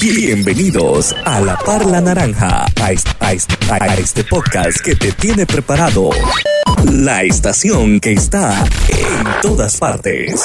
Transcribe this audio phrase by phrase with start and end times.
[0.00, 5.46] Bienvenidos a La Parla Naranja, a, est- a est- a este podcast que te tiene
[5.46, 6.10] preparado.
[6.92, 10.42] La estación que está en todas partes.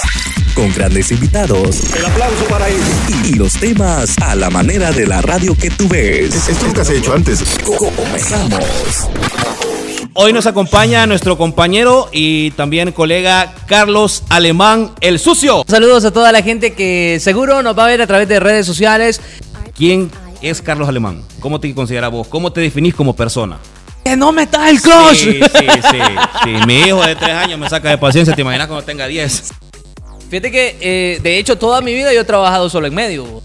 [0.55, 1.81] Con grandes invitados.
[1.95, 2.81] El aplauso para ellos.
[3.29, 6.33] Y los temas a la manera de la radio que tú ves.
[6.47, 7.43] Esto nunca se ha hecho antes.
[7.65, 8.65] Comenzamos.
[10.13, 15.63] Hoy nos acompaña nuestro compañero y también colega Carlos Alemán, el sucio.
[15.65, 18.65] Saludos a toda la gente que seguro nos va a ver a través de redes
[18.65, 19.21] sociales.
[19.73, 21.23] ¿Quién es Carlos Alemán?
[21.39, 22.27] ¿Cómo te consideras vos?
[22.27, 23.57] ¿Cómo te definís como persona?
[24.03, 25.15] ¡Que no me está el crush!
[25.15, 25.99] Sí, sí, sí,
[26.43, 26.49] sí.
[26.67, 28.35] Mi hijo de tres años me saca de paciencia.
[28.35, 29.53] ¿Te imaginas cuando tenga 10?
[30.29, 33.41] Fíjate que, eh, de hecho, toda mi vida yo he trabajado solo en medio.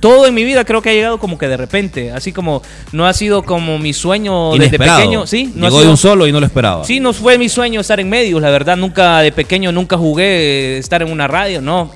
[0.00, 2.12] Todo en mi vida creo que ha llegado como que de repente.
[2.12, 2.62] Así como
[2.92, 5.26] no ha sido como mi sueño desde pequeño.
[5.26, 6.84] Sí, no ha Llegó de un solo y no lo esperaba.
[6.84, 8.76] Sí, no fue mi sueño estar en medios, la verdad.
[8.76, 11.90] Nunca de pequeño, nunca jugué eh, estar en una radio, no.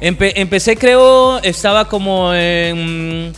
[0.00, 3.32] Empe- empecé, creo, estaba como en,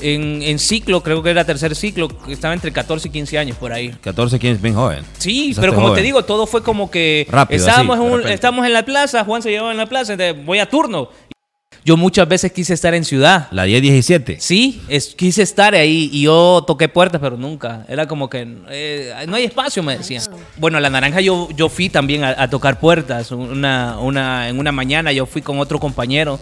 [0.00, 3.72] en, en ciclo, creo que era tercer ciclo, estaba entre 14 y 15 años por
[3.72, 3.90] ahí.
[4.00, 5.04] 14, 15, bien joven.
[5.18, 6.00] Sí, pero como joven.
[6.00, 9.24] te digo, todo fue como que Rápido, estábamos, así, en un- estábamos en la plaza,
[9.24, 11.08] Juan se llevaba en la plaza, entonces voy a turno.
[11.84, 13.48] Yo muchas veces quise estar en ciudad.
[13.50, 14.36] La 10-17.
[14.40, 17.84] Sí, es- quise estar ahí y yo toqué puertas, pero nunca.
[17.88, 20.22] Era como que eh, no hay espacio, me decían.
[20.56, 23.30] Bueno, la naranja yo, yo fui también a, a tocar puertas.
[23.32, 26.40] Una, una, en una mañana yo fui con otro compañero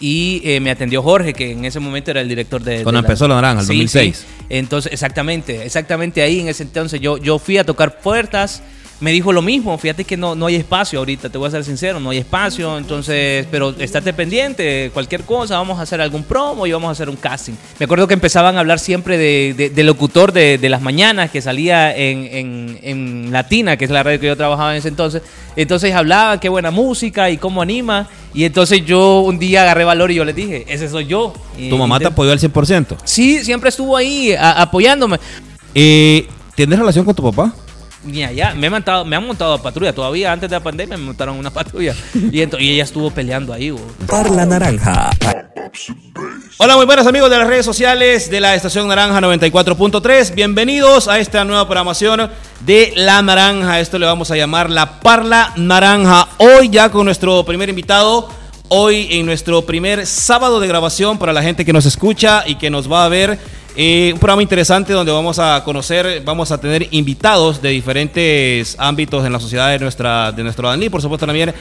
[0.00, 2.82] y eh, me atendió Jorge, que en ese momento era el director de...
[2.82, 4.16] Cuando de empezó La Naranja, el Sí, 2006.
[4.16, 4.44] sí.
[4.50, 8.62] Entonces, exactamente, exactamente ahí en ese entonces yo, yo fui a tocar puertas.
[9.00, 11.64] Me dijo lo mismo, fíjate que no, no hay espacio ahorita, te voy a ser
[11.64, 16.64] sincero, no hay espacio, entonces, pero estate pendiente, cualquier cosa, vamos a hacer algún promo
[16.66, 17.54] y vamos a hacer un casting.
[17.80, 21.30] Me acuerdo que empezaban a hablar siempre de, de- de locutor de, de las mañanas,
[21.30, 24.88] que salía en, en- en Latina, que es la radio que yo trabajaba en ese
[24.88, 25.22] entonces,
[25.56, 30.12] entonces hablaban qué buena música y cómo anima, y entonces yo un día agarré valor
[30.12, 31.34] y yo les dije, ese soy yo.
[31.58, 32.96] ¿Tu mamá te apoyó al 100%?
[33.04, 35.18] Sí, siempre estuvo ahí a- apoyándome.
[35.74, 37.52] Eh, ¿Tienes relación con tu papá?
[38.04, 39.94] Ni allá, me han montado, me han montado a patrulla.
[39.94, 41.94] Todavía antes de la pandemia me montaron una patrulla.
[42.14, 43.80] Y, y ella estuvo peleando ahí, bo.
[44.06, 45.10] Parla Naranja.
[46.58, 50.34] Hola, muy buenos amigos de las redes sociales de la Estación Naranja 94.3.
[50.34, 52.30] Bienvenidos a esta nueva programación
[52.64, 53.80] de La Naranja.
[53.80, 56.28] Esto le vamos a llamar La Parla Naranja.
[56.38, 58.28] Hoy ya con nuestro primer invitado.
[58.68, 62.70] Hoy en nuestro primer sábado de grabación para la gente que nos escucha y que
[62.70, 63.38] nos va a ver.
[63.76, 69.26] Eh, un programa interesante donde vamos a conocer, vamos a tener invitados de diferentes ámbitos
[69.26, 70.88] en la sociedad de, nuestra, de nuestro Danlí.
[70.90, 71.52] Por supuesto también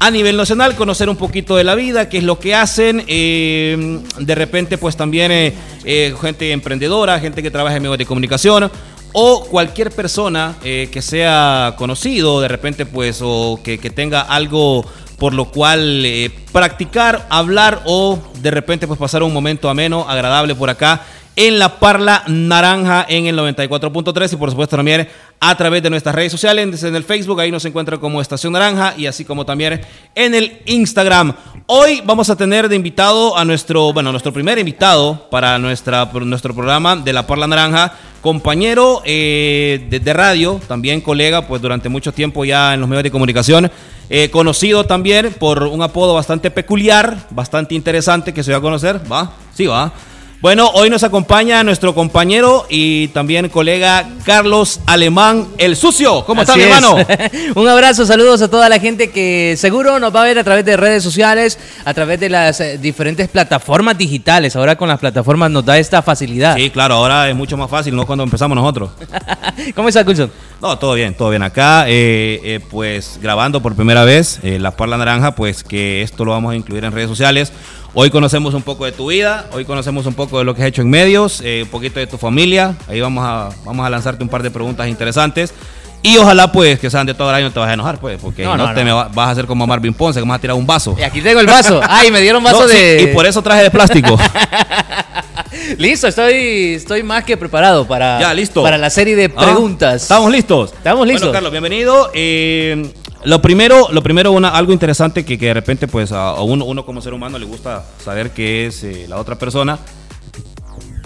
[0.00, 4.00] a nivel nacional, conocer un poquito de la vida, qué es lo que hacen, eh,
[4.18, 8.70] de repente pues también eh, gente emprendedora, gente que trabaja en medios de comunicación
[9.12, 14.86] o cualquier persona que sea conocido, de repente pues o que, tenga algo
[15.18, 16.06] por lo cual
[16.52, 21.02] practicar, hablar o de repente pues pasar un momento ameno, agradable por acá
[21.38, 26.12] en la Parla Naranja en el 94.3 y por supuesto también a través de nuestras
[26.12, 29.80] redes sociales, en el Facebook, ahí nos encuentra como Estación Naranja y así como también
[30.16, 31.32] en el Instagram.
[31.66, 36.52] Hoy vamos a tener de invitado a nuestro, bueno, nuestro primer invitado para nuestra, nuestro
[36.56, 42.10] programa de la Parla Naranja, compañero eh, de, de radio, también colega, pues durante mucho
[42.10, 43.70] tiempo ya en los medios de comunicación,
[44.10, 49.00] eh, conocido también por un apodo bastante peculiar, bastante interesante que se va a conocer,
[49.08, 49.34] ¿va?
[49.54, 49.92] Sí, va.
[50.40, 56.24] Bueno, hoy nos acompaña nuestro compañero y también colega Carlos Alemán, el sucio.
[56.24, 56.64] ¿Cómo estás, es.
[56.64, 56.96] hermano?
[57.56, 60.64] Un abrazo, saludos a toda la gente que seguro nos va a ver a través
[60.64, 64.54] de redes sociales, a través de las eh, diferentes plataformas digitales.
[64.54, 66.54] Ahora con las plataformas nos da esta facilidad.
[66.56, 68.06] Sí, claro, ahora es mucho más fácil, ¿no?
[68.06, 68.90] Cuando empezamos nosotros.
[69.74, 70.30] ¿Cómo está, Coulson?
[70.62, 71.88] No, todo bien, todo bien acá.
[71.88, 76.30] eh, eh, pues grabando por primera vez eh, La Parla Naranja, pues que esto lo
[76.30, 77.52] vamos a incluir en redes sociales.
[77.94, 80.68] Hoy conocemos un poco de tu vida, hoy conocemos un poco de lo que has
[80.68, 82.76] hecho en medios, eh, un poquito de tu familia.
[82.86, 85.52] Ahí vamos a, vamos a lanzarte un par de preguntas interesantes.
[86.00, 88.20] Y ojalá, pues, que sean de todo el año, no te vas a enojar, pues,
[88.22, 88.84] porque No, no, no, te no.
[88.84, 90.66] me va- vas a hacer como a Marvin Ponce, que me vas a tirar un
[90.66, 90.94] vaso.
[90.96, 91.80] Y aquí tengo el vaso.
[91.88, 93.02] Ay, me dieron vaso sí, de.
[93.02, 94.16] y por eso traje de plástico.
[95.78, 98.62] Listo, estoy, estoy más que preparado para, Ya, listo.
[98.62, 100.02] para la serie de Ah, preguntas.
[100.02, 100.72] ¿Estamos listos?
[100.72, 101.22] Estamos listos.
[101.22, 102.10] Bueno, Carlos, bienvenido.
[102.14, 102.92] Eh,
[103.24, 106.84] lo primero, lo primero una, algo interesante que, que de repente, pues, a, uno, uno
[106.84, 109.78] como ser humano le gusta saber qué es eh, la otra persona.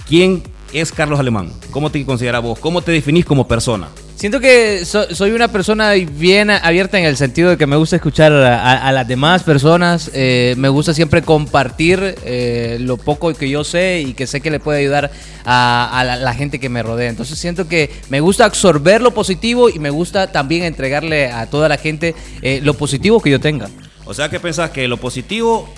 [0.07, 0.43] ¿Quién
[0.73, 1.53] es Carlos Alemán?
[1.71, 2.59] ¿Cómo te consideras vos?
[2.59, 3.89] ¿Cómo te definís como persona?
[4.17, 7.97] Siento que so- soy una persona bien abierta en el sentido de que me gusta
[7.97, 10.11] escuchar a, las demás personas.
[10.15, 14.51] eh, me gusta siempre compartir eh, lo poco que yo sé y que sé que
[14.53, 15.11] le puede ayudar
[15.45, 17.09] a, la gente que me rodea.
[17.11, 21.69] Entonces siento que me gusta absorber lo positivo y me gusta también entregarle a toda
[21.69, 23.69] la gente eh, lo positivo que yo tenga.
[24.05, 24.71] O sea, ¿qué pensás?
[24.71, 25.69] Que lo positivo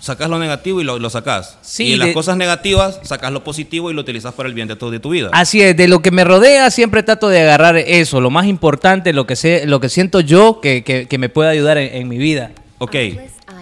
[0.00, 1.58] sacas lo negativo y lo, lo sacas.
[1.62, 4.66] Sí, y en las cosas negativas, sacas lo positivo y lo utilizas para el bien
[4.66, 5.28] de tu, de tu vida.
[5.32, 9.12] Así es, de lo que me rodea siempre trato de agarrar eso, lo más importante,
[9.12, 12.08] lo que sé, lo que siento yo que, que- que me puede ayudar en, en
[12.08, 12.50] mi vida.
[12.78, 12.96] Ok,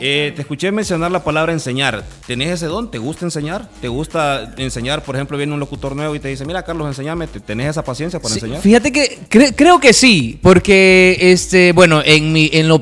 [0.01, 2.05] eh, te escuché mencionar la palabra enseñar.
[2.27, 2.91] ¿Tenés ese don?
[2.91, 3.69] ¿Te gusta enseñar?
[3.81, 5.03] ¿Te gusta enseñar?
[5.03, 7.27] Por ejemplo, viene un locutor nuevo y te dice, mira Carlos, enséñame.
[7.27, 8.61] ¿Te- ¿Tenés esa paciencia para Sí, enseñar?
[8.63, 12.79] Fíjate que cre- creo que sí, porque este, bueno, en mi, en lo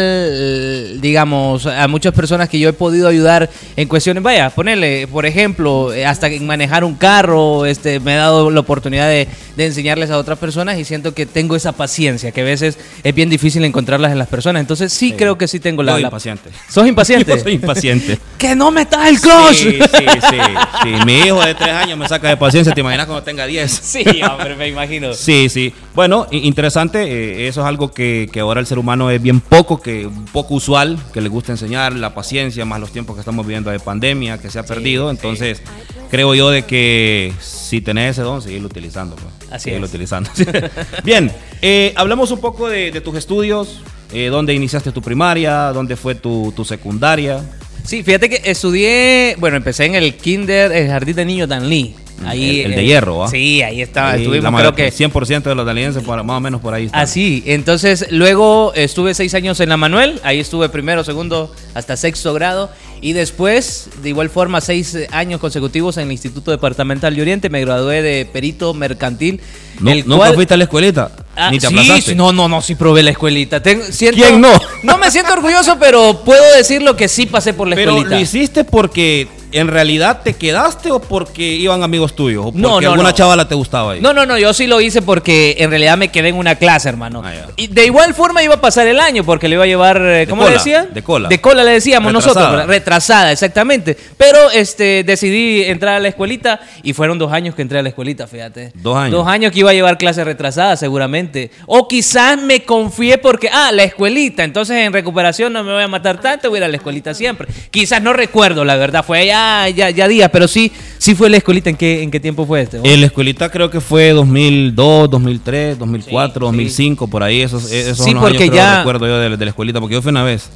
[0.00, 5.26] personal, digamos, a muchas personas que yo he podido ayudar en cuestiones, vaya, ponerle, por
[5.26, 9.26] ejemplo, hasta en manejar un carro, este, me he dado la oportunidad de,
[9.56, 13.14] de enseñarles a otras personas y siento que tengo esa paciencia, que a veces es
[13.14, 14.60] bien difícil encontrarlas en las personas.
[14.60, 16.50] Entonces sí, creo que sí tengo la, Yo la- impaciente.
[16.68, 17.32] ¿Sos impaciente?
[17.36, 18.18] Yo soy impaciente.
[18.38, 19.54] que no metas el clutch.
[19.56, 20.36] Sí, sí, sí,
[20.82, 20.88] sí.
[21.06, 22.74] Mi hijo de tres años me saca de paciencia.
[22.74, 23.70] ¿Te imaginas cuando tenga 10?
[23.90, 25.14] Sí, hombre, me imagino.
[25.14, 25.72] Sí, sí.
[25.94, 27.02] Bueno, interesante.
[27.04, 30.54] eh, eso es algo que, que ahora el ser humano es bien poco, que poco
[30.54, 34.38] usual, que le gusta enseñar la paciencia, más los tiempos que estamos viviendo de pandemia,
[34.38, 35.10] que se ha perdido.
[35.10, 35.62] Entonces,
[36.10, 39.16] creo yo de que si tenés ese don, seguirlo utilizando.
[39.16, 39.39] pues.
[39.50, 39.82] Así es.
[39.82, 40.30] utilizando.
[41.04, 41.30] bien,
[41.60, 43.80] eh, hablamos un poco de, de tus estudios.
[44.12, 45.72] Eh, ¿Dónde iniciaste tu primaria?
[45.72, 47.42] ¿Dónde fue tu, tu secundaria?
[47.84, 51.94] Sí, fíjate que estudié, bueno, empecé en el kinder, el jardín de niños Dan Lee.
[52.24, 53.28] Ahí, El- el de eh, hierro, ¿va?
[53.28, 54.92] Sí, ahí estaba, Ahí estuvimos creo que...
[54.92, 56.86] 100% de los dalienses, más o menos por ahí.
[56.86, 57.00] están.
[57.00, 62.34] Así, entonces luego estuve seis años en la Manuel, ahí estuve primero, segundo, hasta sexto
[62.34, 62.70] grado,
[63.00, 67.60] y después, de igual forma, seis años consecutivos en el Instituto Departamental de Oriente, me
[67.62, 69.40] gradué de perito mercantil.
[69.80, 71.10] No, el ¿Nunca cual- fuiste a la escuelita?
[71.34, 73.62] Ah, Ni te sí, no, no, no, sí probé la escuelita.
[73.90, 74.50] Siento- ¿Quién no?
[74.82, 78.16] No me siento orgulloso, pero puedo decirlo que sí pasé por la Pero escuelita.
[78.16, 82.80] lo hiciste porque en realidad te quedaste o porque iban amigos tuyos o porque No,
[82.80, 83.14] no, alguna no.
[83.14, 84.00] chavala te gustaba ahí.
[84.00, 86.88] No, no, no, yo sí lo hice porque en realidad me quedé en una clase,
[86.88, 87.22] hermano.
[87.24, 90.00] Ah, y de igual forma iba a pasar el año porque le iba a llevar,
[90.02, 90.86] eh, ¿cómo le decía?
[90.86, 91.28] de cola.
[91.28, 92.44] De cola le decíamos Retrasada.
[92.46, 93.96] nosotros, retrasada, exactamente.
[94.16, 97.88] Pero este decidí entrar a la escuelita y fueron dos años que entré a la
[97.90, 98.72] escuelita, fíjate.
[98.74, 99.12] Dos años.
[99.12, 101.50] Dos años que iba a llevar clases retrasadas, seguramente.
[101.66, 105.88] O quizás me confié porque, ah, la escuelita, entonces en recuperación no me voy a
[105.88, 107.48] matar tanto, voy a ir a la escuelita siempre.
[107.70, 111.36] Quizás no recuerdo, la verdad, fue ya, ya, ya días, pero sí, sí fue la
[111.38, 111.70] escuelita.
[111.70, 112.78] ¿En qué, en qué tiempo fue este?
[112.82, 117.42] En la escuelita creo que fue 2002, 2003, 2004, Sí, 2005, por ahí.
[117.42, 119.94] Esos, esos Sí, son los porque años, ya- recuerdo yo de, de la escuelita, porque
[119.94, 120.48] yo fui una vez.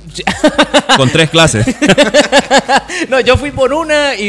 [0.96, 1.66] con tres clases.
[3.08, 4.24] No, yo fui por una y,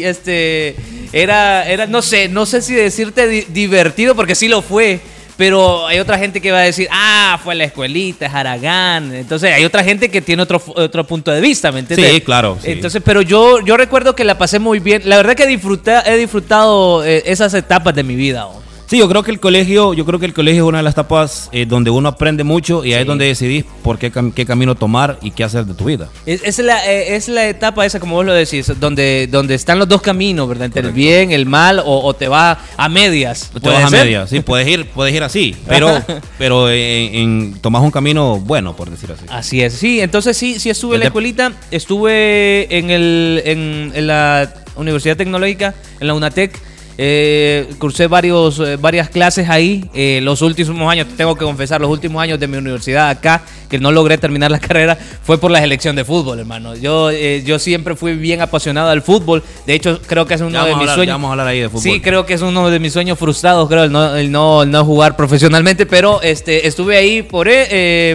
[0.00, 0.74] y, este
[1.12, 5.00] era, era, no sé, no sé si decirte di- divertido, porque sí lo fue.
[5.38, 9.14] Pero hay otra gente que va a decir, ah, fue a la escuelita, es Aragán.
[9.14, 12.12] Entonces hay otra gente que tiene otro, otro punto de vista, ¿me entiendes?
[12.12, 12.72] Sí, claro, sí.
[12.72, 15.02] Entonces, pero yo, yo recuerdo que la pasé muy bien.
[15.04, 18.48] La verdad que disfruté, he disfrutado eh, esas etapas de mi vida.
[18.88, 20.94] Sí, yo creo que el colegio, yo creo que el colegio es una de las
[20.94, 24.46] etapas eh, donde uno aprende mucho y ahí es donde decidís por qué, cam- qué
[24.46, 26.08] camino tomar y qué hacer de tu vida.
[26.24, 29.78] Es, es la, eh, es la etapa esa, como vos lo decís, donde, donde están
[29.78, 30.64] los dos caminos, ¿verdad?
[30.64, 33.50] Entre el bien, el mal, o, o te vas a medias.
[33.52, 34.04] Te ¿Puede vas a ser?
[34.06, 36.02] media, sí, puedes ir, puedes ir así, pero,
[36.38, 39.26] pero en, en- tomás un camino bueno, por decir así.
[39.28, 44.06] Así es, sí, entonces sí, sí estuve en la escuelita, estuve en, el, en, en
[44.06, 46.58] la Universidad Tecnológica, en la UNATEC,
[47.00, 51.88] eh, cursé varios, eh, varias clases ahí, eh, los últimos años, tengo que confesar, los
[51.90, 55.60] últimos años de mi universidad acá, que no logré terminar la carrera, fue por la
[55.60, 56.74] selección de fútbol, hermano.
[56.74, 60.58] Yo, eh, yo siempre fui bien apasionado al fútbol, de hecho creo que es uno
[60.64, 61.14] de mis hablar- sueños.
[61.14, 61.82] vamos a hablar ahí de fútbol.
[61.82, 64.70] Sí, creo que es uno de mis sueños frustrados, creo, el no, el no, el
[64.72, 67.48] no jugar profesionalmente, pero este, estuve ahí por,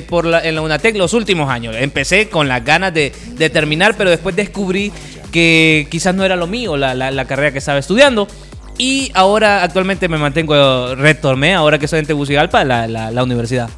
[0.10, 1.74] por la, en la UNATEC los últimos años.
[1.80, 4.92] Empecé con las ganas de, de terminar, pero después descubrí
[5.32, 8.28] que quizás no era lo mío la, la- la carrera que estaba estudiando.
[8.86, 13.70] Y ahora actualmente me mantengo, retomé, ahora que soy en Tegucigalpa, la, la, la universidad.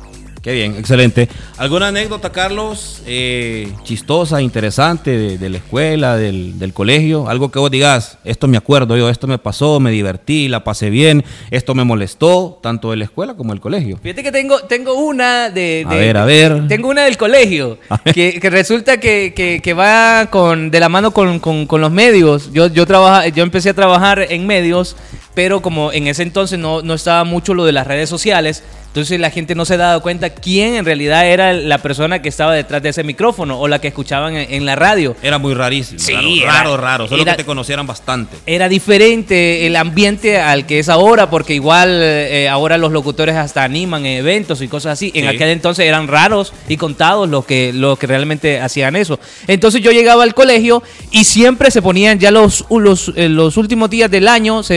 [0.45, 1.27] Qué bien, excelente.
[1.57, 7.27] ¿Alguna anécdota, Carlos, eh, chistosa, interesante de, de la escuela, del, del colegio?
[7.27, 10.91] Algo que vos digas, esto me acuerdo yo, esto me pasó, me divertí, la pasé
[10.91, 13.97] bien, esto me molestó, tanto de la escuela como del colegio.
[14.03, 16.67] Fíjate que tengo, tengo una de, A ver, a ver.
[16.67, 17.79] Tengo una del colegio.
[18.13, 21.91] Que, que resulta que, que- que va con, de la mano con, con- con los
[21.91, 22.51] medios.
[22.53, 24.95] Yo, yo, trabaja, yo empecé a trabajar en medios,
[25.35, 28.63] pero como en ese entonces no, no estaba mucho lo de las redes sociales.
[28.87, 32.53] Entonces la gente no se daba cuenta quién en realidad era la persona que estaba
[32.53, 35.17] detrás de ese micrófono o la que escuchaban en, en la radio.
[35.21, 35.99] Era muy rarísimo.
[35.99, 38.37] Sí, raro, era- raro, raro, Solo era- que te conocieran bastante.
[38.45, 43.65] Era diferente el ambiente al que es ahora, porque igual eh, ahora los locutores hasta
[43.65, 45.11] animan en eventos y cosas así.
[45.13, 45.35] En Sí.
[45.35, 49.19] aquel entonces eran raros y contados los que, los que realmente hacían eso.
[49.47, 53.89] Entonces yo llegaba al colegio y siempre se ponían ya los, los, eh, los últimos
[53.89, 54.75] días del año, se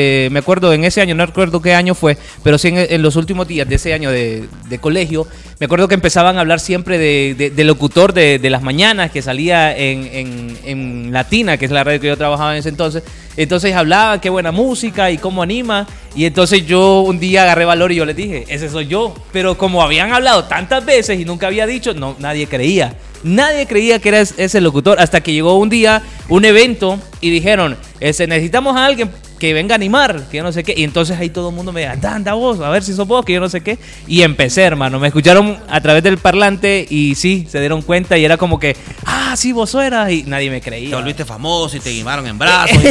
[0.00, 3.16] eh, me acuerdo en ese año, no recuerdo qué año fue, pero sí en, los
[3.16, 4.46] últimos días de ese año de,
[4.80, 5.26] colegio,
[5.58, 10.56] me acuerdo que empezaban a hablar siempre de, locutor de, las mañanas que salía en,
[10.64, 13.02] en- Latina, que es la radio que yo trabajaba en ese entonces.
[13.36, 15.86] Entonces hablaba qué buena música y cómo anima.
[16.14, 19.14] Y entonces yo un día agarré valor y yo les dije, ese soy yo.
[19.32, 22.94] Pero como habían hablado tantas veces y nunca había dicho, no, nadie creía.
[23.24, 27.30] Nadie creía que era es- ese locutor hasta que llegó un día un evento y
[27.30, 30.74] dijeron, ese, necesitamos a alguien que venga a animar, que yo no sé qué.
[30.76, 33.06] Y entonces ahí todo el mundo me decía, anda, anda vos, a ver si sos
[33.06, 33.78] vos, que yo no sé qué.
[34.06, 34.98] Y empecé, hermano.
[34.98, 38.76] Me escucharon a través del parlante y sí, se dieron cuenta y era como que,
[39.04, 40.10] ah, sí, vos eras.
[40.10, 40.90] Y nadie me creía.
[40.90, 42.78] Te volviste famoso y te guimaron en brazos.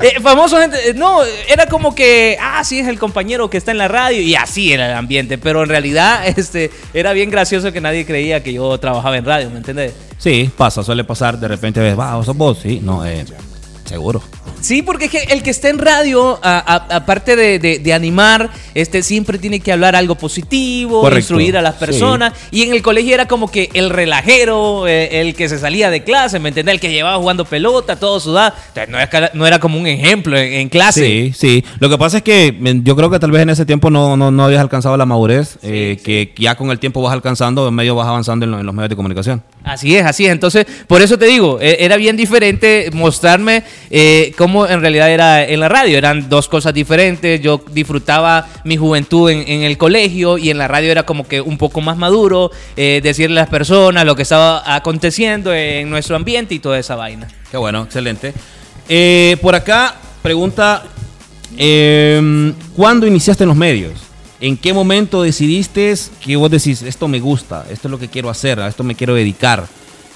[0.00, 3.78] Eh, famoso gente, no, era como que, ah, sí, es el compañero que está en
[3.78, 7.80] la radio y así era el ambiente, pero en realidad este, era bien gracioso que
[7.80, 9.94] nadie creía que yo trabajaba en radio, ¿me entiendes?
[10.18, 11.38] sí, pasa, suele pasar.
[11.38, 12.58] De repente ves, va, sos vos.
[12.62, 13.24] Sí, no, eh,
[13.84, 14.22] seguro.
[14.60, 19.02] Sí, porque es que el que está en radio, aparte de, de- de animar, este
[19.02, 22.32] siempre tiene que hablar algo positivo, Correcto, instruir a las personas.
[22.50, 26.02] Y en el colegio era como que el relajero, eh, el que se salía de
[26.04, 26.74] clase, ¿me entendés?
[26.74, 28.54] El que llevaba jugando pelota, todo sudado.
[28.68, 31.04] Entonces no era, no era como un ejemplo en, en clase.
[31.06, 31.64] Sí, sí.
[31.80, 34.16] Lo que pasa es que mm, yo creo que tal vez en ese tiempo no,
[34.16, 37.74] no, no habías alcanzado la madurez, eh, que ya con el tiempo vas alcanzando, en
[37.74, 39.42] medio vas avanzando en, lo- en los medios de comunicación.
[39.68, 40.32] Así es, así es.
[40.32, 45.44] Entonces, por eso te digo, eh, era bien diferente mostrarme eh, cómo en realidad era
[45.44, 45.98] en la radio.
[45.98, 47.40] Eran dos cosas diferentes.
[47.40, 51.58] Yo disfrutaba mi juventud en, el colegio y en la radio era como que un
[51.58, 56.54] poco más maduro, eh, decirle a las personas lo que estaba aconteciendo en nuestro ambiente
[56.54, 57.28] y toda esa vaina.
[57.50, 58.32] Qué bueno, excelente.
[58.88, 60.84] Eh, por acá, pregunta,
[61.56, 64.07] eh, ¿cuándo iniciaste en los medios?
[64.40, 68.30] ¿En qué momento decidiste que vos decís, esto me gusta, esto es lo que quiero
[68.30, 69.66] hacer, a esto me quiero dedicar?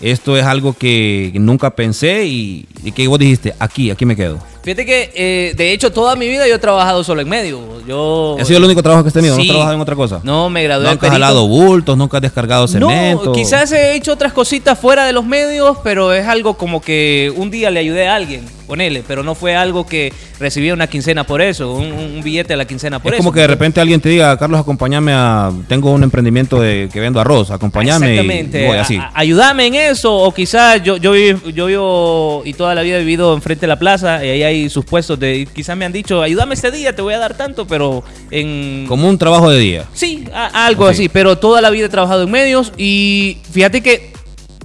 [0.00, 4.38] Esto es algo que nunca pensé y, y que vos dijiste, aquí, aquí me quedo.
[4.64, 7.60] Fíjate que, eh, de hecho, toda mi vida yo he trabajado solo en medio.
[7.86, 9.36] Yo, ¿Ha sido el único trabajo que has tenido?
[9.36, 9.48] ¿No Sí.
[9.48, 10.20] has trabajado en otra cosa?
[10.24, 13.24] No, me gradué Nunca has jalado bultos, nunca has descargado cemento.
[13.26, 17.32] No, quizás he hecho otras cositas fuera de los medios, pero es algo como que
[17.36, 20.10] un día le ayudé a alguien, ponele, pero no fue algo que
[20.40, 23.22] recibía una quincena por eso, un, un billete a la quincena por es eso.
[23.22, 25.52] como que de repente alguien te diga, Carlos, acompáñame a.
[25.68, 28.12] Tengo un emprendimiento de que vendo arroz, acompáñame.
[28.12, 28.62] Exactamente.
[28.64, 28.96] Y voy así.
[28.96, 32.96] A- ayúdame en eso, o quizás yo, yo, vivo, yo vivo y toda la vida
[32.96, 35.46] he vivido enfrente de la plaza, y ahí hay sus puestos de.
[35.54, 38.86] Quizás me han dicho, ayúdame este día, te voy a dar tanto, pero en.
[38.88, 39.84] Como un trabajo de día.
[39.92, 40.92] Sí, a- algo Ok.
[40.92, 44.11] así, pero toda la vida he trabajado en medios y fíjate que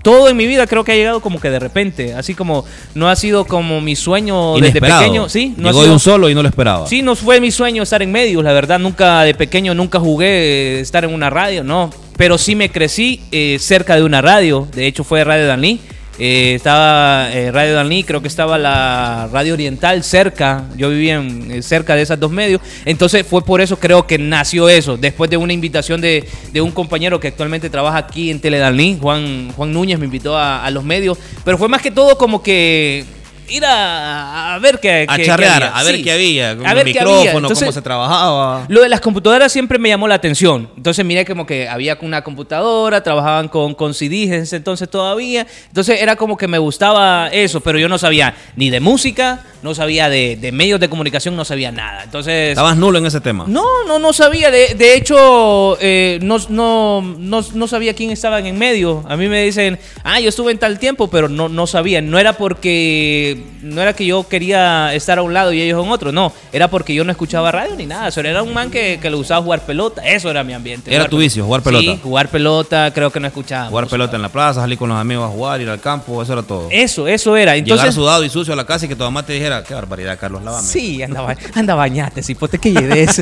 [0.01, 2.63] todo en mi vida creo que ha llegado como que de repente, así como
[2.95, 5.01] no ha sido como mi sueño desde Inesperado.
[5.01, 6.87] pequeño, sí, no ha Llegó de sido- un solo y no lo esperaba.
[6.87, 10.27] Sí, no fue mi sueño estar en medios, la verdad, nunca de pequeño nunca jugué
[10.27, 14.67] eh, estar en una radio, no, pero sí me crecí eh, cerca de una radio,
[14.73, 15.79] de hecho fue Radio Danlí.
[16.19, 21.51] Eh, estaba eh, Radio Danlí, creo que estaba la Radio Oriental cerca, yo vivía en-
[21.51, 25.29] eh, cerca de esas dos medios, entonces fue por eso creo que nació eso, después
[25.29, 29.71] de una invitación de, de un compañero que actualmente trabaja aquí en Teledanlí, Juan, Juan
[29.71, 33.05] Núñez me invitó a, a los medios, pero fue más que todo como que
[33.49, 35.77] ir a, a ver qué, A qué- qué charrear, había.
[35.77, 36.93] a ver Sí, qué había, con a el había.
[36.93, 38.65] micrófono, Entonces, cómo se trabajaba.
[38.67, 40.69] lo de las computadoras siempre me llamó la atención.
[40.77, 45.45] Entonces miré como que había una computadora, trabajaban con, con CDs en ese entonces todavía.
[45.67, 49.73] Entonces era como que me gustaba eso, pero yo no sabía ni de música, no
[49.73, 52.03] sabía de, de medios de comunicación, no sabía nada.
[52.03, 52.49] Entonces...
[52.49, 53.45] Estabas nulo en ese tema.
[53.47, 54.51] No, no, no sabía.
[54.51, 59.03] De, de hecho, eh, no, no, no, no sabía quién estaban en medio.
[59.07, 62.01] A mí me dicen, ah, yo estuve en tal tiempo, pero no, no sabía.
[62.01, 65.91] No era porque, no era que yo quería estar a un lado y ellos en
[65.91, 66.11] otro.
[66.11, 68.11] No, era porque yo no escuchaba radio ni nada.
[68.11, 70.01] Solo era un man que, que le gustaba jugar pelota.
[70.07, 70.93] Eso era mi ambiente.
[70.93, 71.83] Era tu vicio, jugar pelota.
[71.83, 73.69] Sí, jugar pelota, creo que no escuchaba.
[73.69, 76.33] Jugar pelota en la plaza, salir con los amigos a jugar, ir al campo, eso
[76.33, 76.67] era todo.
[76.69, 77.55] Eso, eso era.
[77.57, 80.17] Llegar sudado y sucio a la casa y que tu mamá te dijera, qué barbaridad,
[80.19, 80.67] Carlos, lávame.
[80.67, 83.21] Sí, anda, ba- anda bañate, cipote que lleves.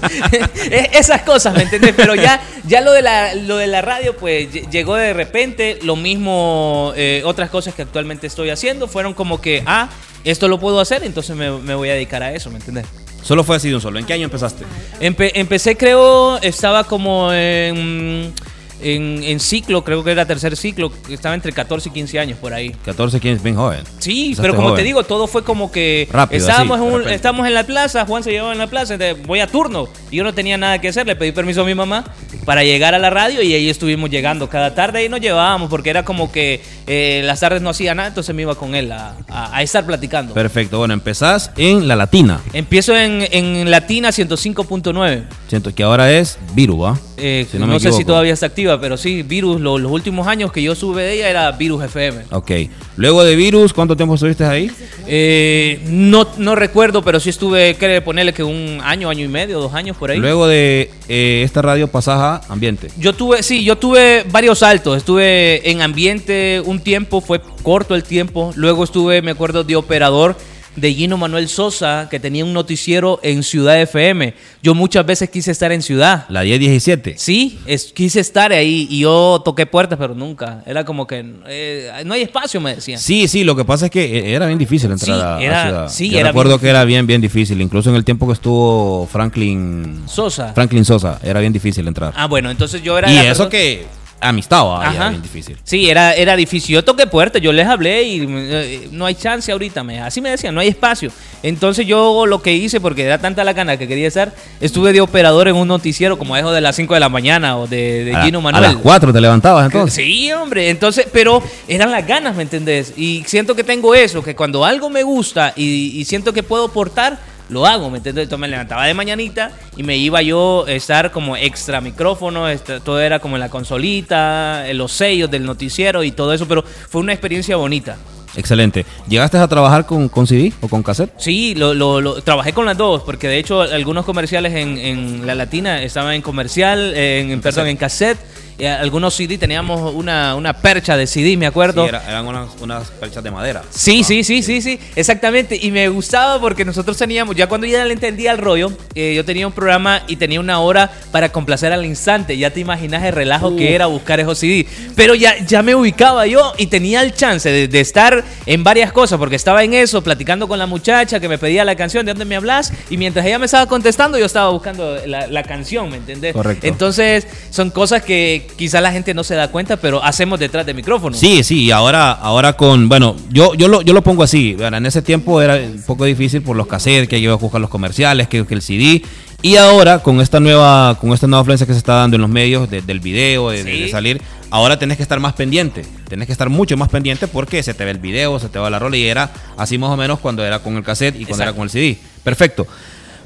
[0.94, 1.94] Esas cosas, ¿me entiendes?
[1.96, 5.80] Pero ya, ya lo de la, lo de la radio, pues lle- llegó de repente.
[5.84, 9.90] Lo mismo, eh, otras cosas que actualmente estoy haciendo fueron como que, ah,
[10.24, 12.86] esto lo puedo hacer, entonces me, me voy a dedicar a eso, ¿me entiendes?
[13.24, 13.98] Solo fue así de un solo.
[14.00, 14.66] ¿En qué año empezaste?
[15.00, 18.34] Empe- empecé, creo, estaba como en,
[18.82, 22.54] en, en ciclo, creo que era tercer ciclo, estaba entre 14 y 15 años por
[22.54, 22.72] ahí.
[22.86, 23.80] 14, 15, bien joven.
[24.00, 24.82] Sí, pero como joven.
[24.82, 28.06] te digo, todo fue como que Rápido, estábamos, así, en un- estábamos en la plaza,
[28.06, 30.80] Juan se llevaba en la plaza, entonces voy a turno y yo no tenía nada
[30.80, 32.04] que hacer, le pedí permiso a mi mamá
[32.46, 35.90] para llegar a la radio y ahí estuvimos llegando cada tarde y nos llevábamos porque
[35.90, 39.16] era como que eh, las tardes no hacía nada, entonces me iba con él a,
[39.30, 40.34] a- a estar platicando.
[40.34, 40.78] Perfecto.
[40.78, 42.42] Bueno, empezás en La Latina.
[42.54, 45.24] Empiezo en, en Latina 105.9.
[45.62, 47.00] Que ahora es Virus, ¿va?
[47.18, 50.52] Eh, Si no sé si todavía está activa, pero sí, Virus, lo- los últimos años
[50.52, 52.24] que yo sube de ella era Virus FM.
[52.32, 52.52] Ok.
[52.98, 54.70] Luego de Virus, ¿cuánto tiempo estuviste ahí?
[55.08, 59.60] Eh, no, no recuerdo, pero sí estuve, creo ponerle que un año, año y medio,
[59.60, 60.18] dos años por ahí.
[60.20, 62.90] Luego de eh, esta radio pasás a Ambiente.
[62.98, 64.98] Yo tuve, sí, yo tuve varios saltos.
[64.98, 68.52] Estuve en ambiente un tiempo, fue corto el tiempo.
[68.56, 70.36] Luego estuve, me acuerdo, de operador
[70.76, 74.34] de Gino Manuel Sosa, que tenía un noticiero en Ciudad FM.
[74.62, 76.26] Yo muchas veces quise estar en Ciudad.
[76.30, 77.16] La 1017.
[77.18, 80.64] Sí, es- quise estar ahí y yo toqué puertas, pero nunca.
[80.66, 83.00] Era como que eh, no hay espacio, me decían.
[83.00, 85.42] Sí, sí, lo que pasa es que eh, era bien difícil entrar Sí, a, a
[85.42, 85.90] era- Ciudad.
[85.90, 87.62] sí, Yo era recuerdo bien que era bien, bien difícil.
[87.62, 90.54] Incluso en el tiempo que estuvo Franklin Sosa.
[90.54, 92.14] Franklin Sosa, era bien difícil entrar.
[92.16, 93.86] Ah, bueno, entonces yo era y eso persona- que
[94.30, 95.58] amistad, bien difícil.
[95.64, 96.76] Sí, era, era difícil.
[96.76, 99.84] Yo toqué puertas, yo les hablé y eh, no hay chance ahorita.
[99.84, 101.12] Me, así me decían, no hay espacio.
[101.44, 105.02] Entonces yo lo que hice, porque era tanta la gana que quería estar, estuve de
[105.02, 108.16] operador en un noticiero como eso de las 5 de la mañana o de, de
[108.16, 108.64] a, Gino a Manuel.
[108.64, 109.94] las 4 te levantabas entonces.
[109.94, 110.70] Sí, hombre.
[110.70, 112.94] Entonces, pero eran las ganas, ¿me entendés?
[112.98, 116.66] Y siento que tengo eso, que cuando algo me gusta y, y siento que puedo
[116.66, 118.24] aportar, lo hago, ¿me entendés?
[118.24, 122.80] Entonces me levantaba de mañanita y me iba yo a estar como extra micrófono, este,
[122.80, 126.64] todo era como en la consolita, en los sellos del noticiero y todo eso, pero
[126.64, 127.98] fue una experiencia bonita.
[128.38, 128.86] Excelente.
[129.08, 131.10] ¿Llegaste a trabajar con, con CD o con cassette?
[131.18, 135.26] Sí, lo, lo- lo- trabajé con las dos, porque de hecho algunos comerciales en, en
[135.26, 138.18] la latina estaban en comercial, en, en- perdón, en cassette.
[138.64, 141.84] Algunos CD teníamos una, una percha de CD, me acuerdo.
[141.84, 143.64] Sí, era- eran unas, unas perchas de madera.
[143.70, 145.60] Sí, sí, sí, sí, sí, exactamente.
[145.62, 149.26] Y me gustaba porque nosotros teníamos, ya cuando ya le entendía el rollo, eh, yo
[149.26, 152.38] tenía un programa y tenía una hora para complacer al instante.
[152.38, 154.66] Ya te imaginas el relajo que era buscar esos CD.
[154.96, 158.92] Pero ya, ya me ubicaba yo y tenía el chance de, de estar en varias
[158.94, 162.14] cosas, porque estaba en eso, platicando con la muchacha que me pedía la canción, ¿de
[162.14, 162.72] dónde me hablas?
[162.90, 166.34] Y mientras ella me estaba contestando, yo estaba buscando la, la canción, ¿me entendés?
[166.34, 166.66] Correcto.
[166.68, 170.76] Entonces, son cosas que quizá la gente no se da cuenta, pero hacemos detrás del
[170.76, 171.16] micrófono.
[171.16, 174.78] Sí, sí, y ahora, ahora con, bueno, yo, yo, lo, yo lo pongo así, bueno,
[174.78, 177.70] en ese tiempo era un poco difícil por los cassettes, que iba a buscar los
[177.70, 179.02] comerciales, que, que el CD,
[179.42, 182.30] y ahora con esta nueva, con esta nueva influencia que se está dando en los
[182.30, 183.82] medios, de- del video, de, de- Sí.
[183.82, 187.62] de salir, ahora tenés que estar más pendiente, tenés que estar mucho más pendiente porque
[187.62, 189.98] se te ve el video, se te va la rola, y era así más o
[189.98, 191.98] menos cuando era con el cassette y cuando era con el CD.
[192.24, 192.66] Perfecto.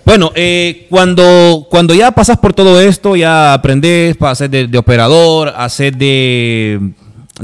[0.10, 4.78] Bueno, eh, cuando, cuando ya pasas por todo esto, ya aprendes para hacer de, de
[4.80, 6.80] operador, hacer de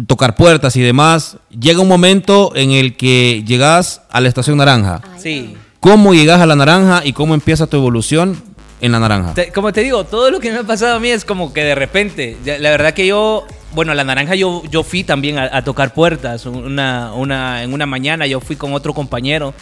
[0.07, 4.99] tocar puertas y demás, llega un momento en el que llegas a la estación naranja.
[5.19, 5.53] Sí.
[5.79, 8.35] ¿Cómo llegas a la naranja y cómo empieza tu evolución
[8.81, 9.35] en la naranja?
[9.35, 11.63] Te- como te digo, todo lo que me ha pasado a mí es como que
[11.63, 12.35] de repente.
[12.43, 15.63] Ya- La verdad que yo, bueno, a la naranja yo, yo fui también a, a
[15.63, 16.47] tocar puertas.
[16.47, 19.53] Una, una, en una mañana yo fui con otro compañero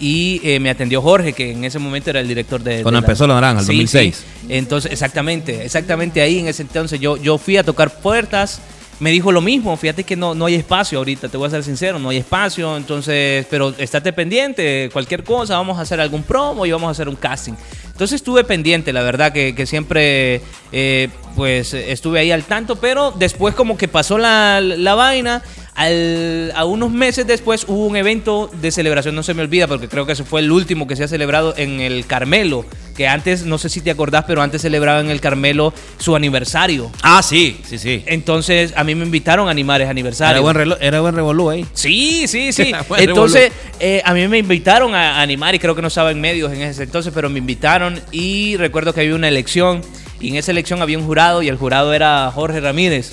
[0.00, 2.82] y eh, me atendió Jorge, que en ese momento era el director de...
[2.82, 4.16] Cuando de empezó la naranja, el Sí, 2006.
[4.16, 4.46] sí.
[4.48, 8.60] Entonces, exactamente, exactamente ahí en ese entonces yo, yo fui a tocar puertas.
[8.98, 11.64] Me dijo lo mismo, fíjate que no, no hay espacio ahorita, te voy a ser
[11.64, 16.66] sincero, no hay espacio, entonces, pero estate pendiente, cualquier cosa, vamos a hacer algún promo
[16.66, 17.54] y vamos a hacer un casting.
[17.86, 23.12] Entonces estuve pendiente, la verdad que, que siempre eh, pues estuve ahí al tanto, pero
[23.12, 25.42] después como que pasó la, la vaina,
[25.74, 29.88] al- a unos meses después hubo un evento de celebración, no se me olvida, porque
[29.88, 32.64] creo que ese fue el último que se ha celebrado en el Carmelo,
[32.96, 36.90] que antes, no sé si te acordás, pero antes celebraba en el Carmelo su aniversario.
[37.02, 38.02] Ah, sí, sí, sí.
[38.06, 40.32] Entonces a mí me invitaron a animar ese aniversario.
[40.32, 41.64] Era buen, relo- era buen revolú ahí.
[41.72, 42.72] Sí, sí, sí.
[42.98, 46.52] Entonces, eh, a mí me invitaron a animar y creo que no estaba en medios
[46.52, 49.80] en ese entonces, pero me invitaron y recuerdo que había una elección
[50.20, 53.12] y en esa elección había un jurado y el jurado era Jorge Ramírez.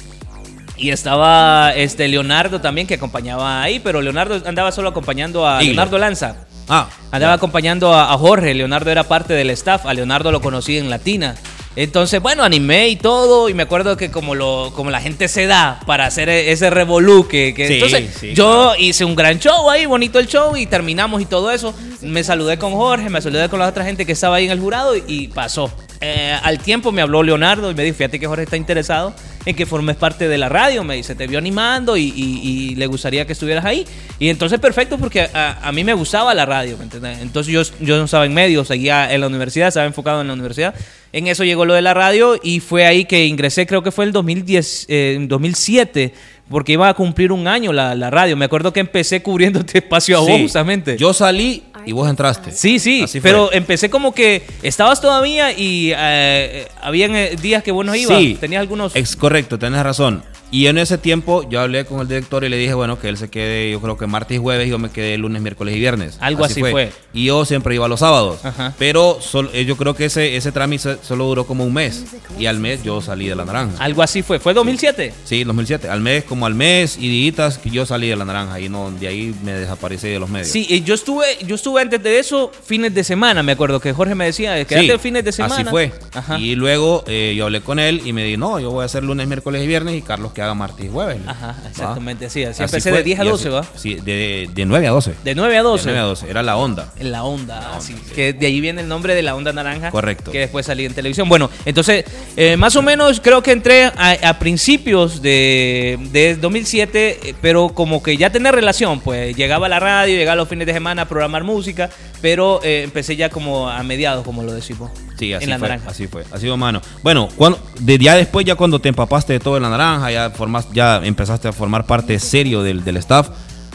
[0.80, 5.60] Y estaba este Leonardo también que acompañaba ahí, pero Leonardo andaba solo acompañando a.
[5.68, 6.36] Leonardo Lanza.
[6.70, 10.78] Ah, Andaba acompañando a, a Jorge, Leonardo era parte del staff, a Leonardo lo conocí
[10.78, 11.36] en Latina.
[11.78, 15.46] Entonces, bueno, animé y todo, y me acuerdo que como lo como la gente se
[15.48, 19.40] da para hacer e- ese revolú, que, que- Sí, entonces sí, yo hice un gran
[19.40, 21.74] show ahí, bonito el show, y terminamos y todo eso.
[22.02, 24.60] Me saludé con Jorge, me saludé con la otra gente que estaba ahí en el
[24.60, 25.72] jurado, y, y pasó.
[26.00, 29.56] Eh, al tiempo me habló Leonardo y me dijo, fíjate que Jorge está interesado en
[29.56, 32.86] que formes parte de la radio, me dice, te vio animando y, y- y le
[32.86, 33.86] gustaría que estuvieras ahí.
[34.20, 37.20] Y entonces perfecto porque a, a mí me gustaba la radio, ¿me entiendes?
[37.22, 40.34] Entonces yo, yo no estaba en medios, seguía en la universidad, estaba enfocado en la
[40.34, 40.76] universidad.
[41.14, 44.06] En eso llegó lo de la radio y fue ahí que ingresé, creo que fue
[44.06, 46.14] el 2010, eh, en 2007,
[46.50, 48.38] porque iba a cumplir un año la, la radio.
[48.38, 50.42] Me acuerdo que empecé cubriendo este espacio a vos sí.
[50.44, 50.98] justamente.
[50.98, 52.52] Yo salí y vos entraste.
[52.52, 53.30] Sí, sí, Así fue.
[53.32, 58.18] pero empecé como que estabas todavía y eh, habían eh, días que vos no ibas.
[58.20, 58.38] Sí.
[58.40, 58.94] Tenías algunos...
[58.96, 60.22] Es correcto, tenés razón.
[60.50, 63.18] Y en ese tiempo yo hablé con el director y le dije, bueno, que él
[63.18, 65.80] se quede, yo creo que martes y jueves, y yo me quedé lunes, miércoles y
[65.80, 66.18] viernes.
[66.22, 66.92] Algo así fue.
[67.14, 68.46] Y yo siempre iba los sábados.
[68.46, 68.74] Ajá.
[68.80, 72.06] Pero sol- eh, yo creo que ese, ese trámite solo duró como un mes.
[72.40, 73.84] Y al mes yo salí de la naranja.
[73.84, 74.40] Algo así fue.
[74.40, 75.14] ¿Fue 2007?
[75.26, 75.90] Sí, 2007.
[75.90, 78.60] Al mes, como al mes y días que yo salí de la naranja.
[78.60, 80.48] Y no, de ahí me desaparecí de los medios.
[80.48, 83.92] Sí, y yo estuve, yo estuve antes de eso fines de semana, me acuerdo que
[83.92, 85.56] Jorge me decía, quédate Sí, fines de semana.
[85.56, 85.92] Así fue.
[86.14, 86.40] Ajá.
[86.40, 89.04] Y luego eh, yo hablé con él y me dijo, no, yo voy a hacer
[89.04, 91.18] lunes, miércoles y viernes y Carlos que haga martes y jueves.
[91.26, 91.70] Ajá, ¿Va?
[91.70, 93.66] exactamente, así, así Así empecé fue, de 10 a y 12, así- ¿va?
[93.76, 95.16] Sí, de, de 9 a 12.
[95.24, 95.86] De 9 a 12.
[95.86, 96.30] De 9 a 12.
[96.30, 96.94] Era la onda.
[97.00, 99.90] En la onda, así, que de ahí viene el nombre de la onda naranja.
[99.90, 100.32] Correcto.
[100.32, 101.28] Que después salí en televisión.
[101.28, 107.30] Bueno, entonces, eh, más o menos creo que entré a, a principios de, de 2007,
[107.30, 110.68] eh, pero como que ya tenía relación, pues llegaba a la radio, llegaba los fines
[110.68, 111.90] de semana a programar música,
[112.22, 114.92] pero eh, empecé ya como a mediados, como lo decimos.
[115.18, 115.90] Sí, así en la fue, naranja.
[115.90, 116.82] así fue, así fue, mano.
[117.04, 120.30] Bueno, cuando, de ya después, ya cuando te empapaste de todo en la naranja, ya
[120.30, 123.30] formas, ya empezaste a formar parte serio del, del staff,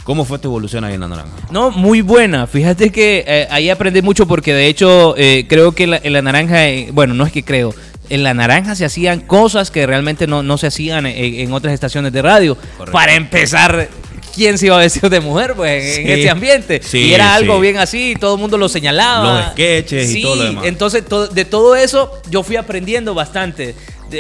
[0.05, 1.33] ¿cómo fue tu evolución ahí en la naranja?
[1.51, 2.47] No, muy buena.
[2.47, 6.13] Fíjate que eh, ahí aprendí mucho porque de hecho eh, creo que en la, en
[6.13, 7.75] la naranja, eh, bueno, no es que creo,
[8.09, 11.73] en la naranja se hacían cosas que realmente no, no se hacían en, en otras
[11.75, 12.57] estaciones de radio.
[12.57, 12.93] Correcto.
[12.93, 13.89] Para empezar,
[14.35, 16.13] ¿quién se iba a vestir de mujer pues, en Sí.
[16.13, 16.81] ese ambiente?
[16.83, 17.61] Sí, y era algo sí.
[17.63, 19.41] bien así, todo el mundo lo señalaba.
[19.43, 20.65] Los sketches y todo lo demás.
[20.67, 23.75] Entonces, to- de todo eso yo fui aprendiendo bastante.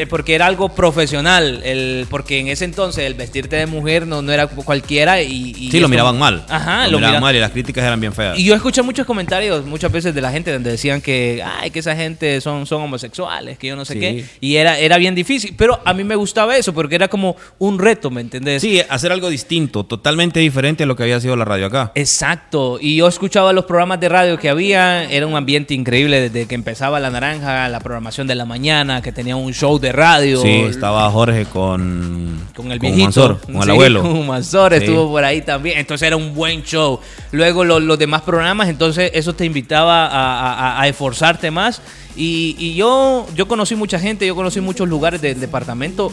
[0.09, 4.33] Porque era algo profesional, el, porque en ese entonces el vestirte de mujer no, no
[4.33, 5.55] era cualquiera y...
[5.59, 6.45] y Sí, lo miraban mal.
[6.49, 8.39] Ajá, lo, lo miraban mira- mal y las críticas eran bien feas.
[8.39, 11.79] y yo escuché muchos comentarios muchas veces de la gente donde decían que, ay, que
[11.81, 14.01] esa gente son, son homosexuales, que yo no sé Sí.
[14.01, 14.25] qué.
[14.41, 15.55] Y era, era bien difícil.
[15.57, 18.63] Pero a mí me gustaba eso porque era como un reto, ¿me entendés?
[18.63, 21.93] Sí, hacer algo distinto, totalmente diferente a lo que había sido la radio acá.
[21.95, 22.79] Exacto.
[22.81, 25.05] Y yo escuchaba los programas de radio que había.
[25.11, 29.13] Era un ambiente increíble desde que empezaba La Naranja, la programación de la mañana, que
[29.13, 30.41] tenía un show de radio.
[30.41, 33.39] Sí, estaba Jorge con, Con el con viejito.
[33.45, 34.01] Con el Sí, abuelo.
[34.03, 34.79] Con Mansor Sí.
[34.79, 35.79] estuvo por ahí también.
[35.79, 36.99] Entonces era un buen show.
[37.33, 41.83] Luego lo- los demás programas, entonces eso te invitaba a, a- a esforzarte más.
[42.17, 46.13] Y, y yo, yo conocí mucha gente, yo conocí muchos lugares del departamento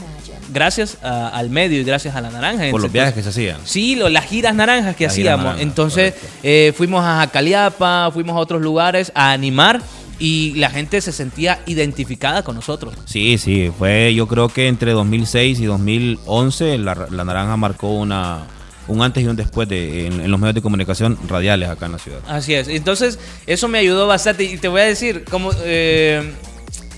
[0.52, 2.64] gracias a- al medio y gracias a la naranja.
[2.72, 3.58] Por los viajes que se hacían.
[3.66, 5.44] Sí, lo- las giras naranjas que Las hacíamos.
[5.44, 9.82] naranjas, Entonces eh, fuimos a Jacaliapa, fuimos a otros lugares a animar
[10.20, 12.94] y la gente se sentía identificada con nosotros.
[13.06, 18.46] Sí, sí, fue yo creo que entre 2006 y 2011 la, la Naranja marcó una
[18.90, 21.94] un antes y un después de, en, en los medios de comunicación radiales acá en
[21.94, 22.20] la ciudad.
[22.28, 22.68] Así es.
[22.68, 24.44] Entonces, eso me ayudó bastante.
[24.44, 26.34] Y te voy a decir, como eh,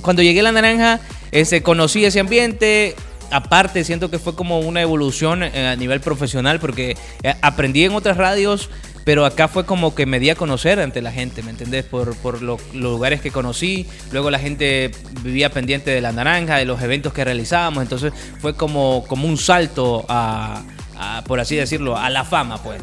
[0.01, 2.95] cuando llegué a La Naranja, este, conocí ese ambiente.
[3.29, 7.93] Aparte, siento que fue como una evolución eh, a nivel profesional, porque eh, aprendí en
[7.93, 8.69] otras radios,
[9.03, 11.85] pero acá fue como que me di a conocer ante la gente, ¿me entendés?
[11.85, 13.87] Por, por lo- los lugares que conocí.
[14.11, 14.91] Luego la gente
[15.23, 17.81] vivía pendiente de La Naranja, de los eventos que realizábamos.
[17.83, 20.63] Entonces, fue como, como un salto a,
[21.27, 22.81] por así decirlo, a la fama, pues.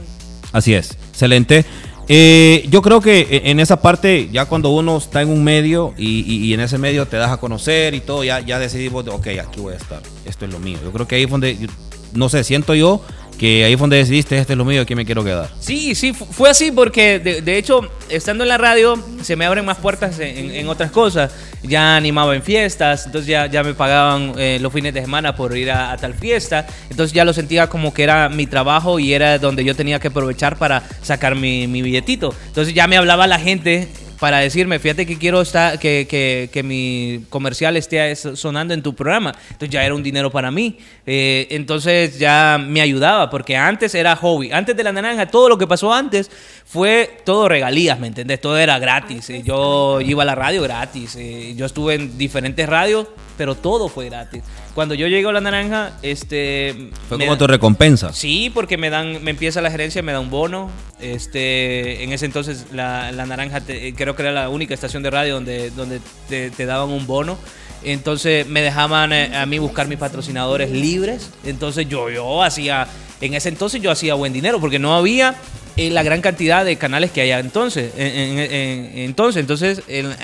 [0.52, 1.64] Así es, excelente.
[2.11, 5.92] Eh, yo creo que e- en esa parte, ya cuando uno está en un medio
[5.98, 9.26] y, en ese medio te das a conocer y todo, ya, ya decidimos, de, ok,
[9.46, 10.78] aquí voy a estar, esto es lo mío.
[10.83, 11.68] Yo creo que ahí fue donde,
[12.14, 13.02] no sé, siento yo
[13.38, 15.48] que ahí fue donde decidiste, este es lo mío, aquí me quiero quedar.
[15.61, 19.64] Sí, sí, fu- fue así porque de, hecho, estando en la radio, se me abren
[19.64, 21.31] más puertas en, en otras cosas.
[21.62, 25.57] Ya animaba en fiestas, entonces ya, ya me pagaban eh, los fines de semana por
[25.57, 26.66] ir a, a tal fiesta.
[26.90, 30.09] Entonces ya lo sentía como que era mi trabajo y era donde yo tenía que
[30.09, 32.35] aprovechar para sacar mi, mi billetito.
[32.48, 36.62] Entonces ya me hablaba la gente para decirme, fíjate que quiero estar, que, que, que
[36.62, 39.33] mi comercial esté sonando en tu programa.
[39.50, 40.78] Entonces ya era un dinero para mí.
[41.07, 44.50] Eh, entonces ya me ayudaba, porque antes era hobby.
[44.52, 46.31] Antes de la naranja, todo lo que pasó antes
[46.70, 48.40] fue todo regalías, ¿me entendés?
[48.40, 49.31] Todo era gratis.
[49.31, 51.16] Eh, Yo iba a la radio gratis.
[51.16, 53.07] Eh, Yo estuve en diferentes radios,
[53.38, 54.42] pero todo fue gratis.
[54.74, 56.90] Cuando yo llego a la naranja, este...
[57.09, 58.12] Fue como da- tu recompensa.
[58.12, 60.70] Sí, porque me dan, me empieza la gerencia, me da un bono.
[61.00, 65.11] Este, en ese entonces la, la naranja te- creo que era la única estación de
[65.11, 67.38] radio donde, donde te, te daban un bono.
[67.83, 71.31] Entonces me dejaban eh, a mí buscar mis patrocinadores libres.
[71.44, 72.87] Entonces yo, yo hacía,
[73.20, 75.35] en ese entonces yo hacía buen dinero porque no había
[75.76, 77.92] eh, la gran cantidad de canales que había entonces.
[77.96, 79.83] En- en- en- entonces, entonces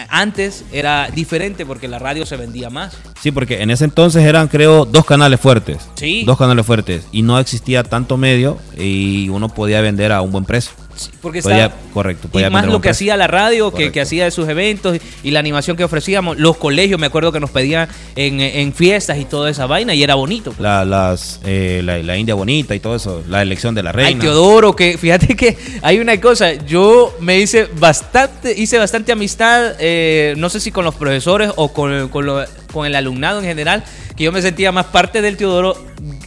[0.09, 2.96] antes era diferente porque la radio se vendía más.
[3.22, 5.78] Sí, porque en ese entonces eran, creo, dos canales fuertes.
[5.94, 6.24] Sí.
[6.26, 7.07] Dos canales fuertes.
[7.12, 10.72] Y no existía tanto medio y uno podía vender a un buen precio.
[11.20, 14.30] Porque Podía- estaba- correcto, Y más lo que hacía la radio, que, que hacía de
[14.30, 16.38] sus eventos y, y la animación que ofrecíamos.
[16.38, 20.02] Los colegios, me acuerdo que nos pedían en, en fiestas y toda esa vaina y
[20.02, 20.50] era bonito.
[20.52, 20.61] pues.
[20.61, 23.22] La, las, eh, la, la India bonita y todo eso.
[23.28, 24.20] La elección de la Ay, reina.
[24.20, 30.35] Teodoro, que fíjate que hay una cosa, yo me hice bastante, hice bastante amistad, eh,
[30.37, 33.85] no sé si con los profesores o con, con, lo- con el alumnado en general,
[34.16, 35.76] que yo me sentía más parte del Teodoro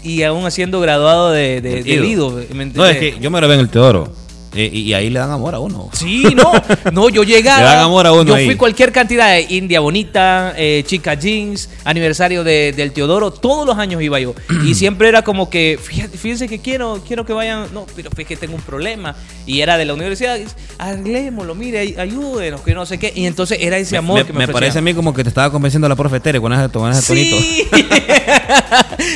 [0.04, 2.04] y aún haciendo graduado de, de, de Ido.
[2.04, 4.12] Lido, ¿me No, es que yo me grabé en el Teodoro.
[4.58, 5.90] Eh, y, ahí le dan amor a uno.
[5.94, 6.52] Sí, no,
[6.92, 7.60] no, yo llegaba.
[7.60, 8.46] Le dan amor a uno yo ahí.
[8.46, 13.78] fui cualquier cantidad de India Bonita, eh, Chica Jeans, aniversario de- del Teodoro, todos los
[13.78, 14.34] años iba yo.
[14.66, 18.26] Y siempre era como que, fíjate, fíjense que quiero, quiero que vayan, no, pero es
[18.28, 19.16] que tengo un problema.
[19.46, 20.38] Y era de la universidad,
[20.78, 23.14] arreglémoslo, mire, ay- ayúdenos, que no sé qué.
[23.16, 25.30] Y entonces era ese amor me, que me, me parece a mí como que te
[25.30, 27.38] estaba convenciendo la profe Tere con ese, con ese tonito.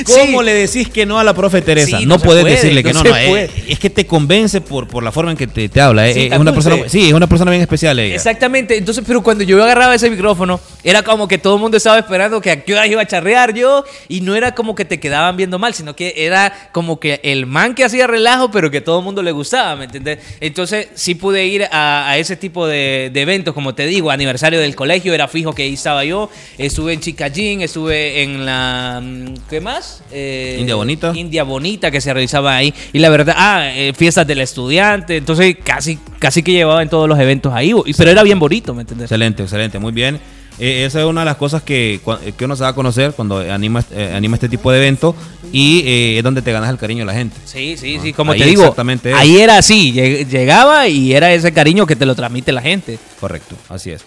[0.06, 0.45] ¿Cómo Sí.
[0.45, 1.97] le decís que no a la profe Teresa?
[1.99, 5.04] Sí, no, puedes puede, decirle que no no, eh, es, que te convence por, por
[5.04, 6.07] la forma en que te, te habla.
[6.09, 8.15] eh, Sí, es una persona, sí, es una persona bien especial ella.
[8.15, 11.97] Exactamente, entonces, pero cuando yo agarraba ese micrófono, era como que todo el mundo estaba
[11.99, 14.99] esperando que a qué hora iba a charrear yo, y no era como que te
[14.99, 18.81] quedaban viendo mal, sino que era como que el man que hacía relajo, pero que
[18.81, 20.19] todo el mundo le gustaba, ¿me entiendes?
[20.39, 24.59] Entonces, sí pude ir a, a ese tipo de, de eventos, como te digo, aniversario
[24.59, 28.99] del colegio, era fijo que ahí estaba yo, estuve en Chica Jean, estuve en la.
[29.01, 30.03] mm, ¿Qué más?
[30.11, 31.11] Eh, India Bonita.
[31.15, 32.73] India Bonita que se realizaba ahí.
[32.93, 35.20] Y la verdad, ah, eh, fiestas del estudiante.
[35.21, 37.73] Entonces, casi, casi que llevaba en todos los eventos ahí.
[37.97, 39.05] Pero era bien bonito, ¿me entiendes?
[39.05, 40.19] Excelente, excelente, muy bien.
[40.60, 43.13] Eh, esa es una de las cosas que, cua- que uno se da a conocer
[43.13, 45.15] cuando anima, eh, anima este tipo de eventos
[45.51, 47.36] y eh, es donde te ganas el cariño de la gente.
[47.45, 48.13] Sí, sí, sí.
[48.13, 49.93] Como Ahí te digo, exactamente ahí era así.
[49.93, 52.99] lleg- Llegaba y era ese cariño que te lo transmite la gente.
[53.19, 54.03] Correcto, así es.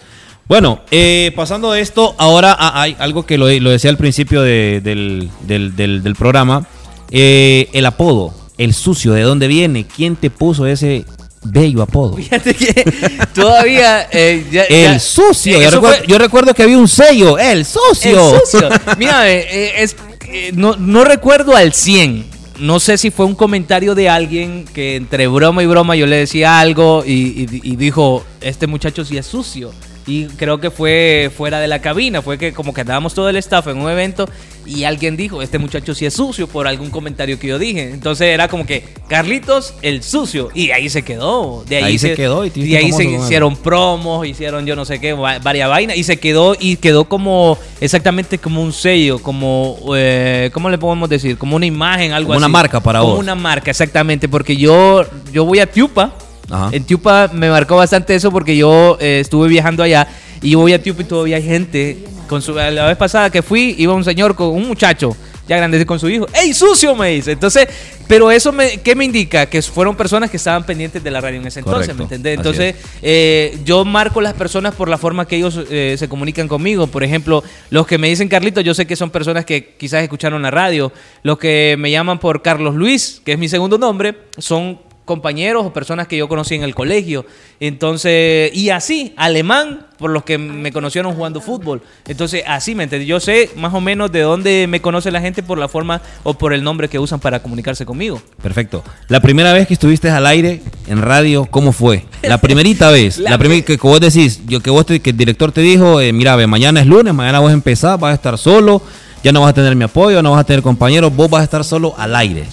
[0.47, 4.79] Bueno, eh, pasando de esto, ahora hay algo que lo, lo decía al principio de-
[4.81, 6.65] del, del- del- del programa.
[7.11, 9.85] Eh, el apodo, el sucio, ¿de dónde viene?
[9.85, 11.05] ¿Quién te puso ese
[11.43, 12.15] bello apodo?
[12.17, 12.85] Fíjate que
[13.33, 14.07] todavía.
[14.11, 15.59] eh, ya- El ya- sucio.
[15.59, 18.33] eh, yo, recuerdo, fue- yo recuerdo que había un sello, el sucio.
[18.35, 18.69] El sucio.
[18.97, 19.95] Mira, eh, eh, es,
[20.27, 22.33] eh, no, no recuerdo al 100.
[22.59, 26.15] No sé si fue un comentario de alguien que entre broma y broma yo le
[26.15, 29.71] decía algo y, y- y dijo, este muchacho sí es sucio.
[30.07, 33.37] Y creo que fue fuera de la cabina, fue que como que andábamos todo el
[33.37, 34.29] staff en un evento
[34.63, 37.89] y alguien dijo, este muchacho sí es sucio por algún comentario que yo dije.
[37.91, 40.49] Entonces era como que, Carlitos, el sucio.
[40.53, 41.63] Y ahí se quedó.
[41.67, 44.99] De ahí, Ahí se quedó y de ahí se hicieron promos, hicieron yo no sé
[44.99, 49.77] qué, va- varias vainas, y se quedó, y quedó como, exactamente como un sello, como,
[49.95, 51.35] eh, ¿cómo le podemos decir?
[51.37, 52.51] Como una imagen, algo Como una así.
[52.53, 53.19] marca para Como vos.
[53.21, 56.13] una marca, exactamente, porque yo, yo voy a Tiupa,
[56.49, 56.69] Ajá.
[56.71, 60.07] en Tiupa me marcó bastante eso porque yo eh, estuve viajando allá,
[60.41, 63.41] y yo voy a Tiupa y todavía hay gente, con su, la vez pasada que
[63.41, 65.15] fui, iba un señor con un muchacho,
[65.47, 66.95] ya grande con su hijo, ¡Ey, sucio!
[66.95, 67.33] me dice.
[67.33, 67.67] Entonces,
[68.07, 69.45] pero eso, me, ¿qué me indica?
[69.47, 71.97] Que fueron personas que estaban pendientes de la radio en ese entonces, Correcto.
[71.97, 72.37] ¿me entendés?
[72.37, 76.87] Entonces, eh, yo marco las personas por la forma que ellos eh, se comunican conmigo.
[76.87, 80.41] Por ejemplo, los que me dicen Carlito, yo sé que son personas que quizás escucharon
[80.41, 80.91] la radio.
[81.23, 85.71] Los que me llaman por Carlos Luis, que es mi segundo nombre, son compañeros o
[85.71, 87.25] personas que yo conocí en el colegio.
[87.59, 91.81] Entonces, y así, alemán, por los que me conocieron jugando fútbol.
[92.07, 93.07] Entonces, así, ¿me entendés?
[93.07, 96.33] Yo sé más o menos de dónde me conoce la gente por la forma o
[96.33, 98.21] por el nombre que usan para comunicarse conmigo.
[98.41, 98.83] Perfecto.
[99.07, 102.05] La primera vez que estuviste al aire en radio, ¿cómo fue?
[102.23, 103.17] La primerita vez.
[103.25, 105.61] La la primera que, que vos decís, yo, que, vos te- que el director te
[105.61, 108.81] dijo, eh, mira, ve, mañana es lunes, mañana vos empezás, vas a estar solo,
[109.23, 111.43] ya no vas a tener mi apoyo, no vas a tener compañeros, vos vas a
[111.45, 112.43] estar solo al aire.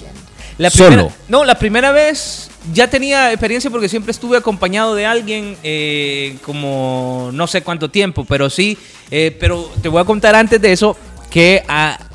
[0.58, 1.10] La Solo.
[1.28, 7.30] no, la primera vez ya tenía experiencia porque siempre estuve acompañado de alguien eh, como
[7.32, 8.76] no sé cuánto tiempo, pero sí,
[9.10, 10.96] eh, pero te voy a contar antes de eso
[11.30, 11.62] que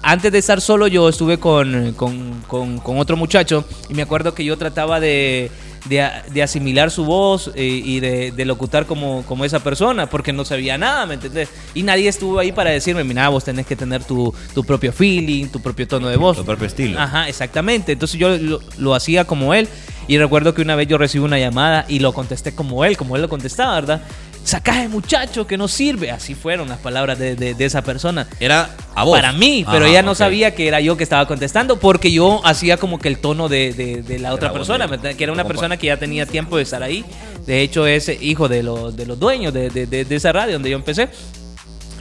[0.04, 4.36] antes de estar solo yo estuve con, con- con- con otro muchacho y me acuerdo
[4.36, 5.50] que yo trataba de,
[5.86, 10.34] de de asimilar su voz eh, y de, de locutar como, como esa persona porque
[10.34, 11.50] no sabía nada, ¿me entendés?
[11.74, 15.48] Y nadie estuvo ahí para decirme, mira, vos tenés que tener tu, tu propio feeling,
[15.48, 16.38] tu propio tono de voz.
[16.38, 17.00] Tu propio estilo.
[17.00, 17.94] Ajá, exactamente.
[17.94, 19.68] Entonces yo lo, lo hacía como él.
[20.10, 23.18] Y recuerdo que una vez yo recibí una llamada y lo contesté como él, como
[23.18, 24.02] él lo contestaba, ¿verdad?
[24.48, 26.10] Sacaje muchacho que no sirve.
[26.10, 28.28] Así fueron las palabras de, de- de esa persona.
[28.40, 29.18] Era a vos.
[29.20, 32.40] Para mí, pero Ajá, ella no sabía que era yo que estaba contestando porque yo
[32.46, 35.88] hacía como que el tono de, de- la otra persona, que era una persona que
[35.88, 37.04] ya tenía tiempo de estar ahí.
[37.46, 40.54] De hecho, es hijo de, los de los dueños de, de- de- de esa radio
[40.54, 41.10] donde yo empecé.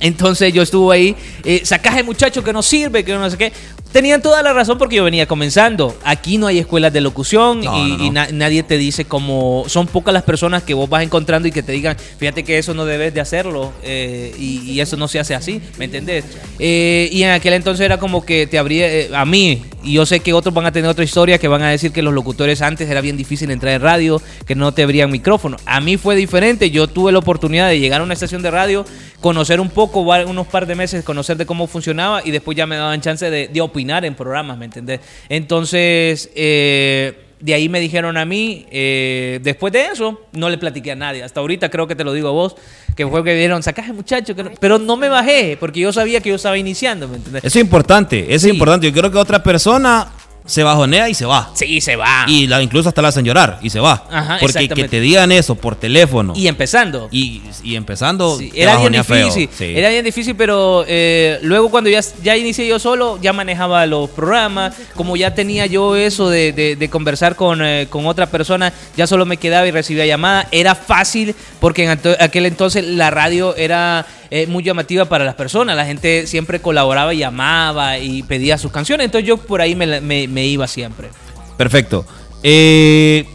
[0.00, 3.52] Entonces yo estuve ahí, eh, sacaje muchacho que no sirve, que no sé qué.
[3.92, 5.96] Tenían toda la razón porque yo venía comenzando.
[6.04, 8.04] Aquí no hay escuelas de locución No, y, no, no.
[8.04, 9.64] y na- nadie te dice como...
[9.68, 12.74] Son pocas las personas que vos vas encontrando y que te digan, fíjate que eso
[12.74, 16.24] no debes de hacerlo eh, y, y eso no se hace así, ¿me entendés?
[16.59, 20.04] Eh, y en aquel entonces era como que te abría eh, a mí, y yo
[20.04, 22.61] sé que otros van a tener otra historia, que van a decir que los locutores
[22.61, 25.56] antes era bien difícil entrar en radio, que no te abrían micrófono.
[25.64, 28.85] A mí fue diferente, yo tuve la oportunidad de llegar a una estación de radio,
[29.26, 32.76] conocer un poco, unos par de meses, conocer de cómo funcionaba y después ya me
[32.76, 35.00] daban chance de, de opinar en programas, ¿me entendés?
[35.28, 40.92] Entonces, eh, de ahí me dijeron a mí, eh, después de eso, no le platiqué
[40.92, 41.24] a nadie.
[41.24, 42.54] Hasta ahorita creo que te lo digo a vos,
[42.94, 46.20] que fue que vieron, sacaje muchacho, que no- pero no me bajé, porque yo sabía
[46.20, 47.42] que yo estaba iniciando, ¿me entendés?
[47.42, 48.48] Eso es importante, eso Sí.
[48.50, 48.86] es importante.
[48.86, 50.12] Yo creo que otra persona
[50.46, 51.50] se bajonea y se va.
[51.54, 52.24] Sí, se va.
[52.28, 54.04] Y la, incluso hasta la hacen llorar y se va.
[54.11, 57.09] Ajá, Porque que te digan eso por teléfono Y empezando.
[57.11, 59.72] y, y empezando, Sí, era bien difícil, Sí.
[59.76, 64.09] era bien difícil, pero eh, luego cuando ya, ya inicié yo solo, ya manejaba los
[64.11, 68.72] programas, como ya tenía yo eso de, de- de conversar con, eh, con otra persona,
[68.96, 73.54] ya solo me quedaba y recibía llamada, era fácil porque en aquel entonces la radio
[73.56, 78.58] era eh, muy llamativa para las personas, la gente siempre colaboraba y llamaba y pedía
[78.58, 81.08] sus canciones, entonces yo por ahí me, me- me iba siempre.
[81.56, 82.04] Perfecto.
[82.42, 83.26] Eh,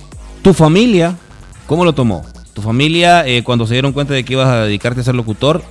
[0.41, 1.15] ¿Tu familia
[1.67, 2.25] cómo lo tomó?
[2.53, 5.63] ¿Tu familia eh, cuando se dieron cuenta de que ibas a dedicarte a ser locutor?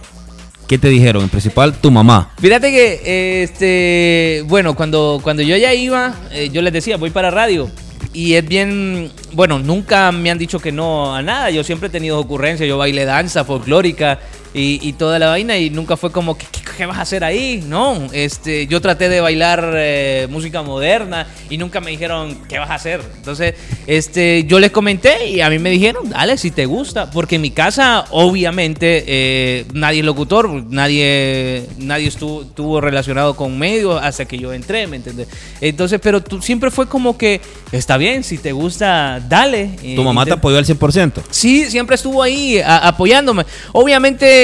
[0.67, 1.25] ¿Qué te dijeron?
[1.25, 2.31] En principal, tu mamá.
[2.41, 7.11] Fíjate que, eh, este, bueno, cuando, cuando yo ya iba, eh, yo les decía, voy
[7.11, 7.69] para radio.
[8.13, 11.51] Y es bien, bueno, nunca me han dicho que no a nada.
[11.51, 12.69] Yo siempre he tenido ocurrencias.
[12.69, 14.21] Yo bailé danza folclórica
[14.55, 17.25] y, y toda la vaina y nunca fue como, ¿qué, qué- qué vas a hacer
[17.25, 17.63] ahí?
[17.69, 22.71] No, este, yo traté de bailar eh, música moderna y nunca me dijeron, ¿qué vas
[22.71, 23.03] a hacer?
[23.17, 23.55] Entonces,
[23.87, 27.11] este, yo les comenté y a mí me dijeron, dale, si te gusta.
[27.11, 33.59] Porque en mi casa, obviamente, eh, nadie es locutor, nadie, nadie estuvo, estuvo relacionado con
[33.59, 35.29] medios hasta que yo entré, ¿me entiendes?
[35.61, 39.71] Entonces, pero tú, siempre fue como que, está bien, si te gusta, dale.
[39.97, 41.13] ¿Tu mamá te apoyó al 100%?
[41.31, 43.45] Sí, siempre estuvo ahí a- apoyándome.
[43.73, 44.40] Obviamente,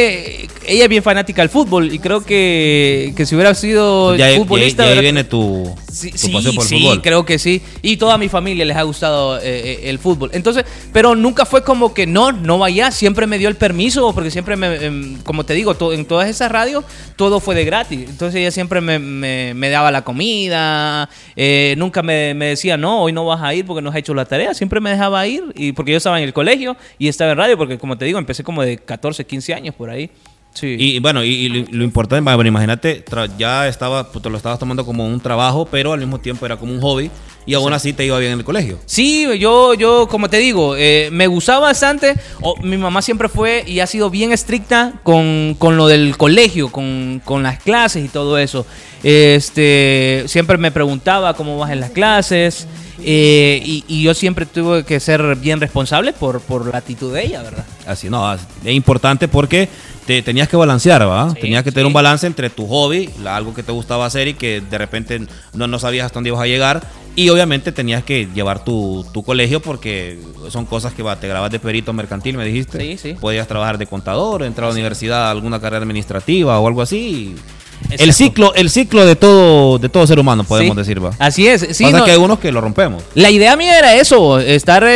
[0.67, 4.85] ella es bien fanática del fútbol y creo que, que si hubiera sido Ya, futbolista...
[4.85, 7.01] ya ahí viene tu, Sí, sí, pasión por el sí, fútbol.
[7.03, 7.63] creo que sí.
[7.81, 10.29] Y toda mi familia les ha gustado eh, eh, el fútbol.
[10.35, 12.91] Entonces, pero nunca fue como que no, no vaya.
[12.91, 16.53] Siempre me dio el permiso, porque siempre me, em, como te digo, en todas esas
[16.53, 16.85] radios
[17.17, 18.01] todo fue de gratis.
[18.09, 21.09] Entonces ella siempre me, me- me daba la comida.
[21.35, 24.13] eh, nunca me, me decía, no, hoy no vas a ir porque no has hecho
[24.13, 24.53] la tarea.
[24.53, 25.45] Siempre me dejaba ir.
[25.55, 28.19] Y porque yo estaba en el colegio y estaba en radio, porque como te digo,
[28.19, 30.11] empecé como de 14, 15 años por ahí.
[30.57, 30.75] Sí.
[30.79, 33.05] Y bueno, y, y lo, lo importante, bueno, imagínate,
[33.37, 36.57] ya estaba, pues, te lo estabas tomando como un trabajo, pero al mismo tiempo era
[36.57, 37.11] como un hobby
[37.45, 38.79] y aún así te iba bien en el colegio.
[38.87, 42.15] Sí, yo, yo, como te digo, eh, me gustaba bastante.
[42.63, 47.21] Mi mamá siempre fue y ha sido bien estricta con, con lo del colegio, con,
[47.23, 48.67] con las clases y todo eso.
[49.03, 52.67] Este, siempre me preguntaba cómo vas en las clases.
[53.05, 57.27] eh, y, y yo siempre tuve que ser bien responsable por, por la actitud de
[57.27, 57.65] ella, ¿verdad?
[57.87, 59.69] Así, no, es importante porque
[60.07, 61.31] te tenías que balancear, ¿va?
[61.31, 61.89] Sí, tenías que tener sí.
[61.89, 65.21] un balance entre tu hobby, la- algo que te gustaba hacer y que de repente
[65.53, 66.83] no, no sabías hasta dónde ibas a llegar.
[67.19, 70.19] Y obviamente tenías que llevar tu, tu colegio porque
[70.51, 72.79] son cosas que va, te grabas de perito mercantil, me dijiste.
[72.79, 73.17] Sí, sí.
[73.19, 77.35] Podías trabajar de contador, entrar a la universidad, alguna carrera administrativa o algo así.
[77.35, 77.56] El
[77.91, 78.13] Exacto.
[78.13, 80.79] ciclo, el ciclo de todo, de todo ser humano, podemos Sí.
[80.79, 81.11] decir, va.
[81.19, 81.67] Así es.
[81.73, 83.03] Sí, Pasa no- que hay unos que lo rompemos.
[83.15, 84.89] La idea mía era eso, estar, eh,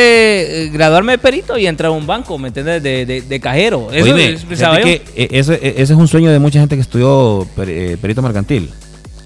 [0.64, 2.82] eh, graduarme de perito y entrar a un banco, ¿me entiendes?
[2.82, 3.88] De, de, de cajero.
[3.92, 7.46] Eso Oíme, es- que e- ese, ese es un sueño de mucha gente que estudió
[7.54, 8.70] per- eh, perito mercantil.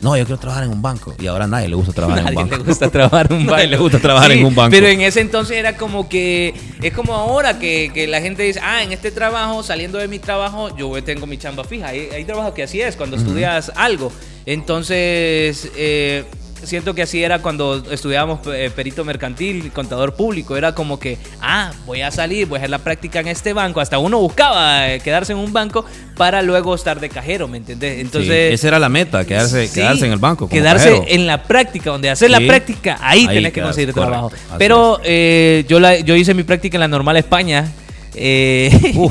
[0.00, 1.14] No, yo quiero trabajar en un banco.
[1.18, 2.64] Y ahora a nadie le gusta trabajar en Nadie un le banco.
[2.68, 3.56] gusta trabajar en un banco.
[3.56, 4.70] Nadie le gusta trabajar en un banco.
[4.70, 8.60] Pero en ese entonces era como que, es como ahora que, que la gente dice,
[8.62, 11.88] ah, en este trabajo, saliendo de mi trabajo, yo tengo mi chamba fija.
[11.88, 14.12] Hay, hay trabajo que así es, cuando estudias algo.
[14.46, 16.24] Entonces, eh,
[16.66, 20.56] siento que así era cuando estudiábamos eh, perito mercantil, contador público.
[20.56, 23.80] Era como que, ah, voy a salir, voy a hacer la práctica en este banco.
[23.80, 25.84] Hasta uno buscaba eh, quedarse en un banco
[26.16, 27.94] para luego estar de cajero, ¿me entendés?
[27.96, 28.54] Sí, Entonces...
[28.54, 30.48] esa era la meta, quedarse, Sí, quedarse en el banco.
[30.48, 31.04] como Quedarse cajero.
[31.08, 32.46] en la práctica, donde hacer la Sí.
[32.46, 34.32] práctica, ahí, Ahí tenés que conseguir correcto, trabajo.
[34.58, 37.70] Pero eh, yo, la, yo hice mi práctica en la Normal España.
[38.14, 38.70] eh,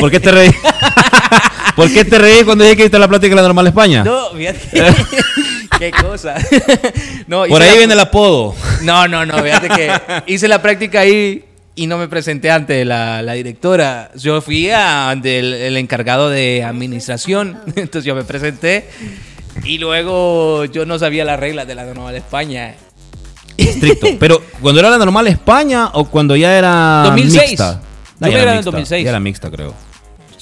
[0.00, 0.50] ¿Por qué te reí?
[1.80, 4.04] ¿Por qué te reí cuando dije que hiciste la plática en la normal España?
[4.04, 4.60] no, fíjate
[5.78, 6.34] qué cosa.
[7.26, 8.54] no, Por ahí la- viene el apodo.
[8.82, 9.90] No, no, no, fíjate que
[10.26, 14.10] hice la práctica ahí y no me presenté ante la, la directora.
[14.16, 18.88] Yo fui ante el, el encargado de administración, entonces yo me presenté
[19.64, 22.74] y luego yo no sabía las reglas de la Normal España.
[23.56, 24.06] Estricto.
[24.18, 27.48] Pero cuando era la normal España o cuando ya era 2006.
[27.50, 27.80] mixta.
[28.20, 29.04] Yo ya me era en mixta, 2006.
[29.04, 29.74] Ya era mixta, creo.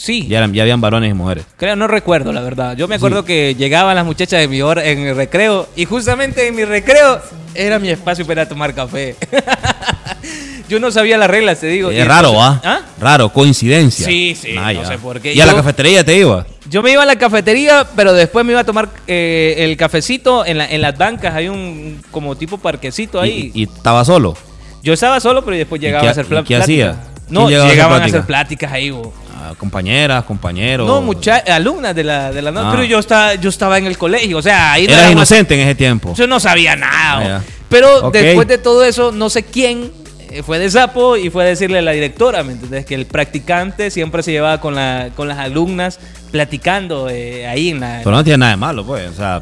[0.01, 1.45] Sí, Ya, eran, ya habían varones y mujeres.
[1.57, 2.77] Creo, no recuerdo, la verdad.
[2.77, 6.47] Yo me acuerdo que llegaban las muchachas de mi hora en el recreo y justamente
[6.47, 7.21] en mi recreo
[7.53, 9.17] era mi espacio para tomar café.
[10.69, 11.91] Yo no sabía las reglas, te digo.
[11.91, 12.81] Es raro, entonces- ¿ah?
[12.83, 12.87] ¿Ah?
[13.01, 14.05] Raro, coincidencia.
[14.07, 15.33] Sí, sí, Ah, no sé por qué.
[15.35, 16.47] ¿Y a la cafetería te iba?
[16.69, 20.45] Yo me iba a la cafetería, pero después me iba a tomar eh, el cafecito
[20.45, 21.35] en, la- en las bancas.
[21.35, 23.51] Hay un como tipo parquecito ahí.
[23.55, 24.37] ¿Y, y estaba solo?
[24.83, 26.63] Yo estaba solo, pero después llegaba qué- a hacer y pla- qué plática.
[26.63, 26.97] hacía?
[27.31, 28.91] No, ¿Quién llegaba a hacer llegaban a hacer pláticas ahí.
[28.91, 29.13] bo.
[29.59, 30.87] Compañeras, compañeros.
[30.87, 32.68] No, mucha alumnas de la, de la no- Ah.
[32.70, 35.75] pero yo estaba, yo estaba en el colegio, o sea, ahí Eras inocente en ese
[35.75, 36.15] tiempo.
[36.15, 37.38] Yo no sabía nada.
[37.38, 37.42] Ah.
[37.69, 39.90] Pero después de todo eso, no sé quién
[40.31, 42.85] eh, fue de sapo y fue a decirle a la directora, ¿me entendés?
[42.87, 45.98] Que el practicante siempre se llevaba con, la, con las alumnas
[46.31, 48.00] platicando eh, ahí en la...
[48.04, 49.10] Pero no tiene nada de malo, pues.
[49.10, 49.40] O sea,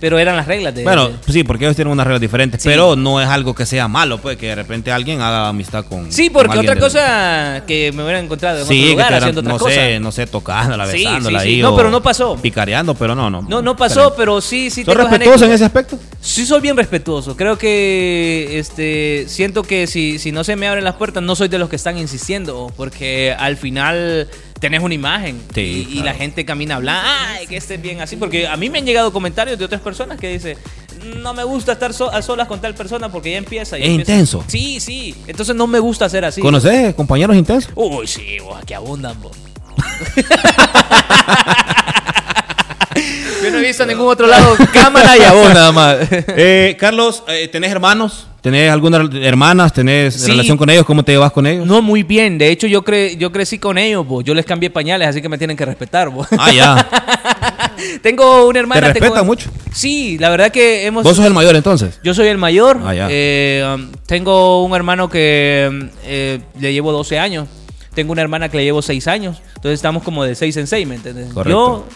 [0.00, 0.82] Pero eran las reglas de...
[0.82, 2.62] bueno, de- sí, porque ellos tienen unas reglas diferentes.
[2.62, 2.68] Sí.
[2.68, 6.10] Pero no es algo que sea malo, pues, que de repente alguien haga amistad con.
[6.10, 9.12] Sí, porque otra de- cosa que me hubieran encontrado en Sí, otro que lugar te
[9.12, 9.74] eran- haciendo otra no cosa.
[9.74, 11.60] sé, no sé, tocándola, Sí, besándola ahí.
[11.62, 12.36] No, pero no pasó.
[12.36, 13.42] Picareando, pero no, no.
[13.42, 15.98] No, no pasó, pero sí, sí ¿Son tengo respetuosos en ese aspecto?
[16.20, 17.36] Sí soy bien respetuoso.
[17.36, 21.48] Creo que este siento que si, si no se me abren las puertas, no soy
[21.48, 24.28] de los que están insistiendo, porque al final
[24.60, 28.46] tenés una imagen Sí, y, la gente camina hablando, ay, que estés bien así, porque
[28.46, 30.56] a mí me han llegado comentarios de otras personas que dicen,
[31.16, 33.78] no me gusta estar so- a solas con tal persona porque ya empieza.
[33.78, 34.12] ya Es empieza".
[34.12, 34.44] intenso.
[34.46, 35.14] Sí, sí.
[35.26, 36.40] Entonces no me gusta ser así.
[36.42, 37.72] ¿Conoces compañeros intensos?
[37.74, 39.32] Uy, sí, vos, que abundan, vos.
[43.42, 45.96] Yo no he visto en ningún otro lado cámara y a vos nada más.
[46.10, 48.26] Eh, Carlos, eh, ¿tenés hermanos?
[48.40, 49.72] ¿Tenés algunas hermanas?
[49.72, 50.30] ¿Tenés Sí.
[50.30, 50.84] relación con ellos?
[50.86, 51.66] ¿Cómo te llevas con ellos?
[51.66, 52.38] No, muy bien.
[52.38, 54.24] De hecho, yo, cre yo crecí con ellos, vos.
[54.24, 56.26] Yo les cambié pañales, así que me tienen que respetar, vos.
[56.38, 56.88] Ah, ya.
[58.02, 58.80] tengo una hermana.
[58.88, 59.50] ¿Te tengo- respetan mucho?
[59.72, 61.04] Sí, la verdad que hemos...
[61.04, 62.00] ¿Vos sos el mayor entonces?
[62.02, 62.80] Yo soy el mayor.
[62.84, 63.08] Ah, ya.
[63.10, 67.48] Eh, um, tengo un hermano que um, eh, le llevo 12 años.
[67.94, 69.38] Tengo una hermana que le llevo 6 años.
[69.56, 71.32] Entonces estamos como de 6 en 6, ¿me entiendes?
[71.32, 71.50] Correcto.
[71.50, 71.86] Yo,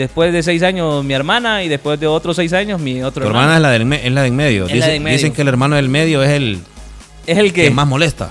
[0.00, 1.62] después de 6 años, mi hermana.
[1.62, 4.22] Y después de otros 6 años, mi otro Tu hermana es la, del es la
[4.22, 4.64] de en medio.
[4.66, 5.16] Es la Dicen, de en medio.
[5.16, 6.58] dicen que el hermano del medio es el
[7.26, 7.70] Es el que que...
[7.70, 8.30] más molesta.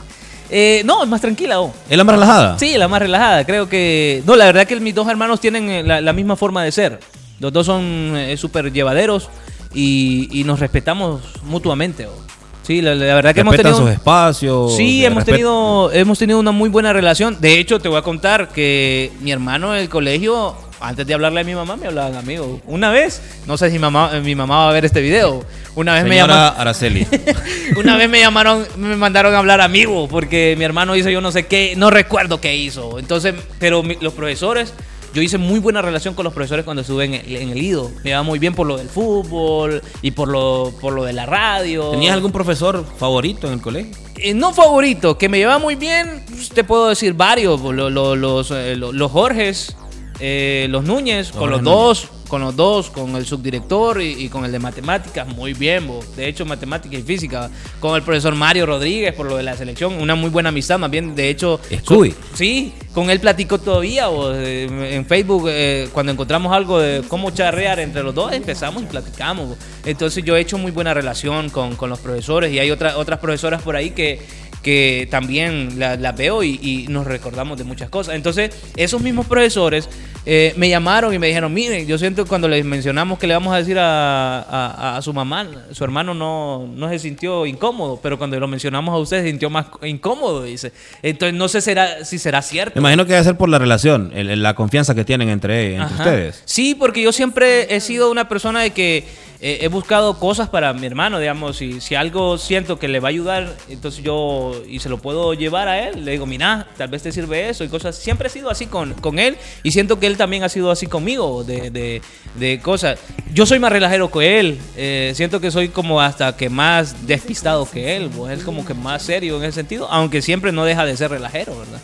[0.51, 1.71] Eh, no, es más tranquila, oh.
[1.89, 2.57] ¿Es la más relajada?
[2.59, 3.45] Sí, la más relajada.
[3.45, 4.23] Creo que.
[4.25, 6.99] No, la verdad que mis dos hermanos tienen eh, la, la misma forma de ser.
[7.39, 9.29] Los dos son eh, súper llevaderos
[9.73, 12.07] y, y nos respetamos mutuamente.
[12.07, 12.29] oh.
[12.63, 13.75] Sí, la, la verdad que hemos tenido.
[13.77, 14.75] sus espacios.
[14.75, 17.37] Sí, hemos respet- tenido, hemos tenido una muy buena relación.
[17.39, 21.41] De hecho, te voy a contar que mi hermano en el colegio, antes de hablarle
[21.41, 22.59] a mi mamá, me hablaban amigos.
[22.65, 25.43] Una vez, no sé si mamá, mi mamá va a ver este video.
[25.75, 26.61] Una vez me Señora llamaron.
[26.61, 27.07] Araceli.
[27.77, 31.31] Una vez me llamaron, me mandaron a hablar amigo, porque mi hermano hizo yo no
[31.31, 32.99] sé qué, no recuerdo qué hizo.
[32.99, 34.73] Entonces, pero mi- los profesores,
[35.13, 37.91] yo hice muy buena relación con los profesores cuando estuve en el, en el IDO.
[38.03, 41.25] Me iba muy bien por lo del fútbol y por lo, por lo de la
[41.25, 41.91] radio.
[41.91, 43.95] ¿Tenías algún profesor favorito en el colegio?
[44.17, 47.61] Eh, no favorito, que me lleva muy bien, pues, te puedo decir varios.
[47.61, 49.75] Lo- lo- los, eh, lo- los Jorges,
[50.19, 54.45] eh, los Núñez, con los dos, con los dos, con el subdirector y, y con
[54.45, 55.99] el de matemáticas, muy bien, bo.
[56.15, 57.49] de hecho matemática y física,
[57.79, 60.91] con el profesor Mario Rodríguez por lo de la selección, una muy buena amistad, más
[60.91, 62.11] bien, de hecho, Scooby.
[62.11, 67.01] con- sí, con él platico todavía, bo, eh, en Facebook, eh, cuando encontramos algo de
[67.07, 69.57] cómo charrear entre los dos, empezamos y platicamos, bo.
[69.85, 73.19] entonces yo he hecho muy buena relación con, con los profesores y hay otras otras
[73.19, 74.19] profesoras por ahí que
[74.61, 78.15] que también la- las veo y, y nos recordamos de muchas cosas.
[78.15, 79.89] Entonces, esos mismos profesores
[80.25, 83.33] eh, me llamaron y me dijeron, miren, yo siento que cuando les mencionamos que le
[83.33, 87.99] vamos a decir a, a- a su mamá, su hermano no, no se sintió incómodo,
[88.03, 90.71] pero cuando lo mencionamos a usted se sintió más incómodo, dice.
[91.01, 92.73] Entonces, no sé será, si será cierto.
[92.75, 95.75] Me imagino que debe ser por la relación, el- el- la confianza que tienen entre,
[95.75, 96.41] entre ustedes.
[96.45, 99.05] Sí, porque yo siempre he sido una persona de que
[99.41, 103.07] eh, he buscado cosas para mi hermano, digamos, y si algo siento que le va
[103.07, 106.89] a ayudar, entonces yo y se lo puedo llevar a él, le digo, mira, tal
[106.89, 107.95] vez te sirve eso y cosas.
[107.95, 110.87] Siempre he sido así con, con él y siento que él también ha sido así
[110.87, 112.01] conmigo, de, de-
[112.35, 112.99] de cosas.
[113.33, 117.69] Yo soy más relajero que él, eh, siento que soy como hasta que más despistado
[117.69, 120.85] que él, pues, él como que más serio en ese sentido, aunque siempre no deja
[120.85, 121.79] de ser relajero, ¿verdad?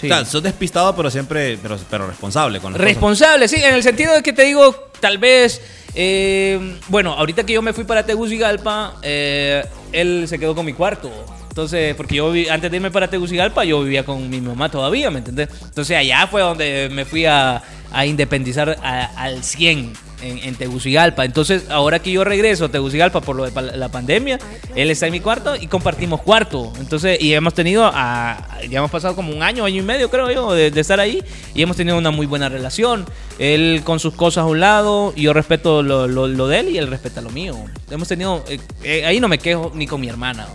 [0.00, 0.06] Sí.
[0.06, 2.92] O sea, sos despistado, pero siempre, pero, pero responsable con las cosas.
[2.94, 5.60] Responsable, sí, en el sentido de que te digo, tal vez,
[5.94, 10.72] eh, bueno, ahorita que yo me fui para Tegucigalpa, eh, él se quedó con mi
[10.72, 11.10] cuarto.
[11.54, 15.08] Entonces, porque yo vi- antes de irme para Tegucigalpa, yo vivía con mi mamá todavía,
[15.12, 15.48] ¿me entendés?
[15.62, 21.24] Entonces allá fue donde me fui a, a independizar a- al 100 en, en Tegucigalpa.
[21.24, 24.40] Entonces, ahora que yo regreso a Tegucigalpa por lo de pa- la pandemia,
[24.74, 26.72] él está en mi cuarto y compartimos cuarto.
[26.80, 30.32] Entonces, y hemos tenido, a, ya hemos pasado como un año, año y medio, creo
[30.32, 31.22] yo, de, de estar ahí
[31.54, 33.04] y hemos tenido una muy buena relación.
[33.38, 36.78] Él con sus cosas a un lado, yo respeto lo, lo- lo de él y
[36.78, 37.54] él respeta lo mío.
[37.92, 40.48] Hemos tenido, eh, eh, ahí no me quejo ni con mi hermana.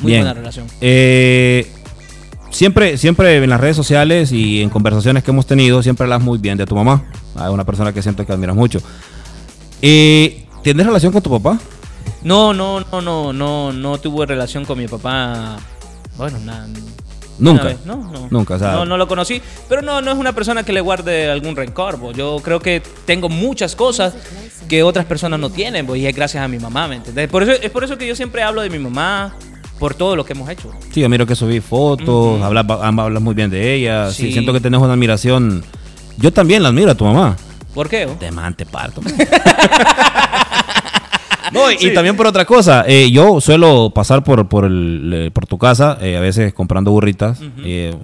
[0.00, 0.22] Muy Bien.
[0.22, 0.66] buena relación.
[0.80, 1.66] Eh,
[2.50, 6.38] siempre, siempre en las redes sociales y en conversaciones que hemos tenido, siempre hablas muy
[6.38, 7.04] bien de tu mamá.
[7.36, 8.80] Es una persona que siento que admiras mucho.
[9.82, 11.58] Eh, ¿Tienes relación con tu papá?
[12.22, 15.56] No, no, no, no, no, no tuve relación con mi papá.
[16.16, 16.66] Bueno, nada.
[17.38, 17.76] Nunca.
[17.84, 18.26] No, no.
[18.30, 19.40] Nunca, o sea- no, no lo conocí.
[19.68, 21.96] Pero no, no es una persona que le guarde algún rencor.
[21.96, 22.10] bo.
[22.12, 24.14] Yo creo que tengo muchas cosas
[24.68, 25.86] que otras personas no tienen.
[25.86, 27.28] bo, y es gracias a mi mamá, ¿me entiendes?
[27.28, 29.36] Por eso, es por eso que yo siempre hablo de mi mamá,
[29.78, 30.70] por todo lo que hemos hecho.
[30.92, 34.10] Sí, yo miro que subí fotos, hablas, hablas muy bien de ella.
[34.10, 34.26] Sí.
[34.26, 34.32] Sí.
[34.32, 35.62] siento que tenés una admiración.
[36.16, 37.36] Yo también la admiro a tu mamá.
[37.74, 38.06] ¿Por qué?
[38.18, 39.00] De man, te parto.
[41.52, 45.30] No, y, y también por otra cosa, eh, yo suelo pasar por, por, el, eh,
[45.30, 47.40] por tu casa, eh, a veces comprando burritas.
[47.64, 47.94] eh,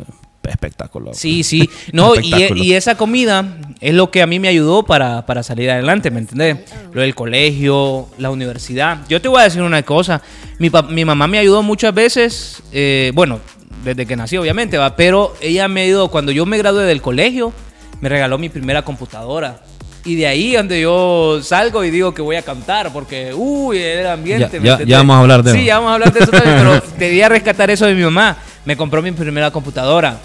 [0.50, 1.12] espectáculo.
[1.14, 1.68] Sí, sí.
[1.92, 2.62] No, y, Espectáculo.
[2.64, 3.44] y esa comida
[3.80, 6.58] es lo que a mí me ayudó para, para salir adelante, ¿me entendés?
[6.92, 8.98] Lo del colegio, la universidad.
[9.08, 10.22] Yo te voy a decir una cosa.
[10.58, 13.40] Mi, mi mamá me ayudó muchas veces, eh, bueno,
[13.84, 14.96] desde que nací, obviamente, ¿va?
[14.96, 17.52] pero ella me ayudó cuando yo me gradué del colegio,
[18.00, 19.60] me regaló mi primera computadora.
[20.06, 24.06] Y de ahí donde yo salgo y digo que voy a cantar, porque, uy, el
[24.06, 24.60] ambiente.
[24.62, 25.66] Ya- ¿me ya- ya vamos a hablar de Sí, eso.
[25.66, 28.36] ya vamos a hablar de eso también, pero quería rescatar eso de mi mamá.
[28.66, 30.18] Me compró mi primera computadora.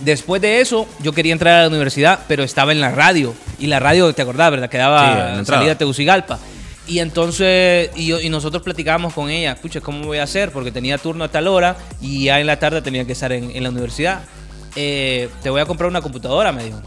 [0.00, 3.34] Después de eso, yo quería entrar a la universidad, pero estaba en la radio.
[3.58, 4.66] Y la radio, ¿te acordás, verdad?
[4.66, 6.38] Sí, Quedaba la en salida de Tegucigalpa.
[6.86, 10.50] Y entonces, y, yo- y nosotros platicábamos con ella, pucha, ¿cómo voy a hacer?
[10.50, 13.50] Porque tenía turno a tal hora y ya en la tarde tenía que estar en,
[13.56, 14.22] en la universidad.
[14.76, 16.82] Eh, te voy a comprar una computadora, me dijo.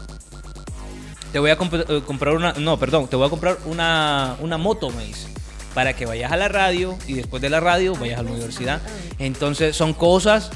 [1.32, 4.56] Te voy a comp- eh, comprar una, no, perdón, te voy a comprar una, una
[4.56, 5.26] moto, me dice,
[5.74, 8.80] para que vayas a la radio y después de la radio vayas a la universidad.
[9.18, 10.50] Entonces son cosas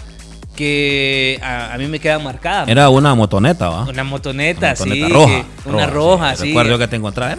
[0.56, 2.68] que a, a mí me quedan marcadas.
[2.68, 3.84] Era una motoneta, ¿va?
[3.84, 5.12] Una motoneta, Una motoneta sí.
[5.12, 5.44] roja.
[5.64, 6.46] que- Una roja, sí.
[6.48, 7.36] Recuerdo que te encontraba.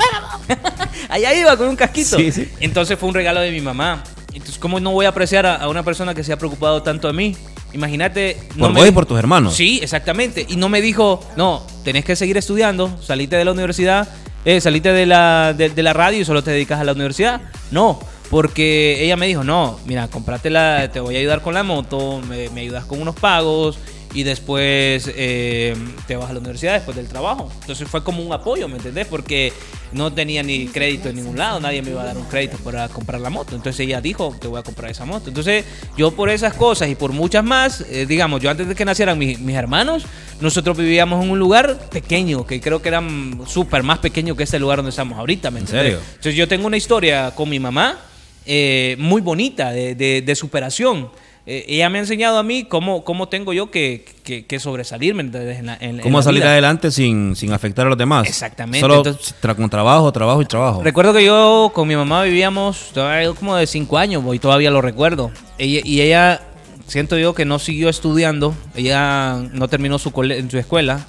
[1.10, 2.18] Allá iba con un casquito.
[2.18, 2.50] Sí, sí.
[2.60, 4.04] Entonces fue un regalo de mi mamá.
[4.34, 7.08] Entonces, ¿cómo no voy a apreciar a, a una persona que se ha preocupado tanto
[7.08, 7.38] de mí?
[7.74, 8.38] Imagínate.
[8.58, 9.54] Por me vos y di- por tus hermanos.
[9.56, 10.46] Sí, exactamente.
[10.50, 14.08] Y no me dijo, no, tenés que seguir estudiando, salite de la universidad,
[14.46, 17.42] eh, salite de la, de, de la radio y solo te dedicas a la universidad.
[17.72, 18.00] No,
[18.34, 22.50] porque ella me dijo, no, mira, comprátela, te voy a ayudar con la moto, me,
[22.50, 23.78] me ayudas con unos pagos
[24.12, 25.76] y después eh,
[26.08, 27.52] te vas a la universidad después del trabajo.
[27.62, 29.06] Entonces fue como un apoyo, ¿me entendés?
[29.06, 29.54] Porque
[29.92, 32.90] no tenía ni crédito en ningún lado, nadie me iba a dar un crédito para
[32.90, 33.56] comprar la moto.
[33.56, 35.30] Entonces ella dijo, te voy a comprar esa moto.
[35.30, 35.64] Entonces
[35.96, 39.16] yo por esas cosas y por muchas más, eh, digamos, yo antes de que nacieran
[39.16, 40.06] mis, mis hermanos,
[40.42, 43.04] nosotros vivíamos en un lugar pequeño, que creo que era
[43.46, 45.84] súper más pequeño que este lugar donde estamos ahorita, ¿me ¿En entendés?
[45.84, 46.00] serio?
[46.08, 48.00] Entonces yo tengo una historia con mi mamá
[48.46, 51.10] eh, muy bonita de, de- de superación.
[51.46, 55.24] Eh, ella me ha enseñado a mí cómo, cómo tengo yo que, que, que sobresalirme
[55.24, 56.52] en la, en- en ¿Cómo la salir vida.
[56.52, 58.26] adelante sin, sin afectar a los demás?
[58.30, 60.82] Exactamente, Solo entonces- tra- con trabajo, trabajo y trabajo.
[60.84, 64.82] Recuerdo que yo con mi mamá vivíamos todavía como de cinco años, y todavía lo
[64.82, 65.32] recuerdo.
[65.58, 66.40] Ella, y ella,
[66.88, 71.06] siento yo que no siguió estudiando, ella no terminó su, cole- en su escuela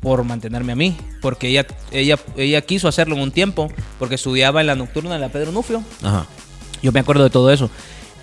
[0.00, 4.60] por mantenerme a mí, porque ella, ella, ella quiso hacerlo en un tiempo, porque estudiaba
[4.60, 5.82] en la nocturna de la Pedro Nufio.
[6.02, 6.26] Ajá.
[6.82, 7.70] Yo me acuerdo de todo eso.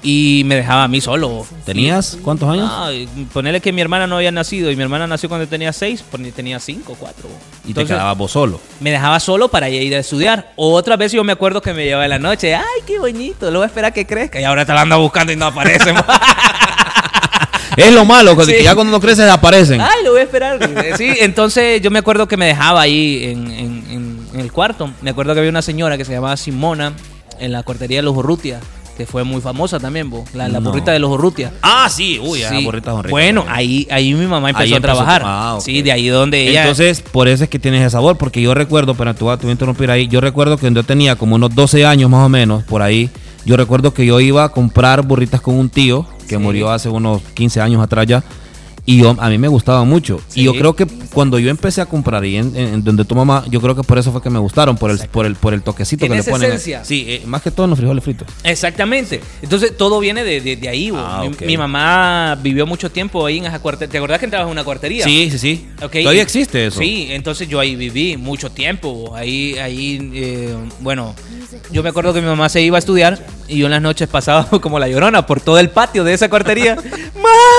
[0.03, 1.45] Y me dejaba a mí solo.
[1.65, 2.67] ¿Tenías cuántos años?
[2.69, 5.73] No, y ponerle que mi hermana no había nacido y mi hermana nació cuando tenía
[5.73, 7.27] seis, pues tenía cinco, cuatro.
[7.65, 8.61] y te quedabas vos solo.
[8.79, 10.51] me dejaba solo para ir a estudiar.
[10.55, 12.53] Otra vez yo me acuerdo que me llevaba en la noche.
[12.53, 14.39] Ay, qué bonito, lo voy a esperar que crezca.
[14.39, 15.91] Y ahora te la anda buscando y no aparece.
[17.75, 19.79] Es lo malo, que ya cuando no creces aparecen.
[19.81, 20.57] Ay, lo voy a esperar.
[20.97, 24.89] Sí, entonces yo me acuerdo que me dejaba ahí en- en el cuarto.
[25.01, 26.93] Me acuerdo que había una señora que se llamaba Simona
[27.39, 28.59] en la cuartería de los Urrutia,
[28.97, 30.69] que fue muy famosa también, bo, la, la No.
[30.71, 31.51] burrita de los Urrutia.
[31.61, 32.63] Ah, sí, uy, Sí.
[32.65, 33.11] burritas son ricas.
[33.11, 35.21] Bueno, ahí, ahí mi mamá empezó Ahí a trabajar.
[35.23, 35.57] ah.
[35.61, 36.61] Sí, de ahí donde ella.
[36.63, 39.38] Entonces, por eso es que tienes ese sabor, porque yo recuerdo, pero a, te voy
[39.39, 42.29] a interrumpir ahí, yo recuerdo que cuando yo tenía como unos 12 años más o
[42.29, 43.09] menos, por ahí,
[43.45, 46.41] yo recuerdo que yo iba a comprar burritas con un tío que Sí.
[46.41, 48.23] murió hace unos 15 años atrás ya,
[48.89, 50.21] y yo, a mí me gustaba mucho.
[50.29, 50.39] Sí.
[50.39, 53.59] Y yo creo que cuando yo empecé a comprar y en, donde tu mamá, yo
[53.59, 56.07] creo que por eso fue que me gustaron, por el, por el, por el toquecito
[56.07, 56.47] que le ponen.
[56.51, 56.85] esencia.
[56.85, 58.29] Sí, eh, más que todo en los frijoles fritos.
[58.45, 59.19] Exactamente.
[59.41, 60.89] Entonces todo viene de, de- de ahí.
[60.95, 63.91] Ah, mi, mamá vivió mucho tiempo ahí en esa cuartería.
[63.91, 65.03] ¿Te acordás que entrabas en una cuartería?
[65.03, 65.67] Sí, sí, sí.
[65.83, 66.79] Ok, Todavía existe eso.
[66.79, 69.13] Sí, entonces yo ahí viví mucho tiempo.
[69.15, 71.13] Ahí, ahí, eh, bueno,
[71.71, 74.07] yo me acuerdo que mi mamá se iba a estudiar y yo en las noches
[74.07, 76.77] pasaba como la llorona por todo el patio de esa cuartería.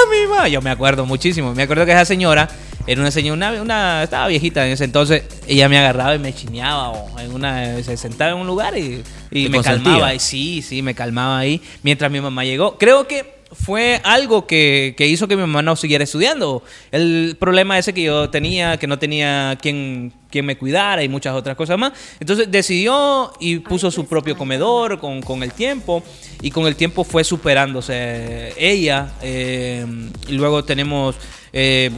[0.08, 0.48] ¡Mami, ma!
[0.48, 1.54] Yo me acuerdo muchísimo.
[1.54, 2.48] Me acuerdo que esa señora
[2.86, 5.24] era una señora, una, una- estaba viejita en ese entonces.
[5.46, 9.02] Ella me agarraba y me chineaba o en una, se sentaba en un lugar y,
[9.30, 9.62] me consentía.
[9.92, 10.14] calmaba.
[10.14, 12.78] Y sí, sí, me calmaba ahí mientras mi mamá llegó.
[12.78, 16.62] Creo que fue algo que, que hizo que mi mamá no siguiera estudiando.
[16.90, 21.56] El problema ese que yo tenía, que no tenía quien, me cuidara y muchas otras
[21.56, 21.92] cosas más.
[22.20, 26.02] Entonces decidió y puso su propio comedor con, con el tiempo
[26.42, 29.12] y con el tiempo fue superándose ella.
[29.22, 29.84] eh,
[30.28, 31.16] y luego tenemos...
[31.52, 31.90] eh,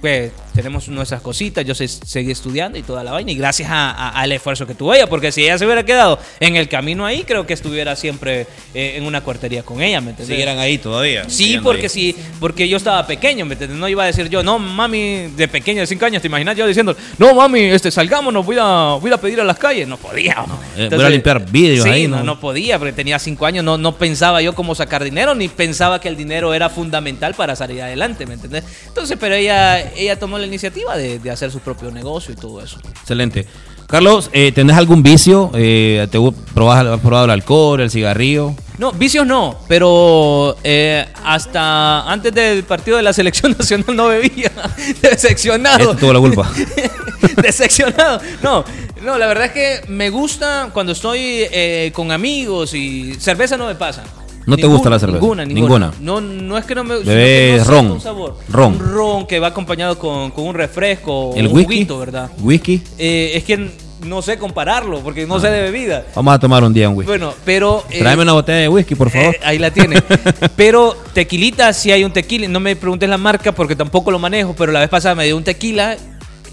[0.00, 3.90] pues tenemos nuestras cositas, yo se- seguí estudiando y toda la vaina, y gracias a-
[3.90, 7.06] a- al esfuerzo que tuvo ella, porque si ella se hubiera quedado en el camino
[7.06, 10.28] ahí, creo que estuviera siempre eh, en una cuartería con ella, ¿me entiendes?
[10.34, 11.28] Siguieran ahí todavía.
[11.28, 11.88] Sí, porque ahí.
[11.88, 13.78] sí, porque yo estaba pequeño, ¿me entiendes?
[13.78, 16.66] No iba a decir yo, no, mami, de pequeño, de 5 años, ¿te imaginas yo
[16.66, 19.86] diciendo, no, mami, este, salgámonos, voy a, voy a pedir a las calles?
[19.88, 20.36] No podía.
[20.76, 22.22] eh, voy a limpiar vidrios sí, ahí, no, ¿no?
[22.24, 26.00] no podía, porque tenía 5 años, no, no pensaba yo cómo sacar dinero, ni pensaba
[26.00, 28.64] que el dinero era fundamental para salir adelante, ¿me entiendes?
[28.86, 32.62] Entonces, pero ella, ella tomó la iniciativa de, de hacer su propio negocio y todo
[32.62, 32.78] eso.
[33.00, 33.46] Excelente.
[33.86, 35.50] Carlos, eh, ¿tenés algún vicio?
[35.54, 38.54] Eh, ¿Te probás- has probado el alcohol, el cigarrillo?
[38.78, 44.50] No, vicios no, pero eh, hasta antes del partido de la selección nacional no bebía.
[45.02, 45.90] Decepcionado.
[45.90, 46.50] Este tuvo la culpa.
[47.42, 48.20] Decepcionado.
[48.42, 48.64] No,
[49.02, 51.18] no, la verdad es que me gusta cuando estoy
[51.50, 54.04] eh, con amigos y cerveza no me pasa.
[54.50, 55.20] ¿No te gusta la cerveza?
[55.20, 55.92] Ninguna, ninguna.
[56.00, 57.90] No, no es que no me no siento ron.
[57.92, 58.36] un sabor.
[58.48, 58.74] Ron.
[58.74, 61.72] Un ron que va acompañado con, con un refresco ¿El o un whisky?
[61.74, 62.30] juguito, ¿verdad?
[62.40, 62.82] ¿Whisky?
[62.98, 63.70] Eh, es que
[64.06, 66.04] no sé compararlo porque no sé de bebida.
[66.14, 67.08] Vamos a tomar un día un whisky.
[67.10, 67.84] Bueno, pero...
[67.90, 69.34] eh, Tráeme una botella de whisky, por favor.
[69.34, 70.02] eh, ahí la tiene.
[70.56, 72.48] Pero tequilita, si hay un tequila.
[72.48, 74.54] No me preguntes la marca porque tampoco lo manejo.
[74.56, 75.96] Pero la vez pasada me dio un tequila.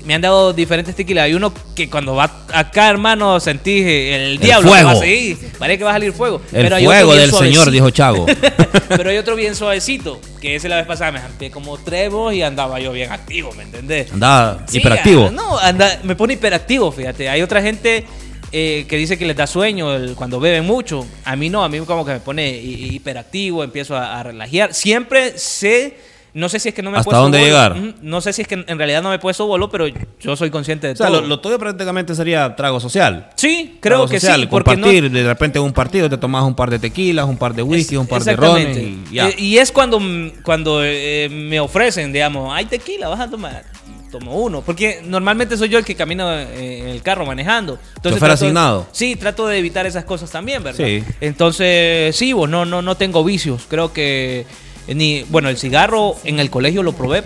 [0.06, 1.26] Me han dado diferentes tequilas.
[1.26, 4.70] Hay uno que cuando va acá, hermano, sentís el diablo.
[4.70, 4.88] que fuego.
[4.88, 5.38] va a seguir.
[5.60, 6.42] Parece que va a salir fuego.
[6.54, 8.26] el pero hay fuego otro del señor, dijo Chago.
[8.90, 10.22] pero hay otro bien suavecito.
[10.40, 13.64] Que ese la vez pasada me jampé como trevo y andaba yo bien activo, ¿me
[13.64, 14.12] entendés?
[14.14, 15.26] Andaba Sí, hiperactivo.
[15.28, 17.28] ah, No, anda, me pone hiperactivo, fíjate.
[17.30, 18.06] Hay otra gente
[18.54, 21.06] eh, que dice que les da sueño el- cuando beben mucho.
[21.26, 24.74] A mí no, a mí como que me pone hi- hiperactivo, empiezo a, a relajar.
[24.74, 25.98] Siempre sé,
[26.34, 27.48] no sé si es que no me he ¿Hasta puesto dónde bolo.
[27.48, 27.72] llegar?
[27.74, 30.36] Ujú, No sé si es que en realidad no me he puesto bolo, pero yo
[30.36, 31.22] soy consciente de O sea, todo.
[31.22, 33.30] lo, lo tuyo prácticamente sería trago social.
[33.36, 34.46] sí, creo Trago que social, sí.
[34.46, 37.54] No, compartir, de repente en un partido te tomas un par de tequilas, un par
[37.56, 39.30] de whisky, un par de rones y ya.
[39.38, 40.00] Y es cuando,
[40.44, 43.64] cuando eh, me ofrecen, digamos, hay tequila, vas a tomar.
[44.12, 47.78] Tomo uno, porque normalmente soy yo el que camina eh, en el carro manejando.
[47.98, 48.88] Entonces trato de- asignado.
[48.94, 50.86] sí, trato de evitar esas cosas también, ¿verdad?
[50.86, 51.04] Sí.
[51.20, 53.64] Entonces, sí, vos, no, no, no tengo vicios.
[53.68, 54.46] Creo que
[54.88, 57.24] ni, bueno, el cigarro en el colegio lo probé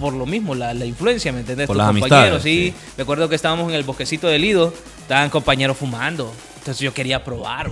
[0.00, 1.68] por lo mismo, la, la influencia, ¿me entendés?
[1.68, 2.72] Por Tus las compañeros, sí.
[2.72, 2.74] sí.
[2.96, 6.32] Me acuerdo que estábamos en el bosquecito del Lido, estaban compañeros fumando.
[6.58, 7.70] Entonces yo quería probar.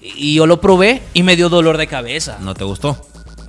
[0.00, 2.38] Y y yo lo probé y me dio dolor de cabeza.
[2.40, 3.06] ¿No te gustó?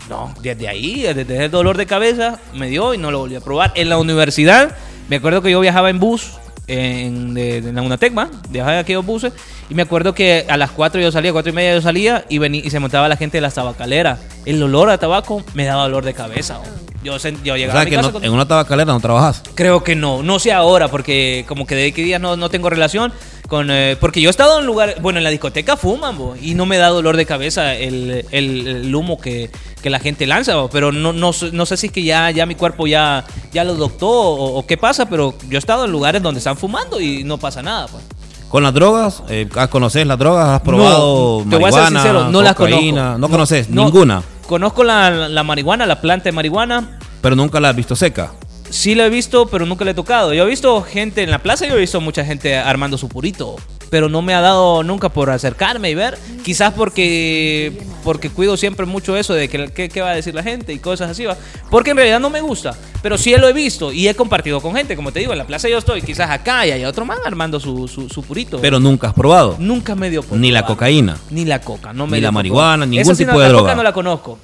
[0.10, 3.42] No, desde ahí, desde el dolor de cabeza, me dio y no lo volví a
[3.42, 3.74] probar.
[3.76, 4.76] En la universidad,
[5.10, 6.34] me acuerdo que yo viajaba en bus,
[6.68, 9.34] en, de, de la UNATECMA, en aquellos buses,
[9.70, 12.38] y me acuerdo que a las 4 yo salía, 4 y media yo salía, y,
[12.38, 14.20] vení, y se montaba la gente de las tabacaleras.
[14.46, 16.60] El olor a tabaco me daba dolor de cabeza.
[16.60, 16.64] oh.
[17.04, 18.92] Yo, sen- yo O llegaba a sea, mi que casa no- con- en una tabacalera
[18.92, 19.44] no trabajas.
[19.54, 22.68] Creo que no, no sé ahora, porque como que de qué días no, no tengo
[22.68, 23.14] relación
[23.48, 23.70] con...
[23.72, 26.66] eh, porque yo he estado en lugares, bueno, en la discoteca fuman, bo, y no
[26.66, 29.50] me da dolor de cabeza el, el- el humo que,
[29.82, 32.32] que la gente lanza, bo, pero no, no, sé- no sé si es que ya,
[32.32, 33.24] ya mi cuerpo ya,
[33.54, 36.58] ya lo adoptó o, o qué pasa, pero yo he estado en lugares donde están
[36.58, 38.04] fumando y no pasa nada, pues.
[38.50, 39.22] ¿Con las drogas?
[39.28, 40.48] Eh, ¿Conoces las drogas?
[40.48, 43.18] ¿Has probado No, te voy a ser marihuana, sincero, no las conozco.
[43.18, 43.70] ¿No, conoces?
[43.70, 44.22] No, Ninguna.
[44.48, 48.32] Conozco la, la marihuana, la planta de marihuana, Pero nunca la has visto seca.
[48.76, 50.34] Sí lo he visto, pero nunca le he tocado.
[50.34, 53.56] Yo he visto gente en la plaza, yo he visto mucha gente armando su purito,
[53.90, 56.18] pero no me ha dado nunca por acercarme y ver.
[56.44, 57.72] Quizás porque
[58.04, 60.80] porque cuido siempre mucho eso de que qué, qué va a decir la gente y
[60.80, 61.38] cosas así, ¿va?
[61.72, 64.76] Porque en realidad no me gusta, pero sí lo he visto y he compartido con
[64.76, 67.18] gente, como te digo, en la plaza yo estoy, quizás acá y hay otro man
[67.26, 68.60] armando su, su, su purito.
[68.60, 69.56] Pero nunca has probado.
[69.58, 71.18] nunca me dio por Ni la cocaína.
[71.30, 73.64] Ni la coca, no me Ni dio la marihuana, ningún Esa tipo de la droga.
[73.64, 74.38] coca no la conozco.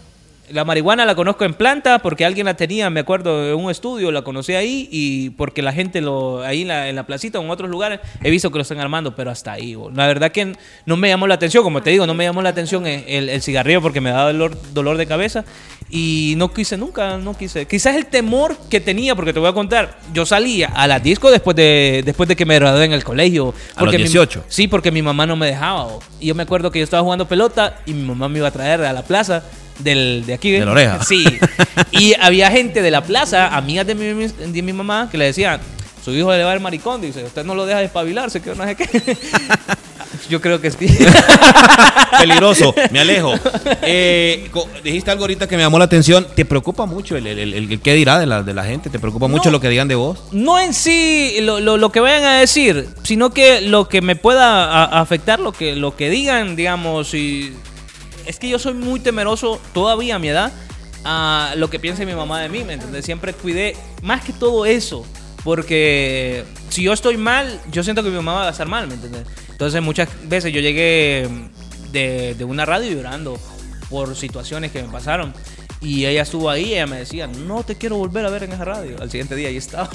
[0.53, 4.11] La marihuana la conozco en planta porque alguien la tenía, me acuerdo, en un estudio,
[4.11, 7.43] la conocí ahí y porque la gente lo ahí en la, en la placita o
[7.43, 9.75] en otros lugares he visto que lo están armando, pero hasta ahí.
[9.75, 9.89] bo.
[9.91, 12.49] La verdad que no me llamó la atención, como te digo, no me llamó la
[12.49, 15.43] atención el, el- cigarrillo porque me daba dolor, dolor de cabeza
[15.89, 17.65] y no quise nunca, no quise.
[17.67, 21.31] Quizás el temor que tenía, porque te voy a contar, yo salía a las discos
[21.31, 23.49] después de, después de que me gradué en el colegio.
[23.49, 24.45] A los porque mi- 18.
[24.47, 25.85] Sí, porque mi mamá no me dejaba.
[25.85, 25.99] bo.
[26.19, 28.51] Y yo me acuerdo que yo estaba jugando pelota y mi mamá me iba a
[28.51, 29.43] traer a la plaza
[29.83, 30.51] del, de aquí.
[30.51, 31.03] De la oreja.
[31.03, 31.23] Sí.
[31.91, 35.59] Y había gente de la plaza, amigas de mi, de mi mamá, que le decían,
[36.03, 38.75] su hijo le va el maricón, dice, usted no lo deja despabilarse, que no sé
[38.75, 39.17] qué.
[40.29, 40.87] Yo creo que sí.
[42.19, 43.33] Peligroso, me alejo.
[43.81, 44.49] Eh,
[44.83, 46.25] dijiste algo ahorita que me llamó la atención.
[46.35, 48.89] ¿Te preocupa mucho el, el, el- el qué dirá de la, de la gente?
[48.89, 50.19] ¿Te preocupa mucho lo que digan de vos?
[50.31, 54.15] no en sí lo, lo- lo que vayan a decir, sino que lo que me
[54.15, 57.53] pueda a- afectar, lo que, lo que digan, digamos, y
[58.31, 60.51] es que yo soy muy temeroso todavía a mi edad
[61.03, 63.05] a lo que piense mi mamá de mí, ¿me entiendes?
[63.05, 65.05] Siempre cuidé más que todo eso,
[65.43, 68.93] porque si yo estoy mal, yo siento que mi mamá va a estar mal, ¿me
[68.95, 69.25] entiendes?
[69.49, 71.27] Entonces muchas veces yo llegué
[71.91, 73.37] de, de una radio llorando
[73.89, 75.33] por situaciones que me pasaron.
[75.83, 78.51] Y ella estuvo ahí y ella me decía, no te quiero volver a ver en
[78.51, 78.95] esa radio.
[79.01, 79.89] Al siguiente día ahí estaba.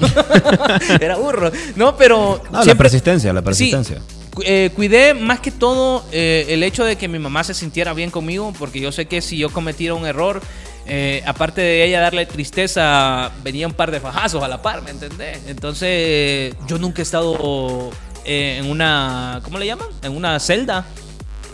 [0.99, 1.49] Era burro.
[1.77, 2.41] No, pero...
[2.51, 3.95] No, la siempre- persistencia, la persistencia.
[3.97, 7.53] Sí, cu- eh, cuidé más que todo eh, el hecho de que mi mamá se
[7.53, 10.41] sintiera bien conmigo, porque yo sé que si yo cometiera un error,
[10.85, 14.91] eh, aparte de ella darle tristeza, venía un par de fajazos a la par, ¿me
[14.91, 15.39] entendés?
[15.47, 17.91] Entonces, yo nunca he estado
[18.25, 19.87] en una, ¿cómo le llaman?
[20.01, 20.85] En una celda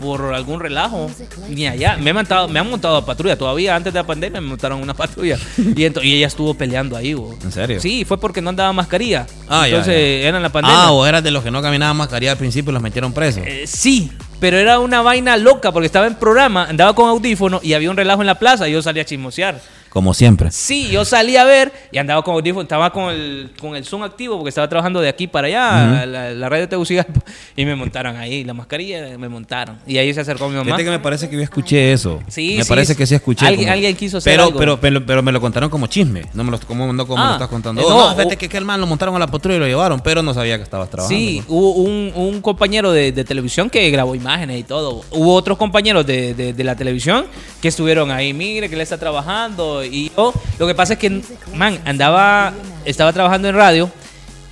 [0.00, 1.10] por algún relajo,
[1.48, 1.96] ni allá.
[1.96, 4.80] Me han montado, me han montado a patrulla todavía, antes de la pandemia me montaron
[4.82, 5.38] una patrulla.
[5.58, 7.34] Y, y ella estuvo peleando ahí, bo.
[7.42, 7.80] ¿En serio?
[7.80, 9.26] Sí, fue porque no andaba mascarilla.
[9.48, 10.28] Ah, Entonces ya.
[10.28, 10.84] era en la pandemia.
[10.84, 13.42] Ah, o eras de los que no caminaban mascarilla al principio y los metieron presos.
[13.46, 17.72] Eh, sí, pero era una vaina loca porque estaba en programa, andaba con audífono y
[17.74, 19.60] había un relajo en la plaza y yo salía a chismosear.
[19.94, 20.50] Como siempre.
[20.50, 24.02] Sí, yo salí a ver y andaba con audífono, estaba con el, con el Zoom
[24.02, 27.22] activo porque estaba trabajando de aquí para allá, la, la radio de Tegucigalpa,
[27.56, 29.78] y me montaron ahí, la mascarilla me montaron.
[29.86, 30.64] Y ahí se acercó mi mamá.
[30.64, 32.20] Fíjate que me parece que yo escuché eso.
[32.28, 32.98] Sí, me sí, parece sí.
[32.98, 33.46] que sí escuché.
[33.46, 34.58] Alguien- alguien quiso hacer pero, algo.
[34.58, 36.22] Pero, pero, pero me lo contaron como chisme.
[36.34, 37.80] No me lo, como, no como Ah, lo estás contando.
[37.80, 39.56] eh, Oh, no, no, fíjate o- que, que el man lo montaron a la patrulla
[39.58, 41.16] y lo llevaron, pero no sabía que estabas trabajando.
[41.16, 41.46] Sí, pues.
[41.50, 45.02] hubo un, un compañero de, de televisión que grabó imágenes y todo.
[45.12, 47.26] Hubo otros compañeros de, de- de la televisión
[47.62, 48.32] que estuvieron ahí.
[48.34, 49.83] Mire, que él está trabajando.
[49.84, 51.22] Y yo, lo que pasa es que,
[51.54, 52.52] man, andaba,
[52.84, 53.90] estaba trabajando en radio,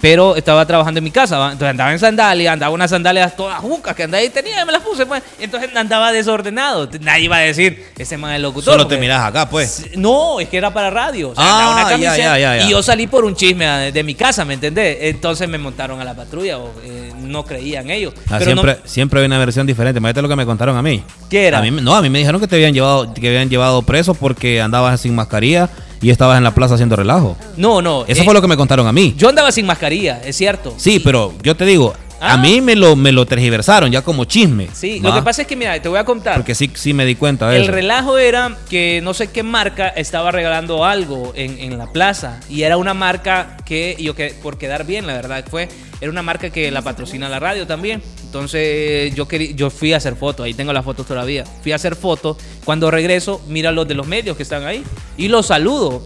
[0.02, 1.38] pero estaba trabajando en mi casa.
[1.38, 1.52] ¿va?
[1.52, 4.82] Entonces andaba en sandalias, andaba unas sandalias todas juncas que andaba ahí tenía, me las
[4.82, 5.22] puse, pues.
[5.38, 6.88] Entonces andaba desordenado.
[7.00, 8.74] Nadie iba a decir, ese man es locutor.
[8.74, 9.86] Solo te miras acá, pues.
[9.96, 11.30] no, es que era para radio.
[11.30, 12.64] O sea, Ah, una ya, camiseta ya, ya, ya.
[12.66, 14.98] Y yo salí por un chisme de, de mi casa, ¿me entendés?
[15.02, 16.58] Entonces me montaron a la patrulla.
[16.58, 18.12] o, eh, no creían ellos.
[18.28, 19.98] Ah, Pero no- siempre, siempre hay una versión diferente.
[19.98, 21.02] Imagínate lo que me contaron a mí.
[21.30, 21.58] ¿Qué era?
[21.58, 24.14] A mí, no, a mí me dijeron que te habían llevado, que habían llevado preso
[24.14, 25.70] porque andabas sin mascarilla
[26.02, 27.36] y estabas en la plaza haciendo relajo.
[27.56, 28.04] no, no.
[28.06, 29.14] Eso eh, fue lo que me contaron a mí.
[29.16, 30.74] Yo andaba sin mascarilla, es cierto.
[30.76, 31.94] Sí, pero yo te digo,
[32.24, 32.34] Ah.
[32.34, 34.68] a mí me lo, me lo tergiversaron ya como chisme.
[34.72, 35.08] Sí, ¿va?
[35.08, 36.36] lo que pasa es que, mira, te voy a contar.
[36.36, 37.72] Porque sí, sí me di cuenta de El eso.
[37.72, 42.38] relajo era que no sé qué marca estaba regalando algo en, en la plaza.
[42.48, 45.68] Y era una marca que, yo que por quedar bien, la verdad, fue.
[46.00, 48.02] Era una marca que la patrocina la radio también.
[48.24, 51.44] Entonces yo quería, yo fui a hacer fotos, ahí tengo las fotos todavía.
[51.62, 52.36] Fui a hacer fotos.
[52.64, 54.82] Cuando regreso, mira los de los medios que están ahí.
[55.16, 56.02] Y los saludo.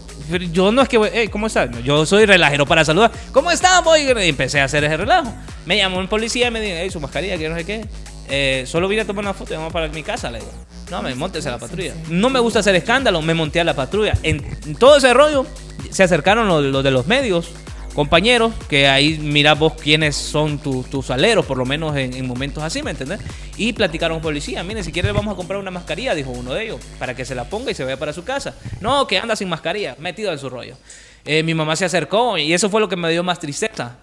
[0.51, 1.69] Yo no es que, hey, ¿cómo estás?
[1.69, 3.11] No, Yo soy relajero para saludar.
[3.31, 4.01] ¿Cómo están, boy?
[4.01, 5.33] Y empecé a hacer ese relajo.
[5.65, 7.85] Me llamó un policía y me dijo, hey, su mascarilla, que no sé qué.
[8.29, 10.51] Eh, solo vine a tomar una foto y vamos para mi casa, le digo.
[10.91, 11.93] No, me montes a la patrulla.
[12.09, 14.13] No me gusta hacer escándalo, me monté a la patrulla.
[14.23, 15.45] En, en todo ese rollo
[15.91, 17.49] se acercaron los, los de los medios,
[17.97, 22.27] compañeros, que ahí mira vos quiénes son tu- tus aleros, por lo menos en, en
[22.27, 23.19] momentos así, ¿me entendés?
[23.57, 24.63] Y platicaron con policía.
[24.63, 27.33] Miren, si quiere vamos a comprar una mascarilla, dijo uno de ellos, para que se
[27.33, 28.53] la ponga y se vaya para su casa.
[28.81, 30.77] No, que anda sin mascarilla, metido en su rollo.
[31.25, 33.97] Eh, mi mamá se acercó y eso fue lo que me dio más tristeza.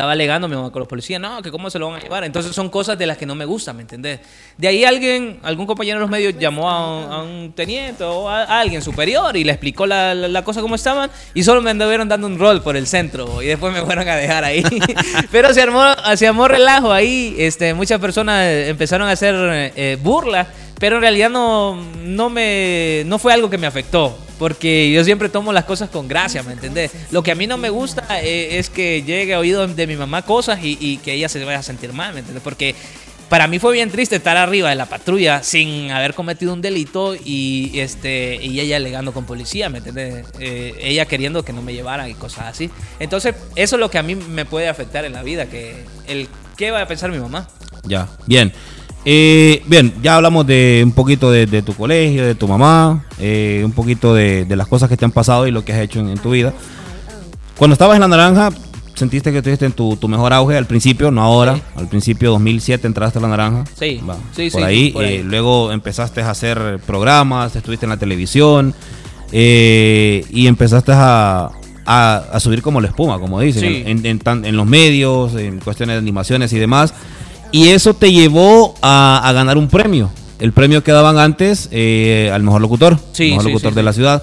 [0.00, 2.24] Estaba alegando mi mamá con los policías, no, que cómo se lo van a llevar.
[2.24, 4.20] Entonces son cosas de las que no me gustan, ¿me entendés?
[4.56, 8.26] De ahí alguien, algún compañero de los medios llamó a un, a un teniente o
[8.26, 11.60] a, a alguien superior y le explicó la, la- la cosa como estaban y solo
[11.60, 14.64] me anduvieron dando un rol por el centro y después me fueron a dejar ahí.
[15.30, 15.84] Pero se armó,
[16.16, 19.34] se armó relajo ahí, este, muchas personas empezaron a hacer
[19.76, 20.46] eh, burla,
[20.80, 24.18] pero en realidad no, no, me, no fue algo que me afectó.
[24.38, 26.90] Porque yo siempre tomo las cosas con gracia, ¿me entendés?
[27.10, 29.96] Lo que a mí no me gusta eh, es que llegue a oído de mi
[29.96, 32.42] mamá cosas y, que ella se vaya a sentir mal, ¿me entendés?
[32.42, 32.74] Porque
[33.28, 37.14] para mí fue bien triste estar arriba de la patrulla sin haber cometido un delito
[37.14, 40.24] y, este, y ella alegando con policía, ¿me entiendes?
[40.38, 42.70] Eh, ella queriendo que no me llevaran y cosas así.
[42.98, 46.28] Entonces, eso es lo que a mí me puede afectar en la vida, que el
[46.56, 47.46] qué va a pensar mi mamá.
[47.84, 48.54] Ya, bien.
[49.04, 53.62] Eh, bien, ya hablamos de un poquito de, de tu colegio, de tu mamá, eh,
[53.64, 56.00] un poquito de, de las cosas que te han pasado y lo que has hecho
[56.00, 56.52] en, en tu vida.
[57.56, 58.50] Cuando estabas en la naranja,
[58.94, 61.56] sentiste que estuviste en tu, tu mejor auge al principio, no ahora.
[61.56, 61.62] Sí.
[61.76, 63.64] Al principio, 2007, entraste a la naranja.
[63.78, 64.90] Sí, Va, sí, por sí, ahí.
[64.90, 65.14] por ahí.
[65.16, 68.74] eh, luego empezaste a hacer programas, estuviste en la televisión
[69.32, 71.50] eh, y empezaste a,
[71.86, 73.82] a- a subir como la espuma, como dicen, Sí.
[73.86, 76.92] en, en tan- en los medios, en cuestiones de animaciones y demás.
[77.52, 80.10] Y eso te llevó a, a ganar un premio.
[80.38, 83.82] El premio que daban antes eh, al mejor locutor, Sí, mejor sí, locutor sí, de
[83.82, 84.22] la ciudad.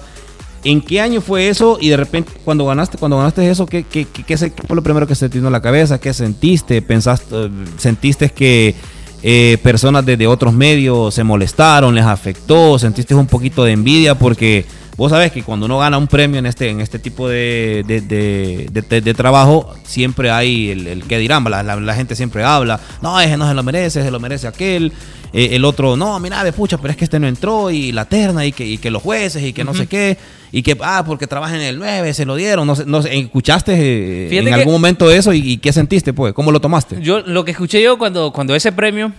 [0.64, 1.78] ¿En qué año fue eso?
[1.80, 5.14] Y de repente, cuando ganaste, cuando ganaste eso, ¿qué, qué, qué- fue lo primero que
[5.14, 6.00] se te vino a la cabeza?
[6.00, 6.82] ¿Qué sentiste?
[6.82, 8.74] ¿Pensaste, ¿Sentiste que
[9.22, 12.76] eh, personas de, de otros medios se molestaron, les afectó?
[12.80, 14.16] ¿Sentiste un poquito de envidia?
[14.18, 14.64] Porque
[14.98, 19.00] vos sabés que cuando uno gana un premio en este, en este tipo de, de,
[19.00, 23.18] de- trabajo, siempre hay el, el que dirán, la, la- la gente siempre habla, no,
[23.18, 24.92] ese no se lo merece, se lo merece aquel.
[25.32, 28.06] Eh, el otro, no, mira, de pucha, pero es que este no entró y la
[28.06, 30.16] terna y que, y que los jueces y que no sé qué,
[30.52, 33.14] y que, ah, porque trabaja en el 9, se lo dieron, no sé, no sé,
[33.18, 36.32] ¿escuchaste eh, en algún momento eso y, y qué sentiste, pues?
[36.32, 37.00] ¿Cómo lo tomaste?
[37.02, 39.12] Yo lo que escuché yo cuando, cuando ese premio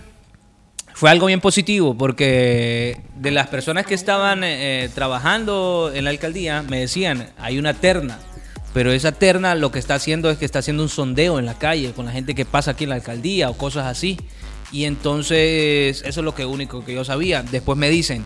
[1.00, 6.62] fue algo bien positivo porque de las personas que estaban eh, trabajando en la alcaldía
[6.62, 8.18] me decían, hay una terna,
[8.74, 11.54] pero esa terna lo que está haciendo es que está haciendo un sondeo en la
[11.54, 14.18] calle con la gente que pasa aquí en la alcaldía o cosas así.
[14.72, 17.42] Y entonces eso es lo que único que yo sabía.
[17.44, 18.22] Después me dicen,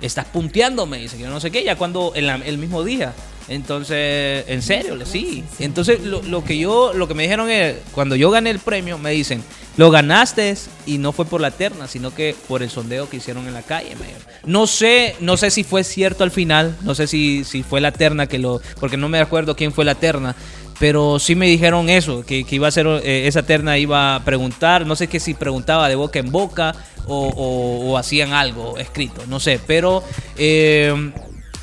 [0.00, 3.14] estás punteándome, dice que no sé qué, ya cuando en la- el mismo día.
[3.48, 5.44] Entonces, en serio, le- sí.
[5.60, 8.98] Entonces, lo, lo que yo, lo que me dijeron es, cuando yo gané el premio,
[8.98, 9.42] me dicen,
[9.76, 13.46] lo ganaste y no fue por la terna, sino que por el sondeo que hicieron
[13.46, 13.90] en la calle.
[13.90, 14.22] dijeron.
[14.44, 17.92] No sé, no sé si fue cierto al final, no sé si, si fue la
[17.92, 20.34] terna que lo, porque no me acuerdo quién fue la terna.
[20.78, 24.84] Pero sí me dijeron eso, que, iba a ser, eh, esa terna iba a preguntar,
[24.86, 26.74] no sé qué si preguntaba de boca en boca
[27.06, 30.02] o, o- o hacían algo escrito, no sé, pero
[30.36, 31.12] eh,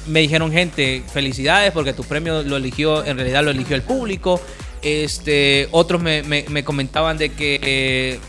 [0.07, 4.41] me dijeron gente, felicidades porque tu premio lo eligió, en realidad lo eligió el público.
[4.82, 8.20] Este, otros me, me- me comentaban de que eh,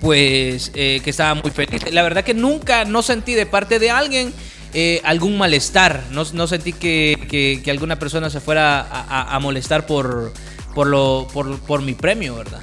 [0.00, 1.90] pues que estaba muy feliz.
[1.92, 4.32] La verdad que nunca no sentí de parte de alguien
[4.74, 6.02] eh, algún malestar.
[6.10, 10.32] No, no sentí que, que- que alguna persona se fuera a, a- a molestar por,
[10.74, 12.60] por, lo, por, por mi premio, ¿verdad?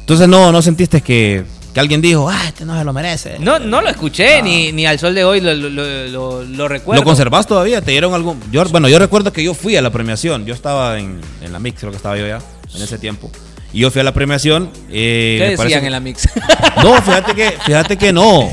[0.00, 3.38] Entonces no, no sentiste que, que alguien dijo, ah, este no se lo merece.
[3.38, 7.00] No, no lo escuché, ni, ni al sol de hoy lo, lo, lo- recuerdo.
[7.02, 7.80] ¿Lo conservas todavía?
[7.80, 8.40] ¿Te dieron algún...?
[8.50, 10.46] Yo, bueno, yo recuerdo que yo fui a la premiación.
[10.46, 12.38] Yo estaba en, en la mix, creo que estaba yo ya,
[12.74, 13.30] en ese tiempo.
[13.72, 14.70] Y yo fui a la premiación.
[14.90, 16.28] eh, ¿Qué decían parece en la mix?
[16.82, 18.50] No, fíjate que, fíjate que no.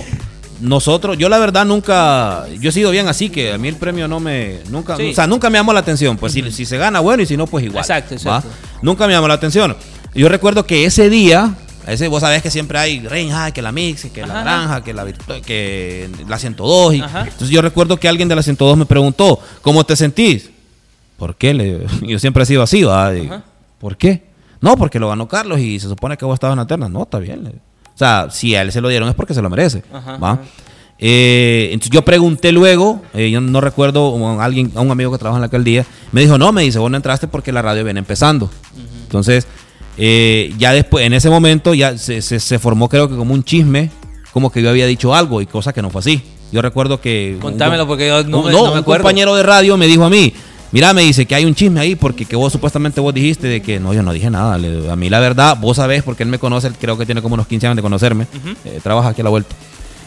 [0.59, 4.07] Nosotros, yo la verdad nunca, yo he sido bien así, que a mí el premio
[4.07, 5.11] no me, nunca, Sí.
[5.11, 6.17] o sea, nunca me llamó la atención.
[6.17, 7.81] Pues si, si se gana, bueno, y si no, pues igual.
[7.83, 8.37] Exacto, ¿va?
[8.37, 8.49] exacto.
[8.81, 9.75] Nunca me llamó la atención.
[10.15, 11.53] Yo recuerdo que ese día,
[11.85, 14.33] ese, vos sabés que siempre hay Rein High, que la Mix, que la.
[14.33, 15.05] Naranja, que la,
[15.45, 16.95] que la 102.
[16.95, 20.49] Y, entonces yo recuerdo que alguien de la 102 me preguntó, ¿cómo te sentís?
[21.17, 21.53] ¿Por qué?
[21.53, 23.15] Le- yo siempre he sido así, ¿va?
[23.15, 23.29] Y.
[23.79, 24.23] ¿Por qué?
[24.59, 26.89] No, porque lo ganó Carlos y se supone que vos estabas en la terna.
[26.89, 27.43] No, está bien.
[27.43, 27.55] le-
[27.97, 29.81] O sea, si a él se lo dieron es porque se lo merece.
[29.91, 30.31] Ajá, ¿va?
[30.33, 30.41] ajá.
[30.99, 35.17] Eh, entonces yo pregunté luego, eh, yo no recuerdo a alguien, a un amigo que
[35.17, 37.83] trabaja en la alcaldía, me dijo, no, me dice, vos no entraste porque la radio
[37.83, 38.49] viene empezando.
[39.03, 39.47] Entonces,
[39.97, 43.43] eh, ya después, en ese momento, ya se, se- se formó creo que como un
[43.43, 43.89] chisme,
[44.33, 46.21] como que yo había dicho algo y cosa que no fue así.
[46.51, 47.33] Yo recuerdo que...
[47.35, 49.03] un- Contámelo porque yo no un- me- no, no me un acuerdo.
[49.03, 50.33] compañero de radio me dijo a mí,
[50.71, 53.61] mira, me dice que hay un chisme ahí porque que vos supuestamente vos dijiste de
[53.61, 54.57] que no, yo no dije nada.
[54.57, 57.21] Le- a mí la verdad, vos sabés porque él me conoce, él creo que tiene
[57.21, 58.27] como unos 15 años de conocerme,
[58.65, 59.55] eh, trabaja aquí a la vuelta.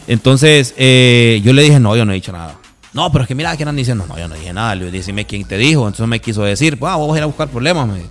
[0.07, 2.55] Entonces eh, yo le dije, no, yo no he dicho nada.
[2.93, 4.75] No, pero es que mira, que andan diciendo, no, yo no dije nada.
[4.75, 5.87] Le dije, quién te dijo.
[5.87, 8.01] Entonces me quiso decir, pues, ah, vos vas a ir a buscar problemas, me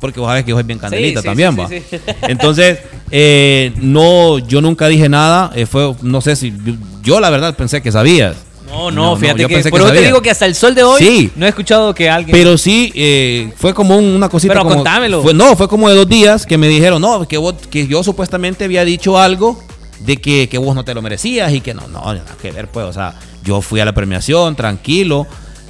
[0.00, 2.08] porque vos sabés que yo soy bien candelita sí, también, sí, va.
[2.28, 2.78] Entonces,
[3.10, 5.50] eh, no, yo nunca dije nada.
[5.54, 8.36] eh, fue, no sé si, yo, yo la verdad pensé que sabías.
[8.74, 10.98] No, no, fíjate yo que, por eso te digo que hasta el sol de hoy
[11.02, 11.30] Sí.
[11.36, 12.36] no he escuchado que alguien...
[12.36, 14.52] Pero sí, eh, fue como un- una cosita.
[14.54, 15.22] Pero como- contámelo.
[15.22, 18.02] fue- no, fue como de dos días que me dijeron, no, que, vos, que yo
[18.02, 19.62] supuestamente había dicho algo
[20.00, 22.68] de que, que vos no te lo merecías y que no, no, nada que ver,
[22.68, 22.84] pues.
[22.86, 23.14] O sea,
[23.44, 25.26] yo fui a la premiación, tranquilo.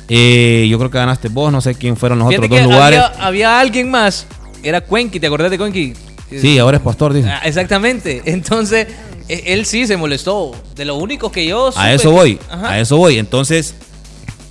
[0.09, 3.01] eh, yo creo que ganaste vos, no sé quién fueron los Fíjate otros dos lugares.
[3.01, 4.27] Había, había alguien más,
[4.63, 5.95] era Cuenqui, ¿te acordás de Cuenqui?
[6.41, 7.29] Sí, ahora es pastor, dice.
[7.31, 8.23] Ah, exactamente.
[8.27, 8.87] Entonces,
[9.29, 10.53] él sí se molestó.
[10.77, 11.69] De lo único que yo.
[11.69, 12.71] A supe eso que- voy, Ajá.
[12.71, 13.19] a eso voy.
[13.19, 13.75] Entonces,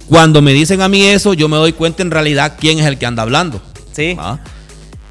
[0.07, 2.97] cuando me dicen a mí eso, yo me doy cuenta en realidad quién es el
[2.97, 3.61] que anda hablando.
[3.93, 4.13] Sí.
[4.15, 4.39] ¿va?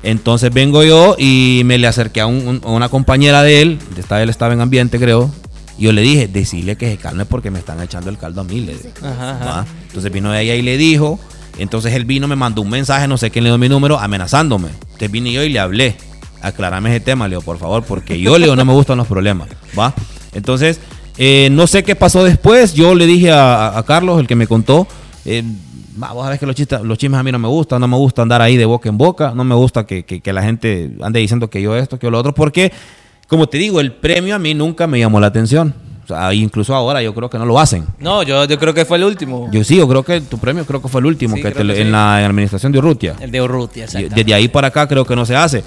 [0.02, 3.78] Entonces vengo yo y me le acerqué a, un- un- a una compañera de él,
[3.94, 5.30] de esta él estaba en ambiente, creo,
[5.78, 8.44] y yo le dije, decirle que se calme porque me están echando el caldo a
[8.44, 8.60] mí.
[8.60, 9.64] le Ajá.
[9.86, 11.20] Entonces vino ella y le dijo,
[11.56, 14.68] entonces él vino, me mandó un mensaje, no sé quién le dio mi número, amenazándome.
[14.82, 15.96] Entonces vine yo y le hablé,
[16.42, 19.06] aclarame ese tema, le digo, por favor, porque yo, le digo, no me gustan los
[19.06, 19.94] problemas, ¿va?
[20.34, 20.80] Entonces,
[21.18, 24.86] eh, no sé qué pasó después, yo le dije a, Carlos, el que me contó,
[25.24, 25.42] eh,
[25.96, 27.96] "Ma, vos sabés que los, chistes, los chismes a mí no me gustan, no me
[27.96, 30.92] gusta andar ahí de boca en boca, no me gusta que, que- que la gente
[31.02, 32.72] ande diciendo que yo esto, que yo lo otro, porque,
[33.28, 35.74] como te digo, el premio a mí nunca me llamó la atención.
[36.04, 37.84] O sea, incluso ahora yo creo que no lo hacen.
[38.00, 39.48] No, yo, yo creo que fue el último.
[39.52, 41.60] Yo sí, yo creo que tu premio creo que fue el último Sí, que te
[41.60, 41.84] en sí.
[41.84, 43.14] la administración de Urrutia.
[43.20, 44.12] El de Urrutia, exacto.
[44.12, 45.62] Desde ahí para acá creo que no se hace.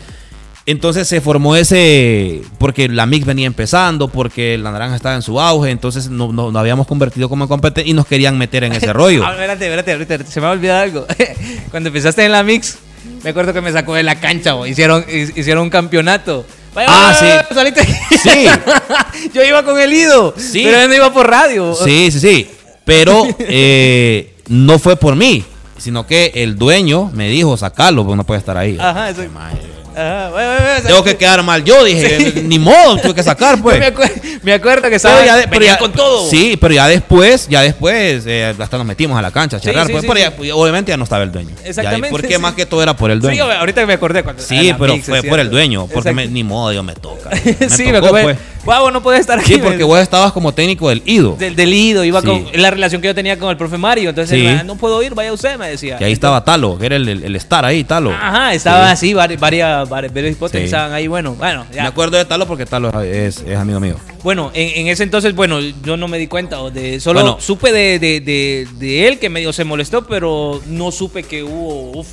[0.67, 5.39] Entonces se formó ese, porque la mix venía empezando, porque la naranja estaba en su
[5.39, 8.73] auge, entonces no- no- nos habíamos convertido como en competencia y nos querían meter en
[8.73, 9.23] ese rollo.
[9.23, 11.05] Ah, espérate, espérate, ahorita se me ha olvidado algo.
[11.69, 12.77] Cuando empezaste en la mix,
[13.23, 14.65] me acuerdo que me sacó de la cancha, bo.
[14.65, 16.45] hicieron, hi- hicieron un campeonato.
[16.73, 17.45] Vaya, Ah, vaya,
[17.75, 17.79] sí.
[17.79, 17.91] aquí.
[18.23, 19.29] Sí.
[19.35, 20.61] Yo iba con el Ido, Sí.
[20.65, 21.75] pero él no iba por radio.
[21.75, 22.47] Sí, sí, sí.
[22.83, 25.43] Pero eh, no fue por mí,
[25.77, 28.77] sino que el dueño me dijo, sacalo, porque no puede estar ahí.
[28.79, 29.21] Ajá, eso.
[29.31, 29.59] Madre.
[29.95, 33.79] Ajá, vaya, vaya, Tengo que quedar mal yo, dije, ni modo, tuve que sacar, pues.
[33.79, 35.19] Me, acuer- me acuerdo que estaba
[35.49, 36.29] pero ya- con todo.
[36.29, 39.65] Sí, pero ya después, ya después, eh, hasta nos metimos a la cancha a Sí,
[39.67, 39.87] charlar.
[39.87, 40.47] sí, pues, sí, pero sí.
[40.47, 41.51] ya, obviamente ya no estaba el dueño.
[41.63, 42.41] Exactamente, Ya, porque sí.
[42.41, 43.45] más que todo era por el Sí, dueño.
[43.51, 46.73] ahorita me acordé cuando Sí, pero mix, fue por el dueño, porque me- ni modo,
[46.73, 47.29] yo me toca.
[47.69, 48.23] sí, me tocó, acuerdo.
[48.29, 48.37] pues.
[48.65, 49.53] Guau, no puede estar aquí.
[49.53, 51.35] Sí, porque vos estabas como técnico del IDO.
[51.37, 52.25] Del, del ido, iba Sí.
[52.27, 54.09] con la relación que yo tenía con el profe Mario.
[54.09, 54.47] Entonces, Sí.
[54.47, 55.97] "Ah, no puedo ir, vaya usted, me decía.
[55.99, 58.11] Que ahí estaba Talo, que era el, el, el star ahí, Talo.
[58.11, 58.91] Ajá, estaba Sí.
[58.93, 60.65] así, vari- varias, varias, varias hipótesis Sí.
[60.65, 61.07] estaban ahí.
[61.07, 61.83] Bueno, bueno, ya.
[61.83, 63.95] Me acuerdo de Talo porque Talo es, es amigo mío.
[64.23, 66.61] Bueno, en, en ese entonces, bueno, yo no me di cuenta.
[66.61, 67.37] o De, solo Bueno.
[67.39, 71.99] supe de, de, de, de él que medio se molestó, pero no supe que hubo.
[71.99, 72.07] uf,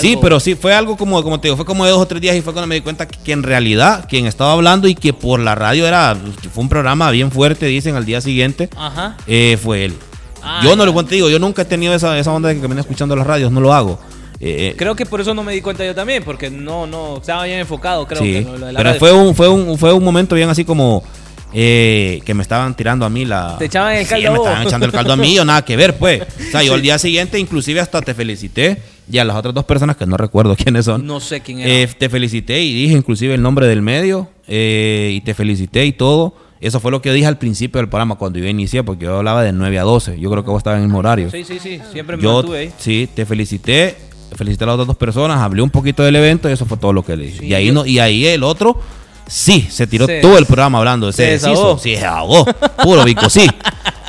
[0.00, 2.06] Sí, algo- pero sí, fue algo como, como te digo, fue como de dos o
[2.06, 4.88] tres días y fue cuando me di cuenta que, que en realidad quien estaba hablando
[4.88, 6.16] y que por la radio era,
[6.52, 9.16] fue un programa bien fuerte, dicen, al día siguiente, Ajá.
[9.28, 9.94] eh, fue él.
[10.42, 12.60] Ah, yo no lo cuento, digo, yo nunca he tenido esa, esa onda de que
[12.62, 13.98] me viene escuchando las radios, no lo hago.
[14.40, 17.18] Eh, eh, Creo que por eso no me di cuenta yo también, porque no, no,
[17.18, 18.98] estaba bien enfocado, creo sí, que lo de la pero radio.
[19.00, 21.02] fue un, fue, un, fue un momento bien así como
[21.54, 23.56] eh, que me estaban tirando a mí la...
[23.58, 25.76] Te echaban el Sí, caldo me estaban echando el caldo a mí, yo nada que
[25.76, 26.20] ver, pues.
[26.22, 29.64] O sea, yo al día siguiente inclusive hasta te felicité y a las otras dos
[29.64, 31.06] personas que no recuerdo quiénes son.
[31.06, 31.70] No sé quién era.
[31.72, 35.92] Eh, te felicité y dije inclusive el nombre del medio eh, y te felicité y
[35.92, 36.34] todo.
[36.60, 39.18] Eso fue lo que yo dije al principio del programa cuando yo inicié, porque yo
[39.18, 40.18] hablaba de 9 a 12.
[40.18, 41.30] Yo creo que vos estabas en el mismo horario.
[41.30, 42.72] sí, sí, sí, siempre me yo ahí.
[42.78, 43.94] sí, te felicité,
[44.34, 46.92] felicité a las otras dos personas, hablé un poquito del evento y eso fue todo
[46.92, 47.38] lo que le dije.
[47.40, 48.80] Sí, y ahí no, y ahí el otro
[49.26, 51.78] sí, se tiró Se- todo el programa hablando, se se desahogó.
[51.78, 52.44] sí, se ahogó,
[52.82, 53.46] puro bico, sí.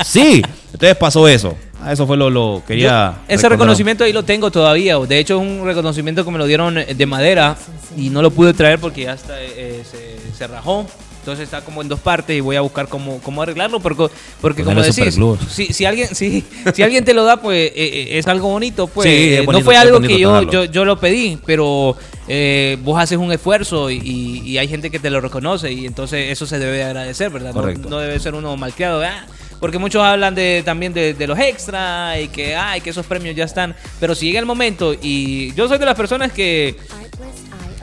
[0.05, 0.41] Sí,
[0.74, 1.55] entonces pasó eso.
[1.84, 3.15] Ah, Eso fue lo, lo quería.
[3.28, 4.97] Yo- ese reconocimiento ahí lo tengo todavía.
[4.97, 7.55] De hecho, es un reconocimiento que me lo dieron eh, de madera
[7.95, 10.86] y no lo pude traer porque ya está, eh, se, se rajó.
[11.28, 14.07] Entonces está como en dos partes y voy a buscar cómo, cómo arreglarlo porque,
[14.39, 15.17] porque como decís,
[15.49, 18.88] si, si alguien si, si alguien te lo da, pues eh, eh, es algo bonito.
[18.88, 21.97] Pues Sí, Eh, bonito, no fue algo que yo, yo, yo lo pedí, pero
[22.30, 25.86] eh, vos haces un esfuerzo y, y- y hay gente que te lo reconoce y
[25.86, 27.53] entonces eso se debe agradecer, ¿verdad?
[27.53, 27.89] No- Correcto.
[27.89, 29.03] No, debe ser uno malcriado.
[29.03, 29.25] ah,
[29.59, 33.36] porque muchos hablan de también de, de los extras y que, ay, que esos premios
[33.36, 33.75] ya están.
[33.99, 36.75] Pero si llega el momento y yo soy de las personas que,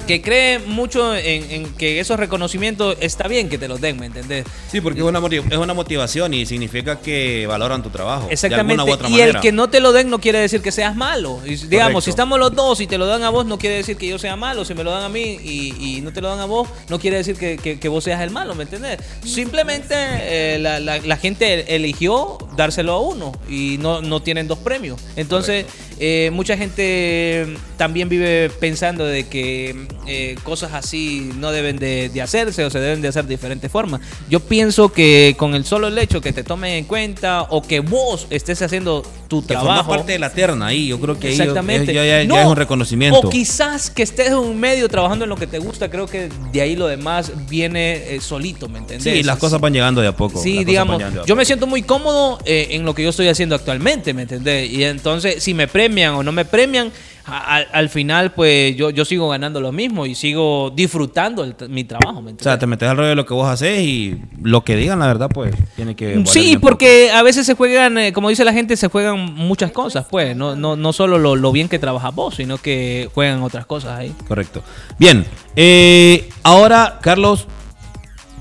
[0.07, 4.07] que cree mucho en, en que esos reconocimientos está bien que te los den, ¿me
[4.07, 4.45] entendés?
[4.71, 8.29] Sí, porque es una, es una motivación y significa que valoran tu trabajo.
[8.31, 8.75] Exactamente.
[8.77, 9.31] De alguna u otra y manera.
[9.39, 11.41] el que no te lo den no quiere decir que seas malo.
[11.45, 12.01] Y, digamos, Correcto.
[12.03, 14.19] si estamos los dos y te lo dan a vos, no quiere decir que yo
[14.19, 14.65] sea malo.
[14.65, 16.99] Si me lo dan a mí y, y no te lo dan a vos, no
[16.99, 18.99] quiere decir que, que- que vos seas el malo, ¿me entendés?
[19.25, 24.59] Simplemente eh, la, la- la gente eligió dárselo a uno y no, no tienen dos
[24.59, 25.01] premios.
[25.17, 25.67] Entonces,
[25.99, 27.47] eh, mucha gente
[27.77, 32.79] también vive pensando de que eh, cosas así no deben de, de hacerse o se
[32.81, 34.01] deben de hacer de diferentes formas.
[34.29, 38.27] Yo pienso que con el solo hecho que te tomen en cuenta o que vos
[38.31, 39.91] estés haciendo tu Que trabajo.
[39.91, 40.89] parte de la terna ahí.
[40.89, 41.93] Yo creo que ahí Exactamente.
[41.95, 43.21] ya, ya- ya No, es un reconocimiento.
[43.21, 46.29] O quizás que estés en un medio trabajando en lo que te gusta, creo que
[46.53, 49.05] de ahí lo demás viene eh, solito, ¿me entendés?
[49.15, 50.41] Sí, las cosas van llegando de a poco.
[50.43, 54.13] Sí, digamos, yo me siento muy cómodo eh, en lo que yo estoy haciendo actualmente,
[54.15, 54.71] ¿me entendés?
[54.71, 56.91] Y entonces, si me premian o no me premian,
[57.27, 61.85] al, al final, pues yo, yo sigo ganando lo mismo y sigo disfrutando el mi
[61.85, 64.63] trabajo, ¿me O sea, te metes al rollo de lo que vos haces y lo
[64.63, 66.23] que digan, la verdad, pues tiene que.
[66.27, 70.07] Sí, porque a veces se juegan, eh, como dice la gente, se juegan muchas cosas,
[70.11, 70.37] pues.
[70.37, 73.99] No, no, no solo lo, lo bien que trabajas vos, sino que juegan otras cosas
[73.99, 74.15] ahí.
[74.29, 74.63] Correcto.
[74.99, 75.25] Bien,
[75.57, 77.47] eh, ahora, Carlos,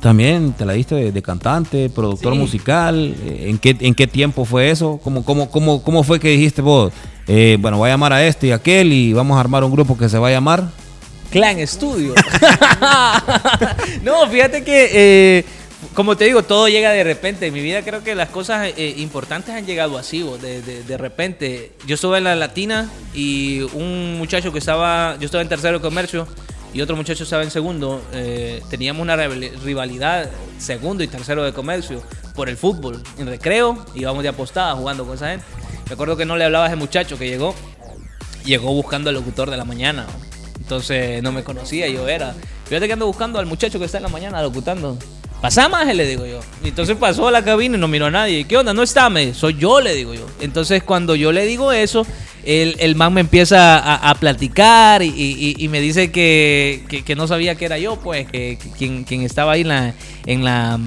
[0.01, 2.39] también te la diste de, de cantante, productor Sí.
[2.39, 3.15] musical.
[3.25, 4.99] eh, ¿En qué, ¿En qué tiempo fue eso?
[5.01, 6.91] ¿Cómo, cómo, cómo, cómo fue que dijiste vos?
[7.27, 9.71] Eh, bueno, voy a llamar a este y a aquel y vamos a armar un
[9.71, 10.63] grupo que se va a llamar.
[11.31, 12.13] Clan Studio.
[14.03, 15.45] no, fíjate que, eh,
[15.93, 17.47] como te digo, todo llega de repente.
[17.47, 20.83] En mi vida creo que las cosas eh, importantes han llegado así, vos, de, de-
[20.83, 21.71] de repente.
[21.87, 25.81] Yo estuve en la Latina y un muchacho que estaba, yo estaba en tercero de
[25.81, 26.27] comercio
[26.73, 28.01] y otro muchacho estaba en segundo.
[28.13, 32.01] eh, teníamos una rival- rivalidad segundo y tercero de comercio
[32.35, 33.01] por el fútbol.
[33.17, 35.45] En recreo íbamos de apostada jugando con esa gente.
[35.87, 37.55] Me acuerdo que no le hablaba a ese muchacho que llegó
[38.45, 40.05] llegó buscando al locutor de la mañana.
[40.59, 42.33] Entonces no me conocía, yo era.
[42.65, 44.97] Fíjate que ando buscando al muchacho que está en la mañana locutando.
[45.41, 46.39] Pasa más, le digo yo.
[46.63, 48.45] Y entonces pasó a la cabina y no miró a nadie.
[48.45, 48.73] ¿Qué onda?
[48.73, 49.33] No está, me.
[49.33, 50.25] Soy yo, le digo yo.
[50.39, 52.07] Entonces cuando yo le digo eso,
[52.45, 57.77] el, el man me empieza a, platicar y, me dice que, no sabía que era
[57.77, 59.93] yo, pues, que, quien, estaba ahí en la,
[60.25, 60.79] en, la,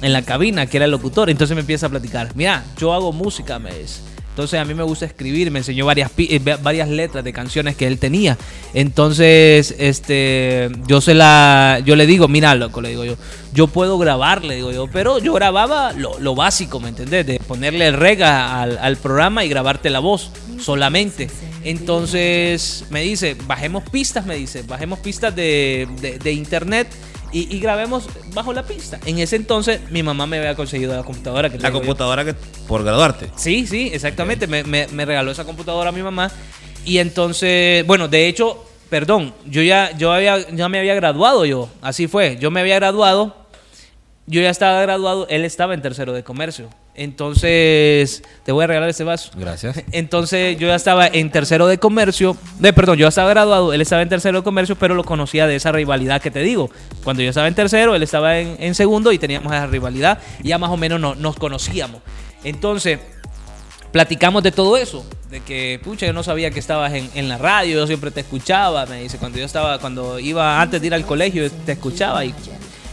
[0.00, 1.28] en la cabina, que era el locutor.
[1.28, 2.30] Entonces me empieza a platicar.
[2.34, 4.07] Mira, yo hago música, me dice.
[4.38, 7.74] Entonces a mí me gusta escribir, me enseñó varias, eh, va- varias letras de canciones
[7.74, 8.38] que él tenía.
[8.72, 13.16] Entonces, este, yo se la, yo le digo, mira, loco, le digo yo,
[13.52, 17.26] yo puedo grabar, le digo yo, pero yo grababa lo, lo básico, ¿me entendés?
[17.26, 20.30] De ponerle rega al, al programa y grabarte la voz
[20.60, 21.28] solamente.
[21.64, 26.86] Entonces me dice, bajemos pistas, me dice, bajemos pistas de, de- de internet.
[27.32, 28.98] Y, y grabemos bajo la pista.
[29.06, 31.50] En ese entonces mi mamá me había conseguido la computadora.
[31.50, 31.74] Que La yo.
[31.74, 32.34] computadora que
[32.66, 33.30] por graduarte.
[33.36, 34.46] Sí, sí, exactamente.
[34.46, 36.30] Me, me- me regaló esa computadora a mi mamá.
[36.84, 41.68] Y entonces, bueno, de hecho, perdón, yo ya, yo había, ya me había graduado yo.
[41.82, 42.38] Así fue.
[42.40, 43.36] Yo me había graduado
[44.30, 46.68] yo ya estaba graduado, él estaba en tercero de comercio.
[46.98, 49.30] Entonces, te voy a regalar este vaso.
[49.36, 49.82] Gracias.
[49.92, 52.36] Entonces, yo ya estaba en tercero de comercio.
[52.58, 55.46] De, perdón, yo ya estaba graduado, él estaba en tercero de comercio, pero lo conocía
[55.46, 56.70] de esa rivalidad que te digo.
[57.04, 60.18] Cuando yo estaba en tercero, él estaba en, en segundo y teníamos esa rivalidad.
[60.42, 62.00] Y ya más o menos no- nos conocíamos.
[62.44, 62.98] Entonces,
[63.92, 65.04] platicamos de todo eso.
[65.30, 68.20] De que, pucha, yo no sabía que estabas en, en la radio, yo siempre te
[68.20, 68.86] escuchaba.
[68.86, 72.24] Me dice, cuando yo estaba, cuando iba antes de ir al colegio, te escuchaba.
[72.24, 72.34] Y,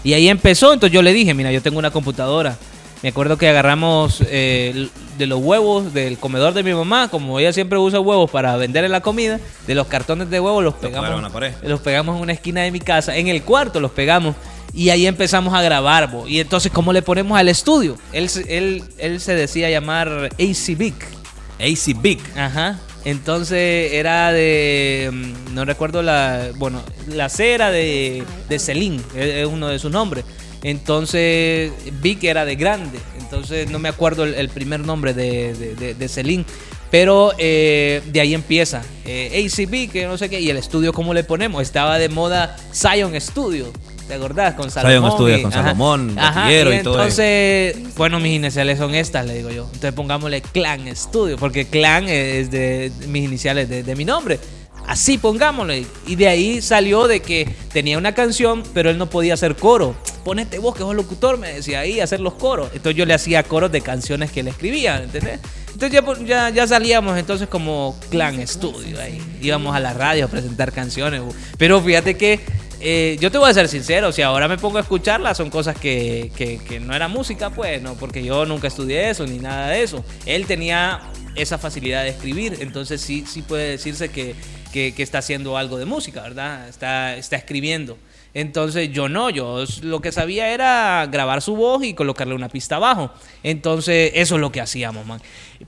[0.04, 0.74] y ahí empezó.
[0.74, 2.58] Entonces yo le dije, mira, yo tengo una computadora.
[3.06, 4.88] Me acuerdo que agarramos eh,
[5.20, 8.84] de los huevos del comedor de mi mamá, como ella siempre usa huevos para vender
[8.84, 11.22] en la comida, de los cartones de huevos los pegamos,
[11.70, 14.36] los pegamos en una esquina de mi casa, en el cuarto los pegamos
[14.74, 16.10] y ahí empezamos a grabar.
[16.10, 16.28] bo.
[16.28, 17.96] Y entonces, ¿cómo le ponemos al estudio?
[18.12, 20.96] Él, se- él, él se decía llamar AC Vic.
[21.60, 22.20] AC Big.
[22.36, 22.80] Ajá.
[23.04, 25.12] Entonces era de.
[25.14, 26.48] mm, No recuerdo la.
[26.56, 30.26] Bueno, la C era de, de Celine, es es uno de sus nombres.
[30.66, 32.98] Entonces, Vic era de grande.
[33.20, 36.44] Entonces, no me acuerdo el, el primer nombre de, de, de- de Celine.
[36.92, 38.82] Pero eh, de ahí empieza.
[39.06, 40.40] Eh, ACB, que no sé qué.
[40.40, 41.62] Y el estudio, ¿cómo le ponemos?
[41.62, 43.72] Estaba de moda Zion Studio.
[44.08, 44.54] ¿Te acordás?
[44.54, 45.12] Con Zion Salomón.
[45.12, 45.64] Studio y- con ajá.
[45.64, 47.22] Salomón, Ajá, y y todo eso.
[47.22, 49.64] entonces, bueno, mis iniciales son estas, le digo yo.
[49.66, 54.40] Entonces pongámosle Clan Studio, porque Clan es de mis iniciales de, de mi nombre.
[54.88, 55.86] Así pongámosle.
[56.08, 59.96] Y de ahí salió de que tenía una canción, pero él no podía hacer coro.
[60.24, 62.70] Ponete vos, que sos locutor, me decía ahí, hacer los coros.
[62.74, 65.40] Entonces yo le hacía coros de canciones que él escribía, ¿entendés?
[65.68, 69.22] Entonces ya, pues, ya, ya salíamos entonces como Clan Studio ahí.
[69.42, 71.22] Íbamos a la radio a presentar canciones.
[71.58, 72.40] Pero fíjate que
[72.80, 75.76] eh, yo te voy a ser sincero, si ahora me pongo a escucharlas son cosas
[75.78, 79.70] que, que- que no era música, pues, no, porque yo nunca estudié eso ni nada
[79.70, 80.04] de eso.
[80.26, 81.02] Él tenía
[81.36, 84.36] esa facilidad de escribir, entonces sí, sí puede decirse que,
[84.72, 86.68] que- que está haciendo algo de música, ¿verdad?
[86.68, 87.98] Está, está escribiendo.
[88.34, 92.76] Entonces yo no, yo lo que sabía era grabar su voz y colocarle una pista
[92.76, 93.10] abajo.
[93.44, 95.22] Entonces eso es lo que hacíamos, man.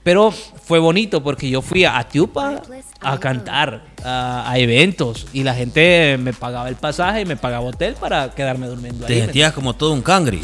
[0.03, 2.61] Pero fue bonito porque yo fui a Tiupa
[2.99, 7.65] a cantar a, a eventos y la gente me pagaba el pasaje y me pagaba
[7.67, 9.21] hotel para quedarme durmiendo Te ahí.
[9.21, 10.41] sentías como todo un cangri.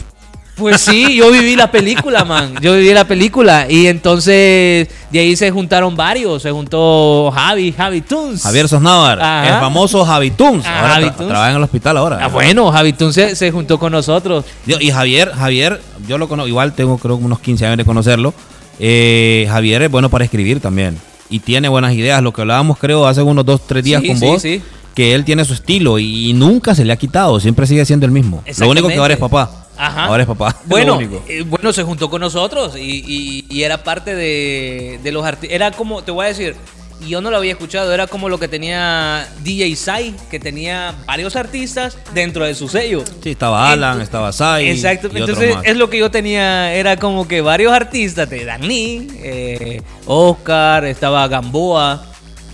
[0.56, 2.54] Pues sí, yo viví la película, man.
[2.62, 3.66] Yo viví la película.
[3.70, 6.44] Y entonces de ahí se juntaron varios.
[6.44, 8.44] Se juntó Javi, Javi Tunes.
[8.44, 9.48] Javier Sosnávar, Ajá.
[9.48, 10.64] el famoso Javi Tunes.
[10.68, 11.30] Ah, Ahora Javi tra- Tunes.
[11.30, 12.20] trabaja en el hospital ahora.
[12.22, 14.46] Ah, bueno, Javi Tunes se, se juntó con nosotros.
[14.68, 18.34] Y Javier, Javier, yo lo conozco, igual tengo creo unos 15 años de conocerlo.
[18.80, 20.98] Eh, Javier es bueno para escribir también.
[21.30, 22.22] Y tiene buenas ideas.
[22.22, 24.42] Lo que hablábamos creo hace unos 2, 3 días Sí, con sí, vos.
[24.42, 24.62] sí.
[24.94, 27.40] Que él tiene su estilo y, nunca se le ha quitado.
[27.40, 28.44] Siempre sigue siendo el mismo.
[28.60, 29.63] Lo único que ahora es papá.
[29.78, 30.06] Ajá.
[30.06, 30.56] Ahora es papá.
[30.66, 35.26] Bueno, eh, bueno, se juntó con nosotros y, y- y era parte de, de los
[35.26, 35.54] artistas.
[35.56, 36.56] Era como, te voy a decir,
[37.02, 40.94] y yo no lo había escuchado, era como lo que tenía DJ Sai, que tenía
[41.06, 43.04] varios artistas dentro de su sello.
[43.22, 44.70] Sí, estaba Alan, estaba Sai.
[44.70, 49.08] Exacto, y entonces es lo que yo tenía, era como que varios artistas, de Dani,
[49.18, 52.06] eh, Oscar, estaba Gamboa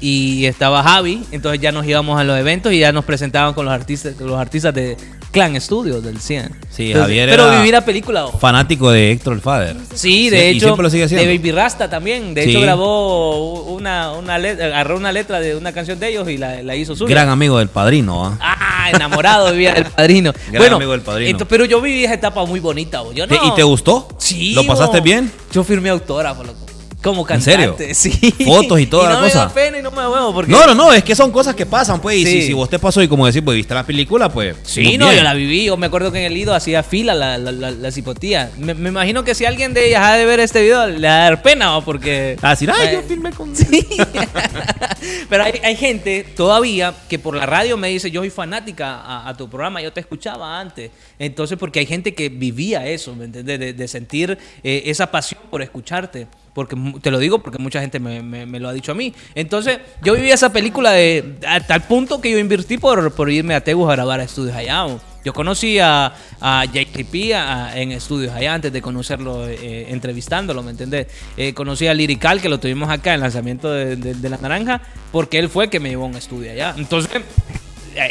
[0.01, 3.65] y estaba Javi, entonces ya nos íbamos a los eventos y ya nos presentaban con
[3.65, 4.97] los artistas, con los artistas de
[5.31, 6.49] Clan Studios del 100.
[6.71, 8.25] Sí, Entonces, Javier Pero era viví la película.
[8.25, 8.37] ojo.
[8.39, 9.75] Fanático de Héctor el Father.
[9.93, 11.27] Sí, de y hecho, siempre lo sigue haciendo.
[11.27, 12.33] de Baby Rasta también.
[12.33, 12.49] De Sí.
[12.51, 16.63] hecho, grabó una, una letra, agarró una letra de una canción de ellos y la,
[16.63, 17.09] la hizo suya.
[17.13, 18.25] Gran amigo del padrino.
[18.25, 18.37] ¿ah?
[18.41, 20.31] Ah, enamorado vivía del padrino.
[20.51, 21.37] Gran bueno, amigo del padrino.
[21.37, 23.01] ento- pero yo viví esa etapa muy bonita.
[23.01, 23.11] bo.
[23.13, 23.45] Yo ¿Te- no.
[23.45, 24.07] ¿Y te gustó?
[24.17, 24.53] Sí.
[24.53, 25.03] ¿Lo pasaste bo.
[25.03, 25.31] bien?
[25.51, 26.65] Yo firmé autógrafo, loco.
[27.01, 27.93] Como ¿En cantante.
[27.93, 27.93] serio?
[27.95, 28.43] Sí.
[28.45, 29.39] Fotos y toda no la me cosa.
[29.45, 30.51] da pena y no me huevo porque.
[30.51, 32.17] No, no, no, es que son cosas que pasan, pues.
[32.17, 32.31] Y Sí.
[32.41, 34.57] si, si vos te pasó y como decís, pues viste la película, pues.
[34.63, 35.17] Sí, no, bien.
[35.19, 35.65] yo la viví.
[35.65, 38.51] Yo me acuerdo que en el Lido hacía fila la, la, la, la cipotía.
[38.57, 41.15] Me, me imagino que si alguien de ellas ha de ver este video, le va
[41.15, 41.85] a dar pena, ¿no?
[41.85, 42.37] porque.
[42.41, 43.55] A decir, ay, Eh, yo filmé con.
[43.55, 43.87] Sí.
[45.29, 49.29] Pero hay, hay gente todavía que por la radio me dice, yo soy fanática a,
[49.29, 50.91] a tu programa, yo te escuchaba antes.
[51.17, 53.59] Entonces, porque hay gente que vivía eso, ¿me entiendes?
[53.59, 56.27] De, de sentir eh, esa pasión por escucharte.
[56.59, 59.13] Porque te lo digo porque mucha gente me, me- me lo ha dicho a mí.
[59.33, 63.55] Entonces, yo viví esa película de, a tal punto que yo invertí por, por irme
[63.55, 64.85] a Tegus a grabar a estudios allá.
[65.23, 71.07] Yo conocí a, a a- en estudios allá antes de conocerlo, eh, entrevistándolo, ¿me entendés?
[71.37, 74.37] Eh, conocí a Lirical, que lo tuvimos acá en el lanzamiento de, de- de La
[74.37, 74.81] Naranja,
[75.13, 76.73] porque él fue el que me llevó a un estudio allá.
[76.77, 77.11] Entonces,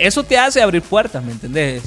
[0.01, 1.83] eso te hace abrir puertas, ¿me entendés?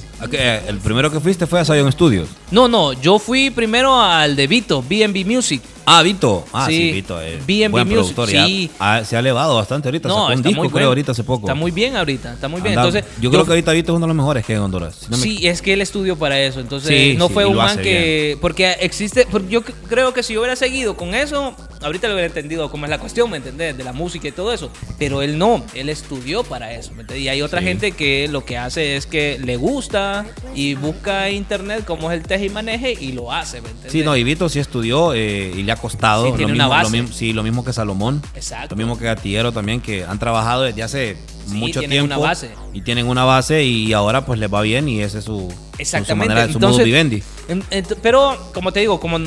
[0.68, 2.30] El primero que fuiste fue a Zion Studios.
[2.49, 5.62] No, no, yo fui primero al de Vito, BB Music.
[5.86, 6.46] Ah, Vito.
[6.54, 7.20] Ah, sí, Sí, Vito.
[7.22, 8.30] Es B&B buen Music, productor.
[8.30, 8.70] sí.
[8.80, 10.08] Ah, se ha elevado bastante ahorita.
[10.08, 11.48] No, Sacó un disco, muy creo, ahorita hace poco.
[11.48, 12.78] Está muy bien ahorita, está muy bien.
[12.78, 14.64] Anda- Entonces, yo creo que ahorita Vito es uno de los mejores que hay en
[14.64, 14.96] Honduras.
[14.96, 17.56] Si no me- Sí, es que él estudió para eso, entonces Sí, no fue un
[17.56, 18.38] man que...
[18.42, 22.28] Porque existe, porque yo creo que si yo hubiera seguido con eso, ahorita lo hubiera
[22.28, 23.78] entendido cómo es la cuestión, ¿me entendés?
[23.78, 24.70] De la música y todo eso.
[25.00, 27.26] Pero él no, él estudió para eso, ¿me entendés?
[27.26, 30.26] Y hay otra gente que lo que hace es que le gusta
[30.56, 33.91] y busca en internet cómo es el teje y maneje y lo hace, ¿me entendés?
[33.91, 36.26] Sí, no, y Vito sí estudió eh, y le ha costado.
[36.26, 38.22] Sí, lo mismo, una lo mismo- sí, lo mismo que Salomón.
[38.35, 38.76] Exacto.
[38.76, 42.15] Lo mismo que Gatillero también, que han trabajado desde hace Sí, mucho tienen tiempo.
[42.15, 42.49] una base.
[42.73, 45.49] Y tienen una base y ahora pues les va bien y ese es su, su-
[45.49, 46.30] su Exactamente.
[46.30, 47.23] manera, su Entonces, modus vivendi.
[47.47, 47.63] en-
[48.01, 49.18] pero, como te digo, como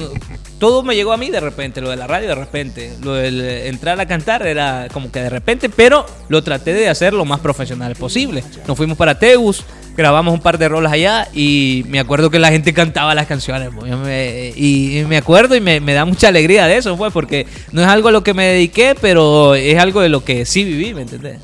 [0.58, 3.40] todo me llegó a mí de repente, lo de la radio de repente, lo del
[3.40, 7.24] eh, entrar a cantar era como que de repente, pero lo traté de hacer lo
[7.24, 8.42] más profesional posible.
[8.66, 9.64] Nos fuimos para Teus,
[9.96, 13.70] grabamos un par de rolas allá y me acuerdo que la gente cantaba las canciones.
[13.76, 16.96] pues, yo me- y, y me acuerdo y me, me da mucha alegría de eso,
[16.96, 20.24] pues, porque no es algo a lo que me dediqué, pero es algo de lo
[20.24, 21.38] que sí viví, ¿me entendés?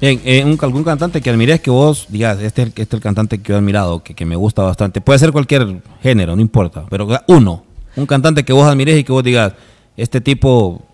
[0.00, 0.20] Bien,
[0.60, 3.58] algún cantante que admires que vos digas, este este es el cantante que yo he
[3.58, 5.00] admirado, que, que me gusta bastante.
[5.00, 7.64] Puede ser cualquier género, no importa, pero uno,
[7.96, 9.54] un cantante que vos admires y que vos digas,
[9.96, 10.88] este tipo,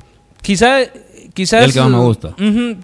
[0.44, 0.90] Quizás
[1.35, 2.35] quizás El que más me gusta.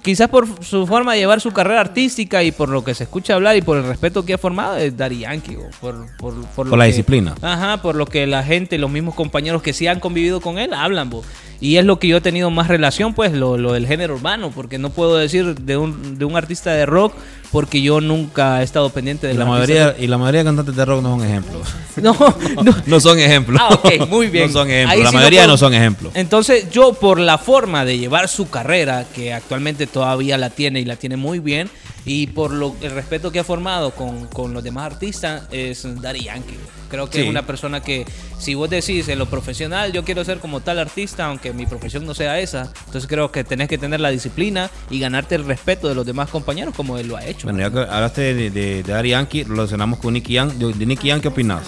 [0.02, 3.34] Quizás por su forma de llevar su carrera artística y por lo que se escucha
[3.34, 6.66] hablar y por el respeto que ha formado es Daddy Yankee o por, por, por,
[6.66, 7.34] lo Por la que- disciplina.
[7.40, 10.74] ajá por lo que la gente los mismos compañeros que sí han convivido con él
[10.74, 11.22] hablan bo.
[11.60, 14.50] y es lo que yo he tenido más relación pues lo, lo del género urbano
[14.50, 17.14] porque no puedo decir de un, de un artista de rock
[17.50, 20.76] porque yo nunca he estado pendiente de y la, mayoría, y la mayoría de cantantes
[20.76, 21.68] de rock no son ejemplos.
[21.96, 22.14] no
[22.64, 23.60] no No son ejemplos.
[23.62, 24.46] Ah, ok, muy bien.
[24.46, 24.96] No son ejemplos.
[24.96, 26.12] Ahí la sí mayoría puedo- no son ejemplos.
[26.14, 30.84] Entonces, yo, por la forma de llevar su carrera, que actualmente todavía la tiene y
[30.84, 31.68] la tiene muy bien,
[32.04, 36.24] y por lo, el respeto que ha formado con, con los demás artistas, es Daddy
[36.24, 36.56] Yankee.
[36.88, 37.24] Creo que Sí.
[37.24, 38.04] es una persona que,
[38.38, 42.04] si vos decís en lo profesional, yo quiero ser como tal artista, aunque mi profesión
[42.04, 45.88] no sea esa, entonces creo que tenés que tener la disciplina y ganarte el respeto
[45.88, 47.46] de los demás compañeros, como él lo ha hecho.
[47.46, 50.52] Bueno, ya que hablaste de, de, de Daddy Yankee, relacionamos con Nicky Young.
[50.54, 51.62] De, de Nicky Young, ¿qué opinas?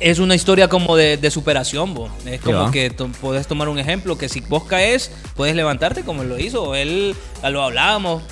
[0.00, 2.08] es una historia como de, de superación, bo.
[2.26, 6.22] Es como que to- puedes tomar un ejemplo que si vos caes, puedes levantarte como
[6.22, 6.74] él lo hizo.
[6.74, 7.14] Él,
[7.48, 8.22] lo hablábamos.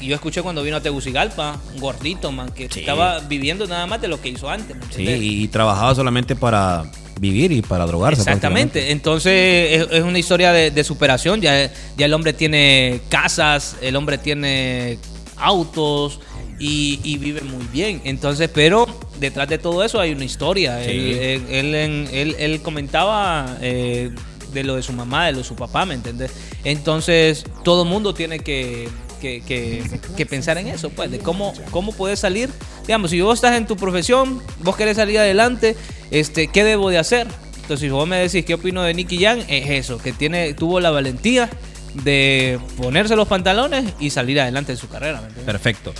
[0.00, 2.80] Y yo escuché cuando vino a Tegucigalpa, un gordito, man, que Sí.
[2.80, 4.76] estaba viviendo nada más de lo que hizo antes.
[4.76, 5.22] ¿me Sí, entendés?
[5.22, 6.84] y, y trabajaba solamente para
[7.18, 8.20] vivir y para drogarse.
[8.20, 8.92] Exactamente.
[8.92, 11.40] Entonces es, es una historia de, de superación.
[11.40, 14.98] Ya, ya el hombre tiene casas, el hombre tiene
[15.38, 16.20] autos
[16.58, 18.02] y, y vive muy bien.
[18.04, 18.86] Entonces, pero
[19.18, 20.78] detrás de todo eso hay una historia.
[20.84, 20.90] Sí.
[20.90, 24.10] Él, él, él él- él comentaba eh,
[24.52, 26.32] de lo de su mamá, de lo de su papá, ¿me entiendes?
[26.64, 28.88] Entonces, todo el mundo tiene que,
[29.20, 29.82] que, que-
[30.16, 32.50] que pensar en eso, pues, de cómo, cómo puedes salir.
[32.86, 35.76] Digamos, si vos estás en tu profesión, vos querés salir adelante,
[36.10, 37.26] este, ¿qué debo de hacer?
[37.56, 40.78] Entonces, si vos me decís qué opino de Nicky Young, es eso, que tiene, tuvo
[40.80, 41.50] la valentía
[41.94, 45.22] de ponerse los pantalones y salir adelante en su carrera.
[45.44, 45.92] Perfecto.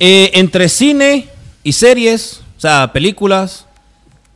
[0.00, 1.28] Eh, entre cine
[1.62, 3.66] y series, o sea, películas,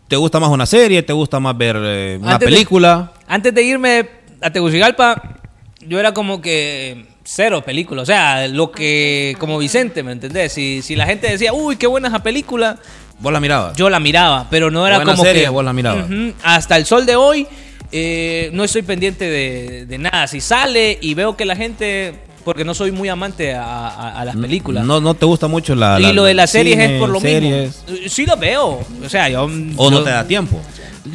[0.08, 1.02] ¿te gusta más una serie?
[1.02, 3.12] ¿Te gusta más ver eh, una Antes de- película?
[3.26, 4.08] Antes de irme
[4.42, 5.40] a Tegucigalpa,
[5.80, 8.02] yo era como que cero película.
[8.02, 10.52] O sea, lo que, como Vicente, ¿me entendés?
[10.52, 12.78] Si, si la gente decía, uy, qué buena esa película,
[13.18, 13.76] ¿Vos la mirabas?
[13.76, 15.48] yo la miraba, pero no era Buena como serie, que.
[15.48, 16.06] vos la mirabas.
[16.42, 17.46] Hasta el sol de hoy,
[17.90, 20.26] eh, no estoy pendiente de, de nada.
[20.26, 22.14] Si sale y veo que la gente.
[22.46, 24.84] Porque no soy muy amante a, a- a las películas.
[24.86, 25.98] No, no te gusta mucho la...
[26.00, 28.08] y la- lo de la- las series es por lo series, mismo.
[28.08, 28.80] Sí lo veo.
[29.04, 29.42] O sea, yo.
[29.76, 30.58] O no yo- te da tiempo.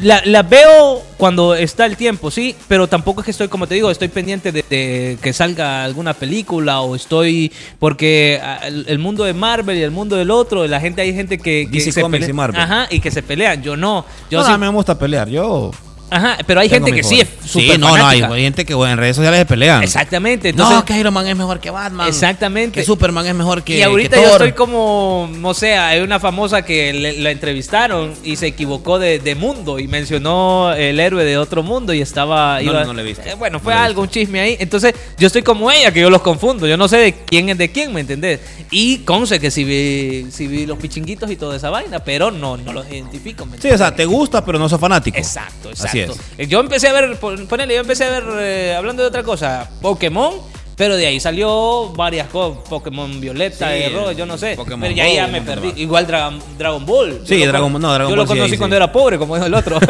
[0.02, 3.74] la, la veo cuando está el tiempo, sí, pero tampoco es que estoy, como te
[3.74, 7.50] digo, estoy pendiente de, de que salga alguna película o estoy.
[7.78, 11.14] Porque ah, el, el mundo de Marvel y el mundo del otro, la gente, hay
[11.14, 11.66] gente que.
[11.70, 12.60] que DC se Comics pelea- y Marvel.
[12.60, 13.62] Ajá, y que se pelean.
[13.62, 14.04] Yo no.
[14.30, 15.28] Yo no, sí- a mí me gusta pelear.
[15.30, 15.70] Yo...
[16.12, 18.72] Ajá, pero hay tengo gente que sí es súper Sí, no, no, hay, gente que
[18.74, 19.82] en redes sociales se pelean.
[19.82, 20.50] Exactamente.
[20.50, 22.06] Entonces, no, que Iron Man es mejor que Batman.
[22.08, 22.80] Exactamente.
[22.80, 26.20] Que Superman es mejor que y ahorita que yo estoy como, no sé, hay una
[26.20, 31.24] famosa que le- la entrevistaron y se equivocó de, de mundo y mencionó el héroe
[31.24, 32.56] de otro mundo y estaba...
[32.56, 33.22] No, iba- no le he visto.
[33.26, 34.56] Eh, bueno, No fue he algo, un chisme ahí.
[34.60, 36.66] Entonces yo estoy como ella, que yo los confundo.
[36.66, 38.40] Yo no sé de quién es de quién, ¿me entendés?
[38.70, 42.56] Y conce que si vi, si vi los pichinguitos y toda esa vaina, pero no,
[42.56, 43.46] no los identifico.
[43.46, 45.16] ¿me Sí, o sea, te gusta, pero no sos fanático.
[45.18, 45.98] Exacto, exacto.
[45.98, 46.18] Así es.
[46.38, 49.22] Eh, Yo empecé a ver, pon- ponele, yo empecé a ver, eh, hablando de otra
[49.22, 50.32] cosa, Pokémon,
[50.76, 54.56] pero de ahí salió varias cosas, Pokémon Violeta, Sí, rojo, yo no sé.
[54.56, 55.72] Pokémon pero ya, ya me perdí.
[55.76, 57.20] Igual Dragon, Dragon Ball.
[57.26, 58.78] Sí, Yo lo Dragon- no, Dragon Yo Ball lo sí, conocí cuando sí.
[58.78, 59.78] era pobre, como dijo el otro.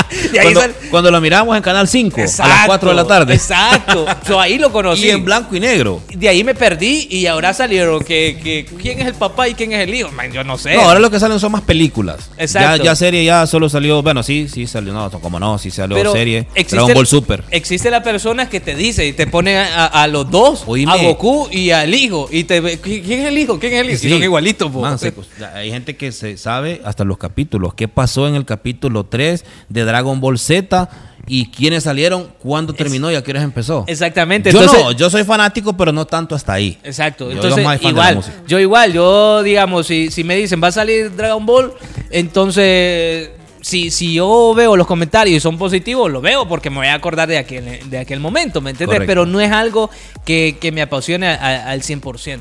[0.42, 3.34] Cuando, sal- cuando lo miramos en Canal 5 a las Exacto, 4 de la tarde.
[3.34, 4.06] Exacto.
[4.28, 5.06] Yo ahí lo conocí.
[5.06, 6.02] Y en blanco y negro.
[6.14, 9.72] De ahí me perdí y ahora salieron que, que quién es el papá y quién
[9.72, 10.10] es el hijo.
[10.12, 10.74] Man, yo no sé.
[10.74, 12.30] No, ahora lo que salen son más películas.
[12.38, 12.78] Exacto.
[12.78, 15.96] Ya, ya serie ya solo salió, bueno, sí, sí salió, no, como no, sí salió
[15.96, 16.46] Pero serie.
[16.68, 17.44] Dragon Ball Super.
[17.50, 20.92] Existe la persona que te dice y te pone a, los dos, Oíme.
[20.92, 22.28] a Goku y al hijo.
[22.30, 23.58] Y te ¿quién es el hijo?
[23.58, 23.98] ¿Quién es el hijo?
[23.98, 24.08] Sí.
[24.08, 24.72] Y son igualitos.
[24.72, 27.74] Man, pues, hay gente que se sabe hasta los capítulos.
[27.74, 30.88] ¿Qué pasó en el capítulo 3 de Dragon Ball Z?
[31.28, 32.28] ¿Y quiénes salieron?
[32.38, 33.84] ¿Cuándo terminó y a qué horas empezó?
[33.88, 34.52] Exactamente.
[34.52, 36.78] yo entonces, no, yo soy fanático, pero no tanto hasta ahí.
[36.84, 41.16] Exacto, Yo- entonces igual, yo igual, yo digamos, si, si me dicen va a salir
[41.16, 41.72] Dragon Ball,
[42.10, 43.30] entonces
[43.68, 46.94] si, si yo veo los comentarios y son positivos, lo veo porque me voy a
[46.94, 48.94] acordar de aquel, de aquel momento, ¿me entiendes?
[48.94, 49.10] Correcto.
[49.10, 49.90] Pero no es algo
[50.24, 52.38] que, que me apasione a- al 100%.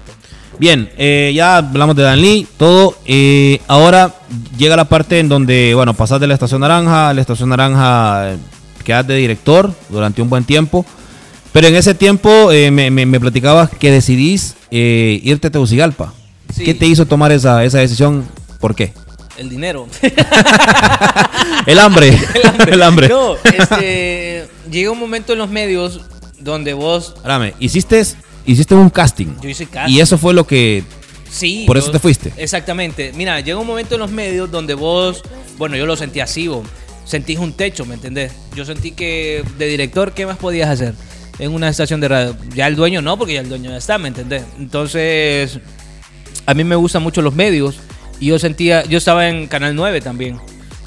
[0.60, 2.95] Bien, eh, ya hablamos de Dan Lee, todo.
[3.07, 4.14] eh, ahora
[4.57, 8.38] llega la parte en donde, bueno, pasas de la Estación Naranja, la Estación Naranja eh,
[8.84, 10.85] quedas de director durante un buen tiempo.
[11.52, 16.14] Pero en ese tiempo eh, me, me- me platicabas que decidís eh, irte a Tegucigalpa.
[16.53, 16.64] Sí.
[16.64, 18.26] ¿Qué te hizo tomar esa, esa decisión?
[18.60, 18.93] ¿Por qué?
[19.38, 19.88] El dinero.
[21.66, 22.18] El hambre.
[22.68, 23.07] El hambre.
[23.10, 26.02] No, este, llega un momento en los medios
[26.40, 28.02] donde vos, Espérame, hiciste,
[28.45, 29.28] hiciste un casting.
[29.41, 29.94] yo hice casting.
[29.94, 30.84] Y eso fue lo que...
[31.30, 31.66] Sí.
[31.68, 32.32] Por eso te fuiste.
[32.38, 33.12] Exactamente.
[33.14, 35.22] Mira, llega un momento en los medios donde vos,
[35.57, 36.66] bueno, yo lo sentí así, vos,
[37.03, 38.32] sentís un techo, ¿me entendés?
[38.56, 40.94] Yo sentí que de director, ¿qué más podías hacer
[41.40, 42.38] en una estación de radio?
[42.53, 44.44] Ya el dueño no, porque ya el dueño ya está, ¿me entendés?
[44.57, 45.60] Entonces,
[46.45, 47.80] a mí me gustan mucho los medios
[48.20, 50.40] y yo sentía, yo estaba en Canal 9 también.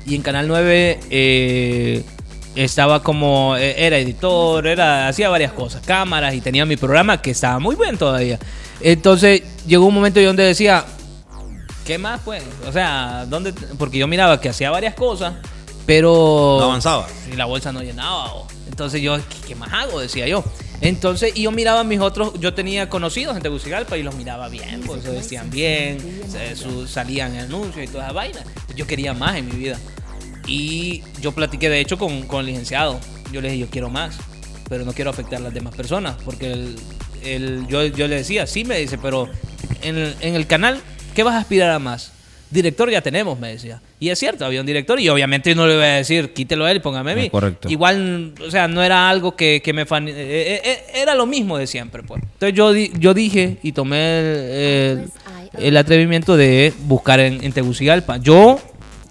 [0.07, 2.03] Y en Canal 9 eh,
[2.55, 7.31] estaba como, eh, era editor, era, hacía varias cosas, cámaras y tenía mi programa que
[7.31, 8.39] estaba muy bien todavía.
[8.81, 10.85] Entonces llegó un momento donde decía,
[11.87, 12.43] ¿qué más pues?
[12.67, 13.53] O sea, ¿dónde?
[13.53, 15.35] Porque yo miraba que hacía varias cosas,
[15.87, 16.57] pero...
[16.59, 17.07] No avanzaba.
[17.33, 18.33] Y la bolsa no llenaba.
[18.79, 19.99] Entonces yo, ¿qué, más hago?
[19.99, 20.45] Decía yo.
[20.81, 24.49] Entonces, y yo miraba a mis otros, yo tenía conocidos en Tegucigalpa y los miraba
[24.49, 25.99] bien, pues se vestían bien,
[26.55, 28.39] su- salían anuncios y toda esa vaina.
[28.77, 29.77] Yo quería más en mi vida.
[30.47, 33.01] Y yo platiqué de hecho con, con el licenciado.
[33.33, 34.17] Yo le dije, yo quiero más,
[34.69, 36.15] pero no quiero afectar a las demás personas.
[36.25, 36.77] Porque el,
[37.25, 39.29] el- yo, yo le decía, sí, me dice, pero
[39.83, 40.81] en el, en el canal,
[41.17, 42.13] ¿qué vas a aspirar a más?
[42.51, 43.81] Director ya tenemos, me decía.
[44.01, 46.71] Y es cierto, había un director y obviamente no le voy a decir, quítelo a
[46.71, 47.25] él y póngame a mí.
[47.27, 47.69] Ah, correcto.
[47.71, 49.85] Igual, o sea, no era algo que, que me...
[49.85, 52.23] fan- eh, eh, eh, era lo mismo de siempre, pues.
[52.23, 55.11] Entonces yo, di- yo dije y tomé el, el-
[55.59, 58.17] el atrevimiento de buscar en, en Tegucigalpa.
[58.19, 58.59] Yo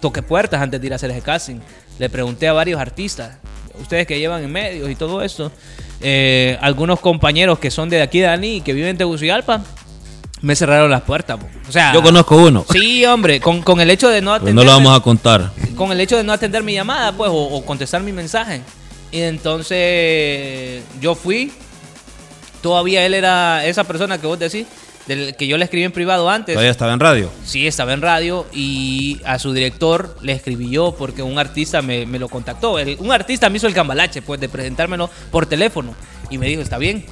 [0.02, 1.58] toqué puertas antes de ir a hacer ese casting.
[2.00, 3.38] Le pregunté a varios artistas,
[3.82, 5.52] ustedes que llevan en medios y todo esto,
[6.02, 9.64] eh, algunos compañeros que son de aquí de Dani, que viven en Tegucigalpa,
[10.42, 11.38] me cerraron las puertas.
[11.38, 11.48] po.
[11.68, 12.66] O sea, Yo conozco uno.
[12.72, 15.52] Sí, hombre, con, con el hecho de no atender no lo vamos a contar.
[15.76, 18.62] con el hecho de no atender mi llamada, pues, o, o contestar mi mensaje.
[19.12, 21.52] Y entonces yo fui.
[22.62, 24.66] Todavía él era esa persona que vos decís,
[25.06, 26.54] del que yo le escribí en privado antes.
[26.54, 27.30] Todavía estaba en radio.
[27.46, 32.06] Sí, estaba en radio y a su director le escribí yo porque un artista me,
[32.06, 32.78] me lo contactó.
[32.80, 35.94] El- un artista me hizo el cambalache, pues, de presentármelo por teléfono.
[36.30, 37.06] Y me dijo, está bien,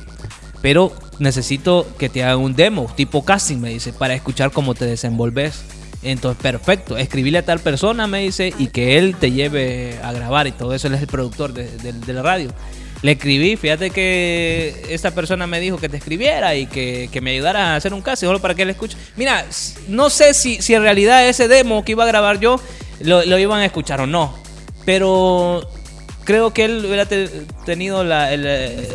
[0.65, 4.85] pero necesito que te hagan un demo, tipo casting, me dice, para escuchar cómo te
[4.85, 5.63] desenvolves.
[6.01, 10.47] Entonces, perfecto, escribirle a tal persona, me dice, y que él te lleve a grabar
[10.47, 10.87] y todo eso.
[10.87, 12.49] Él es el productor de, la radio.
[13.03, 17.73] Le escribí, fíjate que esta persona me dijo que te escribiera y que, me ayudara
[17.73, 18.97] a hacer un casting, solo para que él escuche.
[19.17, 19.45] Mira,
[19.87, 22.59] no sé si, en realidad ese demo que iba a grabar yo
[23.01, 24.33] lo, iban a escuchar o no,
[24.83, 25.69] pero
[26.23, 27.29] creo que él hubiera te-
[27.67, 28.87] tenido la, eh,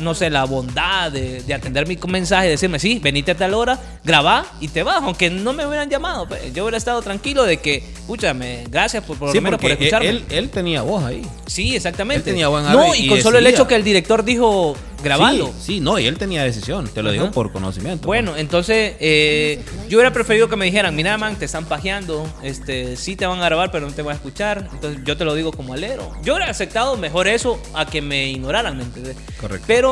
[0.00, 3.54] no sé, la bondad de, de atender mi mensaje y decirme, sí, venite a tal
[3.54, 6.26] hora, grabá y te vas, aunque no me hubieran llamado.
[6.28, 9.70] pues, yo hubiera estado tranquilo de que, escúchame, gracias por, por lo Sí, menos por
[9.70, 10.08] escucharme.
[10.08, 11.22] él, él tenía voz ahí.
[11.46, 12.30] Sí, exactamente.
[12.30, 15.46] Él tenía buen No, y y con solo el hecho que el director dijo, grabalo.
[15.46, 16.88] Sí, sí, no, y él tenía decisión.
[16.88, 17.32] Te lo digo Ajá.
[17.32, 18.06] por conocimiento.
[18.06, 22.96] Bueno, entonces eh, yo hubiera preferido que me dijeran, mira man, te están pajeando, este,
[22.96, 24.68] sí te van a grabar, pero no te van a escuchar.
[24.72, 26.10] Entonces yo te lo digo como alero.
[26.22, 29.16] Yo hubiera aceptado mejor eso a que me ignoraran, ¿me entiendes?
[29.40, 29.64] Correcto.
[29.66, 29.89] Pero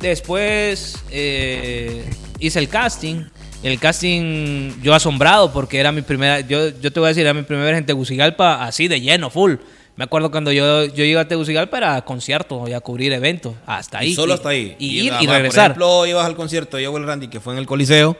[0.00, 2.04] después eh,
[2.38, 3.24] hice el casting.
[3.62, 7.32] El casting, yo asombrado porque era mi primera, yo, yo te voy a decir, era
[7.32, 9.54] mi primera vez en Tegucigalpa así de lleno, full.
[9.94, 13.98] Me acuerdo cuando yo, yo iba a Tegucigalpa era conciertos y a cubrir eventos, hasta
[13.98, 14.10] ahí.
[14.10, 14.76] Y solo Y- hasta ahí.
[14.80, 15.64] Y, ir ah, y Por regresar.
[15.66, 18.16] ejemplo, ibas al concierto de Will Randy, que fue en el Coliseo.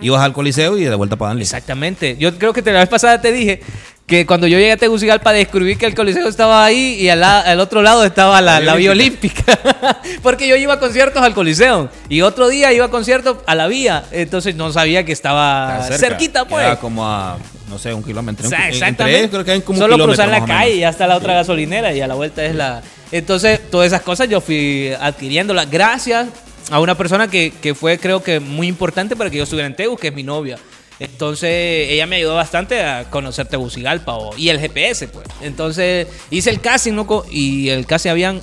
[0.00, 1.42] Ibas al Coliseo y de vuelta para Danley.
[1.42, 2.16] Exactamente.
[2.18, 3.60] Yo creo que la vez pasada te dije
[4.06, 7.40] que cuando yo llegué a Tegucigalpa descubrí que el coliseo estaba ahí y al, la-
[7.40, 9.58] al otro lado estaba la, la vía olímpica.
[10.22, 13.66] Porque yo iba a conciertos al coliseo y otro día iba a conciertos a la
[13.66, 14.04] vía.
[14.12, 15.98] Entonces no sabía que estaba cerca.
[15.98, 16.62] cerquita, pues.
[16.62, 17.36] Quedaba como a
[17.68, 18.46] no sé, un kilómetro.
[18.46, 19.00] O sea, En- exactamente.
[19.02, 21.16] Entre ellos creo que hay como un Solo cruzar la calle y ya está la
[21.16, 22.82] otra gasolinera y a la vuelta es la...
[23.10, 26.28] Entonces, todas esas cosas yo fui adquiriéndolas gracias
[26.70, 29.74] a una persona que, que fue, creo que, muy importante para que yo estuviera en
[29.74, 30.58] Tegus, que es mi novia.
[31.00, 35.26] Entonces, ella me ayudó bastante a conocer Tegucigalpa o- y el GPS, pues.
[35.42, 38.40] Entonces, hice el casting, loco, y el casting habían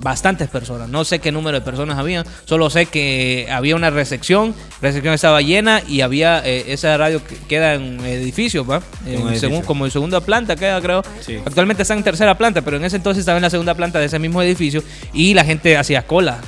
[0.00, 0.88] bastantes personas.
[0.88, 5.12] No sé qué número de personas había, solo sé que había una recepción, la recepción
[5.12, 8.80] estaba llena y había eh, esa radio que queda en edificios, ¿va?
[9.04, 9.62] En edificio.
[9.62, 11.02] como en segunda planta queda, creo.
[11.20, 11.38] Sí.
[11.44, 14.06] Actualmente está en tercera planta, pero en ese entonces estaba en la segunda planta de
[14.06, 16.38] ese mismo edificio y la gente hacía cola.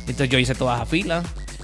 [0.00, 1.22] Entonces yo hice todas a fila.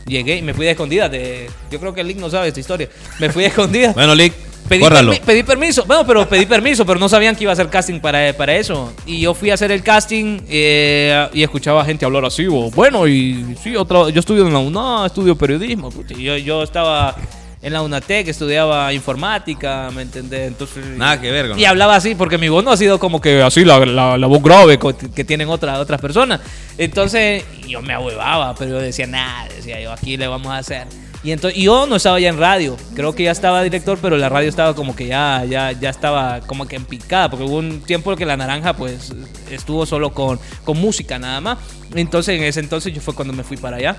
[0.09, 1.09] Llegué y me fui de escondida.
[1.09, 2.89] De, yo creo que Lick no sabe esta historia.
[3.19, 3.93] Me fui de escondida.
[3.95, 4.33] Bueno, Lick,
[4.69, 4.83] Pedí,
[5.13, 8.01] permi- pedí permiso, bueno, pero pedí permiso, pero no sabían que iba a hacer casting
[8.01, 8.93] para, para eso.
[9.07, 13.57] Y yo fui a hacer el casting eh, y escuchaba gente hablar así, bueno, y
[13.63, 15.91] sí, otro, yo estudio en la UNA, estudio periodismo.
[16.11, 17.17] y yo, yo estaba
[17.61, 20.49] en la UNATEC, estudiaba informática, ¿me entendés?
[20.49, 21.59] Entonces, Nada que ver.
[21.59, 24.27] Y hablaba así, porque mi voz no ha sido como que así, la, la, la
[24.27, 26.41] voz grave que tienen otras otras personas.
[26.77, 30.87] Entonces, yo me ahuevaba, pero yo decía, nada, decía yo, aquí le vamos a hacer.
[31.25, 34.29] Y entonces, yo no estaba ya en radio, creo que ya estaba director, pero la
[34.29, 37.81] radio estaba como que ya, ya, ya estaba como que en picada, porque hubo un
[37.81, 39.13] tiempo que la naranja pues
[39.51, 41.59] estuvo solo con, con música nada más.
[41.95, 43.97] Entonces en ese entonces yo fue cuando me fui para allá.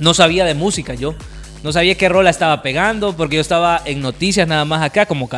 [0.00, 1.14] No sabía de música yo.
[1.64, 5.28] No sabía qué rola estaba pegando, porque yo estaba en noticias nada más acá como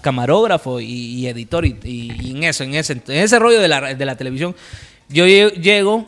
[0.00, 4.04] camarógrafo y, y editor y, en eso, en ese, en ese rollo de la, de
[4.04, 4.56] la televisión.
[5.08, 6.06] Yo lle- llego,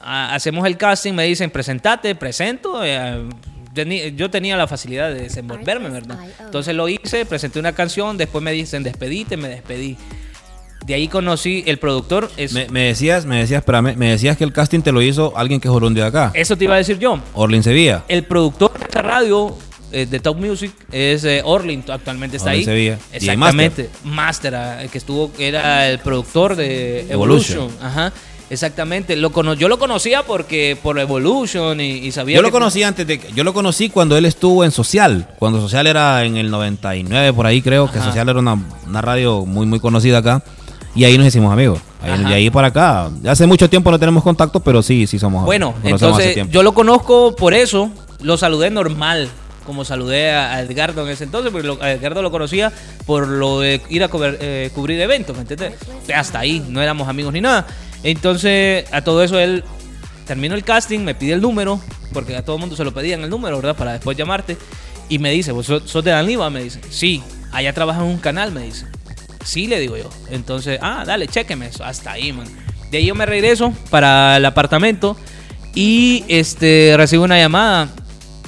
[0.00, 2.82] a- hacemos el casting, me dicen, presentate, presento.
[2.84, 3.22] eh,
[4.16, 6.18] yo tenía la facilidad de desenvolverme, ¿verdad?
[6.44, 9.96] Entonces lo hice, presenté una canción, después me dicen, despedite, me despedí.
[10.86, 12.30] De ahí conocí el productor.
[12.36, 15.32] Es, Me, me decías, me decías, espérame, me decías que el casting te lo hizo
[15.36, 16.30] alguien que es de acá.
[16.34, 17.18] eso te iba a decir yo.
[17.34, 18.04] Orlin Sevilla.
[18.08, 19.56] El productor de esta radio
[19.92, 22.64] eh, de Top Music es eh, Orlin, actualmente está Orlin ahí.
[22.64, 22.98] Sevilla.
[23.12, 23.90] Exactamente.
[24.04, 27.58] Master, ah, que estuvo, era el productor de Evolution.
[27.58, 27.86] Evolution.
[27.86, 28.12] Ajá.
[28.50, 29.16] Exactamente.
[29.16, 33.06] Lo cono- yo lo conocía porque por Evolution y, y sabía Yo lo conocí antes
[33.06, 36.50] de que- yo lo conocí cuando él estuvo en Social, cuando Social era en el
[36.50, 37.98] 99 por ahí creo, que.
[37.98, 40.42] Social era una, una radio muy muy conocida acá
[40.94, 41.80] y ahí nos hicimos amigos.
[42.02, 45.44] Ahí, de ahí para acá, hace mucho tiempo no tenemos contacto, pero sí, sí somos
[45.44, 47.90] Bueno, entonces yo lo conozco por eso,
[48.20, 49.28] lo saludé normal,
[49.64, 52.72] como saludé a Edgardo en ese entonces, porque lo- a Edgardo lo conocía
[53.06, 55.74] por lo de ir a cober- eh, cubrir eventos, ¿me entiendes?
[56.12, 57.66] Hasta ahí, no éramos amigos ni nada.
[58.02, 59.62] Entonces, a todo eso él
[60.26, 61.80] terminó el casting, me pide el número,
[62.12, 63.76] porque a todo el mundo se lo pedían el número, ¿verdad?
[63.76, 64.56] Para después llamarte.
[65.08, 66.50] Y me dice, ¿vos sos, sos de Daniva?
[66.50, 68.86] Me dice, sí, allá trabaja en un canal, me dice.
[69.44, 70.08] Sí, le digo yo.
[70.30, 71.84] Entonces, ah, dale, chéqueme eso.
[71.84, 72.46] Hasta ahí, man.
[72.90, 75.16] De ahí yo me regreso para el apartamento
[75.74, 77.88] y este recibo una llamada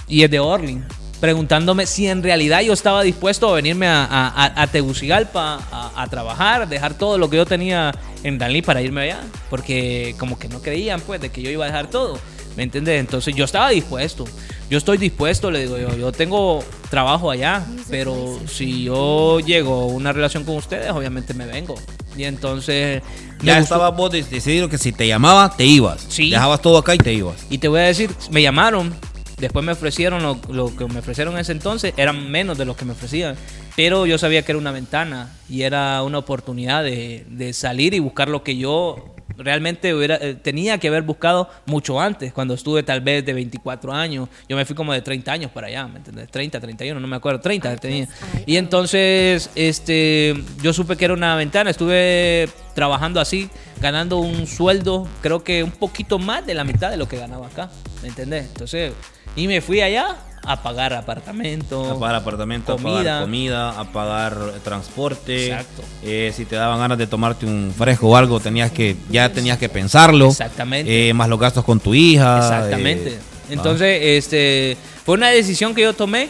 [0.06, 0.84] y es de Orlin
[1.20, 6.06] preguntándome si en realidad yo estaba dispuesto a venirme a, a, a- Tegucigalpa a, a
[6.08, 10.48] trabajar, dejar todo lo que yo tenía en Danlí para irme allá, porque como que
[10.50, 12.18] no creían pues de que yo iba a dejar todo,
[12.58, 13.00] ¿me entiendes?
[13.00, 14.26] Entonces yo estaba dispuesto,
[14.74, 19.86] yo estoy dispuesto, le digo yo, yo tengo trabajo allá, pero si yo llego a
[19.86, 21.76] una relación con ustedes, obviamente me vengo.
[22.16, 23.00] Y entonces...
[23.40, 26.04] ya estabas vos de- decidido que si te llamaba, te ibas.
[26.08, 26.30] Sí.
[26.30, 27.36] Dejabas todo acá y te ibas.
[27.50, 28.92] Y te voy a decir, me llamaron,
[29.38, 32.74] después me ofrecieron lo, lo que me ofrecieron en ese entonces, eran menos de lo
[32.74, 33.36] que me ofrecían,
[33.76, 38.00] pero yo sabía que era una ventana y era una oportunidad de, de salir y
[38.00, 42.82] buscar lo que yo realmente hubiera, eh, tenía que haber buscado mucho antes, cuando estuve
[42.82, 45.98] tal vez de 24 años, yo me fui como de 30 años para allá, ¿me
[45.98, 46.30] entiendes?
[46.30, 48.08] 30, 31, no me acuerdo, 30 tenía.
[48.46, 53.50] Y entonces, este, yo supe que era una ventana, estuve trabajando así,
[53.80, 57.46] ganando un sueldo, creo que un poquito más de la mitad de lo que ganaba
[57.46, 57.70] acá,
[58.02, 58.46] ¿me entendés?
[58.46, 58.92] Entonces,
[59.36, 60.16] y me fui allá
[60.46, 62.96] a pagar apartamento, A pagar apartamento, a comida.
[62.98, 65.46] pagar comida, a pagar transporte.
[65.46, 65.82] Exacto.
[66.02, 69.58] Eh, si te daban ganas de tomarte un fresco o algo, tenías que, ya tenías
[69.58, 70.28] que pensarlo.
[70.28, 71.08] Exactamente.
[71.08, 72.38] Eh, más los gastos con tu hija.
[72.38, 73.10] Exactamente.
[73.10, 73.18] eh,
[73.50, 76.28] Entonces, este, fue una decisión que yo tomé,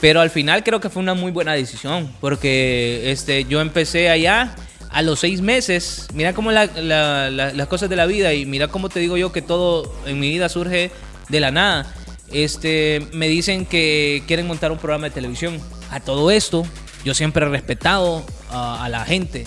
[0.00, 4.54] pero al final creo que fue una muy buena decisión, porque este, yo empecé allá
[4.90, 6.06] a los seis meses.
[6.14, 9.16] Mira cómo la- la- la- las cosas de la vida y mira cómo te digo
[9.16, 10.90] yo que todo en mi vida surge
[11.28, 11.94] de la nada.
[12.32, 15.58] Este, me dicen que quieren montar un programa de televisión.
[15.90, 16.64] A todo esto,
[17.04, 19.44] yo siempre he respetado a- a la gente.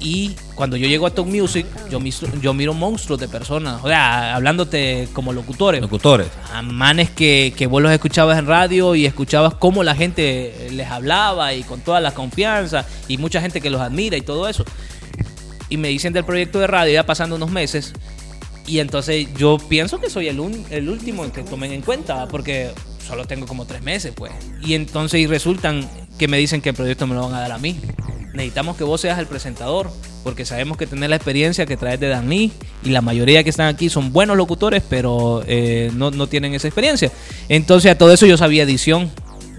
[0.00, 3.80] Y cuando yo llego a Talk Music, yo, mis- yo miro monstruos de personas.
[3.82, 5.80] O sea, hablándote como locutores.
[5.80, 6.28] Locutores.
[6.54, 10.86] A manes que, que vos los escuchabas en radio y escuchabas cómo la gente les
[10.88, 14.64] hablaba y con toda la confianza y mucha gente que los admira y todo eso.
[15.68, 17.92] Y me dicen del proyecto de radio ya pasando unos meses
[18.68, 22.26] y entonces yo pienso que soy el, un- el último en que tomen en cuenta
[22.28, 22.70] porque
[23.06, 24.32] solo tengo como tres meses pues.
[24.62, 25.88] Y entonces y resultan
[26.18, 27.78] que me dicen que el proyecto me lo van a dar a mí.
[28.34, 29.90] Necesitamos que vos seas el presentador,
[30.22, 32.52] porque sabemos que tenés la experiencia que traes de Dani
[32.84, 36.68] y la mayoría que están aquí son buenos locutores, pero eh, no, no tienen esa
[36.68, 37.10] experiencia.
[37.48, 39.10] Entonces a todo eso yo sabía edición.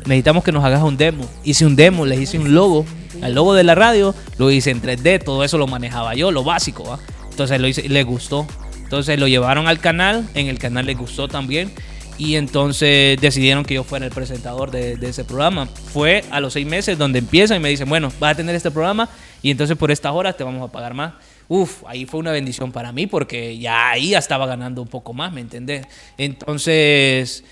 [0.05, 1.25] Necesitamos que nos hagas un demo.
[1.43, 2.85] Hice un demo, les hice un logo.
[3.21, 6.43] El logo de la radio lo hice en 3D, todo eso lo manejaba yo, lo
[6.45, 6.97] básico.
[7.31, 8.47] Entonces lo hice, les gustó.
[8.89, 11.71] Entonces lo llevaron al canal, en el canal les gustó también.
[12.17, 15.67] Y entonces decidieron que yo fuera el presentador de, de ese programa.
[15.67, 18.71] Fue a los seis meses donde empiezan y me dicen, bueno, vas a tener este
[18.71, 19.07] programa
[19.43, 21.13] y entonces por estas horas te vamos a pagar más.
[21.47, 25.13] Uf, ahí fue una bendición para mí porque ya ahí ya estaba ganando un poco
[25.13, 25.85] más, ¿me entendés?
[26.17, 27.43] Entonces,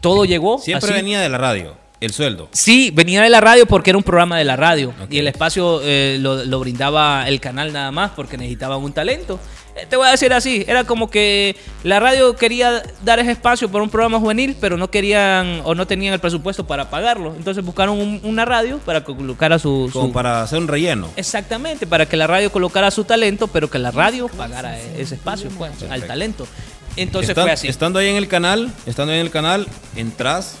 [0.00, 0.58] todo llegó.
[0.58, 1.00] Siempre así.
[1.00, 2.48] venía de la radio, el sueldo.
[2.52, 5.80] Sí, venía de la radio porque era un programa de la radio y el espacio
[5.82, 9.38] eh, lo, lo brindaba el canal nada más porque necesitaban un talento.
[9.76, 11.54] Eh, Te voy a decir así, era como que
[11.84, 15.86] la radio quería dar ese espacio para un programa juvenil, pero no querían o no
[15.86, 17.34] tenían el presupuesto para pagarlo.
[17.36, 21.08] Entonces buscaron un- una radio para que colocara su, Como su- para hacer un relleno.
[21.16, 25.50] Exactamente, para que la radio colocara su talento, pero que la radio pagara ese espacio
[25.56, 26.46] pues, al talento.
[26.96, 27.68] Entonces fue así.
[27.68, 29.66] Estando ahí en el canal, estando ahí en el canal,
[29.96, 30.56] entras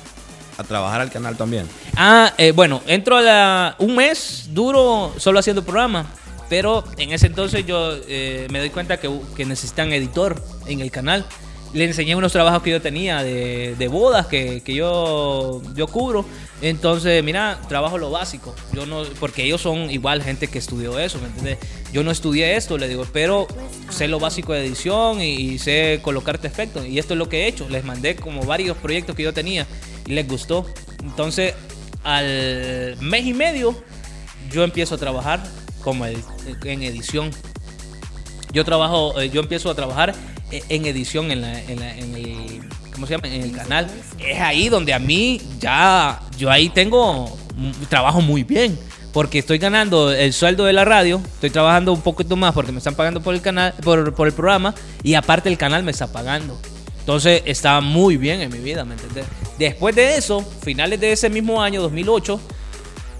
[0.60, 1.66] a trabajar al canal también.
[1.96, 6.06] Ah, eh, bueno, entro a la, un mes duro solo haciendo programa.
[6.48, 10.90] Pero en ese entonces yo eh, me doy cuenta que, que necesitan editor en el
[10.90, 11.24] canal.
[11.72, 16.24] Le enseñé unos trabajos que yo tenía de, de bodas que, que yo, yo cubro.
[16.60, 18.52] Entonces, mira, trabajo lo básico.
[18.72, 21.58] Yo no, porque ellos son igual gente que estudió eso, ¿me entiendes?
[21.92, 23.46] Yo no estudié esto, le digo, pero
[23.88, 26.84] sé lo básico de edición y, y sé colocarte efectos.
[26.84, 27.68] Y esto es lo que he hecho.
[27.68, 29.68] Les mandé como varios proyectos que yo tenía
[30.06, 30.66] y les gustó.
[31.02, 31.54] Entonces,
[32.04, 33.74] al mes y medio,
[34.50, 35.42] yo empiezo a trabajar
[35.82, 37.30] como en edición.
[38.52, 40.14] Yo trabajo, eh, yo empiezo a trabajar
[40.50, 42.60] eh, en edición en, la, en, la- el,
[42.92, 43.28] ¿cómo se llama?
[43.28, 43.88] En el canal.
[44.18, 47.36] Es ahí donde a mí ya, yo ahí tengo,
[47.88, 48.78] trabajo muy bien.
[49.12, 52.78] Porque estoy ganando el sueldo de la radio, estoy trabajando un poquito más porque me
[52.78, 54.72] están pagando por el canal, por, por el programa,
[55.02, 56.56] y aparte el canal me está pagando.
[57.00, 59.24] Entonces estaba muy bien en mi vida, ¿me entendés?
[59.60, 62.40] Después de eso, finales de ese mismo año, 2008,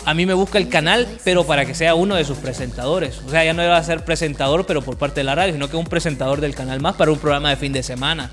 [0.07, 3.21] a mí me busca el canal, pero para que sea uno de sus presentadores.
[3.27, 5.69] O sea, ya no iba a ser presentador, pero por parte de la radio, sino
[5.69, 8.31] que un presentador del canal más para un programa de fin de semana.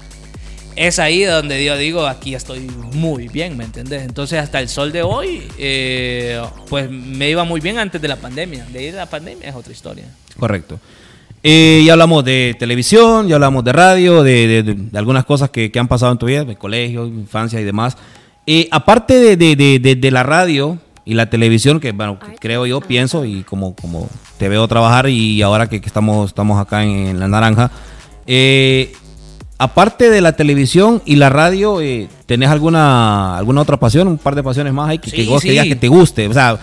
[0.77, 4.03] Es ahí donde yo digo, aquí estoy muy bien, ¿me entendés?
[4.03, 8.15] Entonces, hasta el sol de hoy, eh, pues me iba muy bien antes de la
[8.15, 8.65] pandemia.
[8.71, 10.05] De ahí la pandemia es otra historia.
[10.39, 10.79] Correcto.
[11.43, 15.79] Eh, ya hablamos de televisión, ya hablamos de radio, de, de- algunas cosas que, que
[15.79, 17.95] han pasado en tu vida, de colegio, infancia y demás.
[18.45, 22.35] Eh, aparte de, de- de- de- de la radio y la televisión, que bueno, que
[22.37, 26.59] creo yo, pienso, y como, como te veo trabajar y ahora que, que estamos, estamos
[26.59, 27.71] acá en, en La Naranja,
[28.25, 28.91] eh,
[29.57, 34.35] aparte de la televisión y la radio, eh, ¿tenés alguna, alguna otra pasión, un par
[34.35, 35.51] de pasiones más ahí que, que Sí, vos que sí.
[35.51, 36.27] digas que te guste?
[36.27, 36.59] O sea,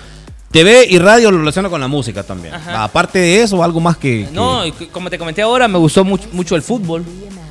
[0.55, 2.55] TV y radio lo relaciono con la música también.
[2.55, 2.85] Ajá.
[2.85, 4.27] Aparte de eso, algo más que...
[4.27, 4.63] que- No,
[4.93, 7.05] como te comenté ahora, me gustó mucho, mucho el fútbol.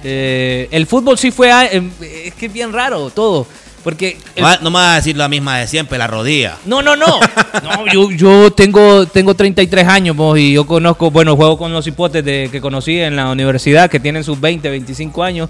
[0.05, 3.45] Eh, el fútbol sí fue, a- em, es que es bien raro todo.
[3.83, 6.57] Porque el- No me vas a decir la misma de siempre, la rodilla.
[6.65, 7.19] No, no, no.
[7.63, 12.23] No, yo, yo tengo, tengo 33 años y yo conozco, bueno, juego con los hipotes
[12.23, 15.49] de, que conocí en la universidad que tienen sus 20, 25 años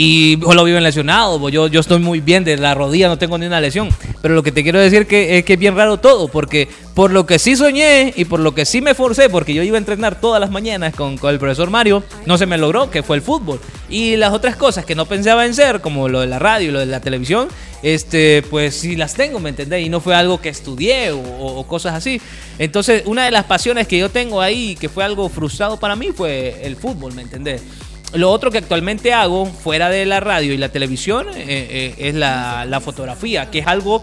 [0.00, 1.40] y solo viven lesionados.
[1.50, 3.88] yo, yo estoy muy bien de la rodilla, no tengo ni una lesión.
[4.22, 7.10] Pero lo que te quiero decir que, es que es bien raro todo, porque por
[7.10, 9.78] lo que sí soñé y por lo que sí me forcé, porque yo iba a
[9.78, 13.16] entrenar todas las mañanas con, con el profesor Mario, no se me logró, que fue
[13.16, 13.58] el fútbol.
[13.88, 16.72] Y las otras cosas que no pensaba en ser, como lo de la radio y
[16.72, 17.48] lo de la televisión,
[17.82, 19.84] este, pues sí las tengo, ¿me entendés?
[19.84, 22.20] Y no fue algo que estudié o- o cosas así.
[22.60, 26.10] Entonces, una de las pasiones que yo tengo ahí, que fue algo frustrado para mí,
[26.14, 27.62] fue el fútbol, ¿me entendés?
[28.14, 32.14] Lo otro que actualmente hago, fuera de la radio y la televisión, eh, eh, es
[32.14, 34.02] la, la fotografía, que es algo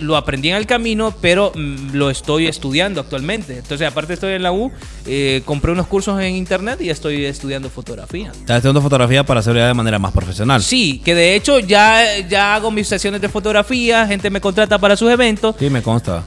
[0.00, 3.58] lo aprendí en el camino, pero mm, lo estoy estudiando actualmente.
[3.58, 4.70] Entonces, aparte estoy en la U,
[5.06, 8.30] eh, compré unos cursos en internet y estoy estudiando fotografía.
[8.32, 10.62] Estás estudiando fotografía para hacerlo de manera más profesional.
[10.62, 14.96] Sí, que de hecho ya, ya hago mis sesiones de fotografía, gente me contrata para
[14.96, 15.56] sus eventos.
[15.58, 16.24] Sí, me consta.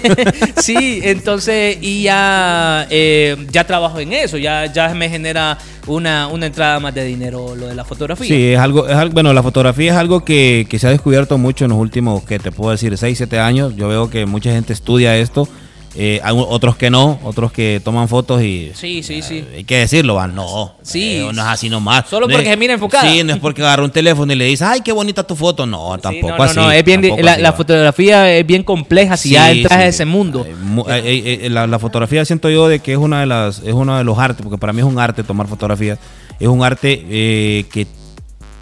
[0.56, 6.46] sí, entonces, y ya, eh, ya trabajo en eso, ya, ya me genera una, una
[6.46, 8.26] entrada más de dinero lo de la fotografía.
[8.26, 11.38] Sí, es algo, es algo, bueno, la fotografía es algo que, que se ha descubierto
[11.38, 13.74] mucho en los últimos, que te puedo decir, 6, 7 años.
[13.76, 15.48] Yo veo que mucha gente estudia esto,
[15.96, 18.72] eh, hay otros que no, otros que toman fotos y...
[18.74, 19.44] Sí, sí, sí.
[19.54, 20.74] Hay que decirlo, van, no.
[20.82, 21.18] Sí.
[21.18, 22.08] eh, no es así nomás.
[22.08, 23.08] Solo No porque es- se mira enfocada.
[23.08, 25.66] Sí, no es porque agarra un teléfono y le dice, ay, qué bonita tu foto.
[25.66, 26.56] No, tampoco no, no, así.
[26.56, 29.84] no, es bien, la, así la fotografía es bien compleja si ya entras sí.
[29.84, 30.44] a ese mundo.
[30.44, 30.52] Eh,
[30.88, 33.96] eh, eh, la, la fotografía siento yo de que es una de las es uno
[33.96, 36.00] de los artes porque para mí es un arte tomar fotografías
[36.40, 37.86] es un arte eh, que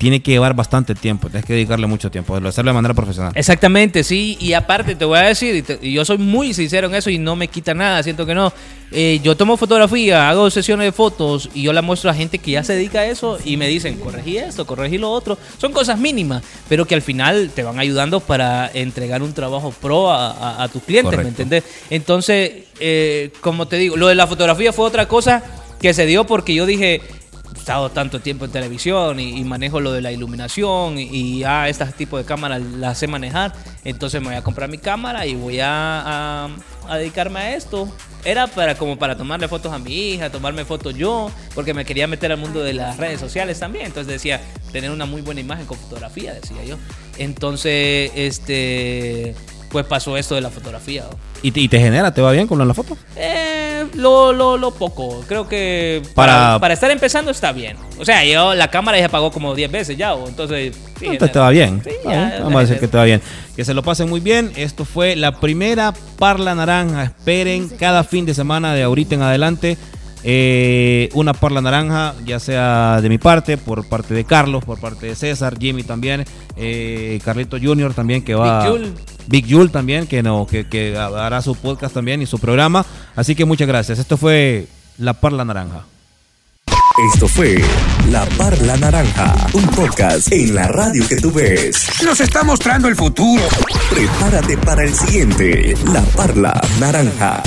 [0.03, 3.31] tiene que llevar bastante tiempo, tienes que dedicarle mucho tiempo, hacerlo de manera profesional.
[3.37, 6.89] Exactamente, sí, y aparte te voy a decir, y, te- y yo soy muy sincero
[6.89, 8.53] en eso y no me quita nada, siento que no.
[8.91, 12.51] Eh, yo tomo fotografía, hago sesiones de fotos y yo la muestro a gente que
[12.51, 15.39] ya se dedica a eso y me dicen, corregí esto, corregí lo otro.
[15.59, 20.11] Son cosas mínimas, pero que al final te van ayudando para entregar un trabajo pro
[20.11, 21.63] a, a- a tus clientes, ¿me entendés?
[21.91, 25.45] Entonces, eh, como te digo, lo de la fotografía fue otra cosa
[25.81, 27.01] que se dio porque yo dije,
[27.55, 31.85] estado tanto tiempo en televisión y, manejo lo de la iluminación y, y ya este
[31.87, 33.53] tipo de cámaras las sé manejar,
[33.85, 36.49] entonces me voy a comprar mi cámara y voy a, a-
[36.89, 37.89] a dedicarme a esto.
[38.25, 42.07] Era para como para tomarle fotos a mi hija, tomarme fotos yo, porque me quería
[42.07, 43.87] meter al mundo de las redes sociales también.
[43.87, 44.41] Entonces decía,
[44.73, 46.77] tener una muy buena imagen con fotografía, decía yo.
[47.19, 49.35] Entonces, este,
[49.73, 51.05] pues pasó esto de la fotografía.
[51.43, 52.97] ¿Y te, y te genera, te va bien con la foto?
[53.17, 55.25] Eh, lo, lo, lo poco.
[55.27, 57.77] Creo que Para- para, para estar empezando está bien.
[57.99, 60.15] O sea, yo la cámara ya pagó como 10 veces ya.
[60.15, 61.81] o Entonces, sí, Entonces te va bien.
[61.83, 63.21] Sí, Ah, ya, Vamos a decir que te va bien.
[63.57, 64.53] Que se lo pasen muy bien.
[64.57, 67.05] Esto fue la primera Parla Naranja.
[67.05, 69.79] Esperen cada fin de semana de ahorita en adelante.
[70.25, 75.07] Eh, una Parla Naranja, ya sea de mi parte, por parte de Carlos, por parte
[75.07, 76.25] de César, Jimmy también,
[76.57, 78.63] eh, Carlito Junior también que va...
[78.63, 78.95] Big Jul.
[79.27, 82.85] Big Jul también, que, no, que, que hará su podcast también y su programa.
[83.15, 83.99] Así que muchas gracias.
[83.99, 84.67] Esto fue
[84.99, 85.85] La Parla Naranja.
[87.15, 87.59] Esto fue
[88.11, 91.87] La Parla Naranja, un podcast en la radio que tú ves.
[92.05, 93.43] Nos está mostrando el futuro.
[93.91, 97.43] Prepárate para el siguiente, La Parla Naranja.